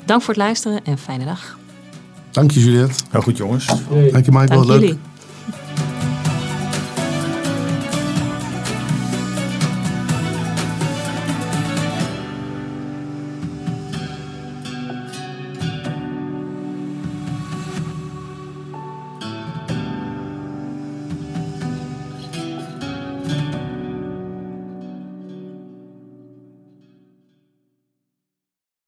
Dank 0.05 0.21
voor 0.21 0.33
het 0.33 0.43
luisteren 0.43 0.83
en 0.83 0.97
fijne 0.97 1.25
dag. 1.25 1.57
Dank 2.31 2.51
je 2.51 2.59
Juliette. 2.59 3.03
Heel 3.09 3.21
goed 3.21 3.37
jongens. 3.37 3.65
Dank 4.11 4.25
je 4.25 4.31
Michael. 4.31 4.47
Dank 4.47 4.65
Leuk. 4.65 4.79
jullie. 4.79 4.99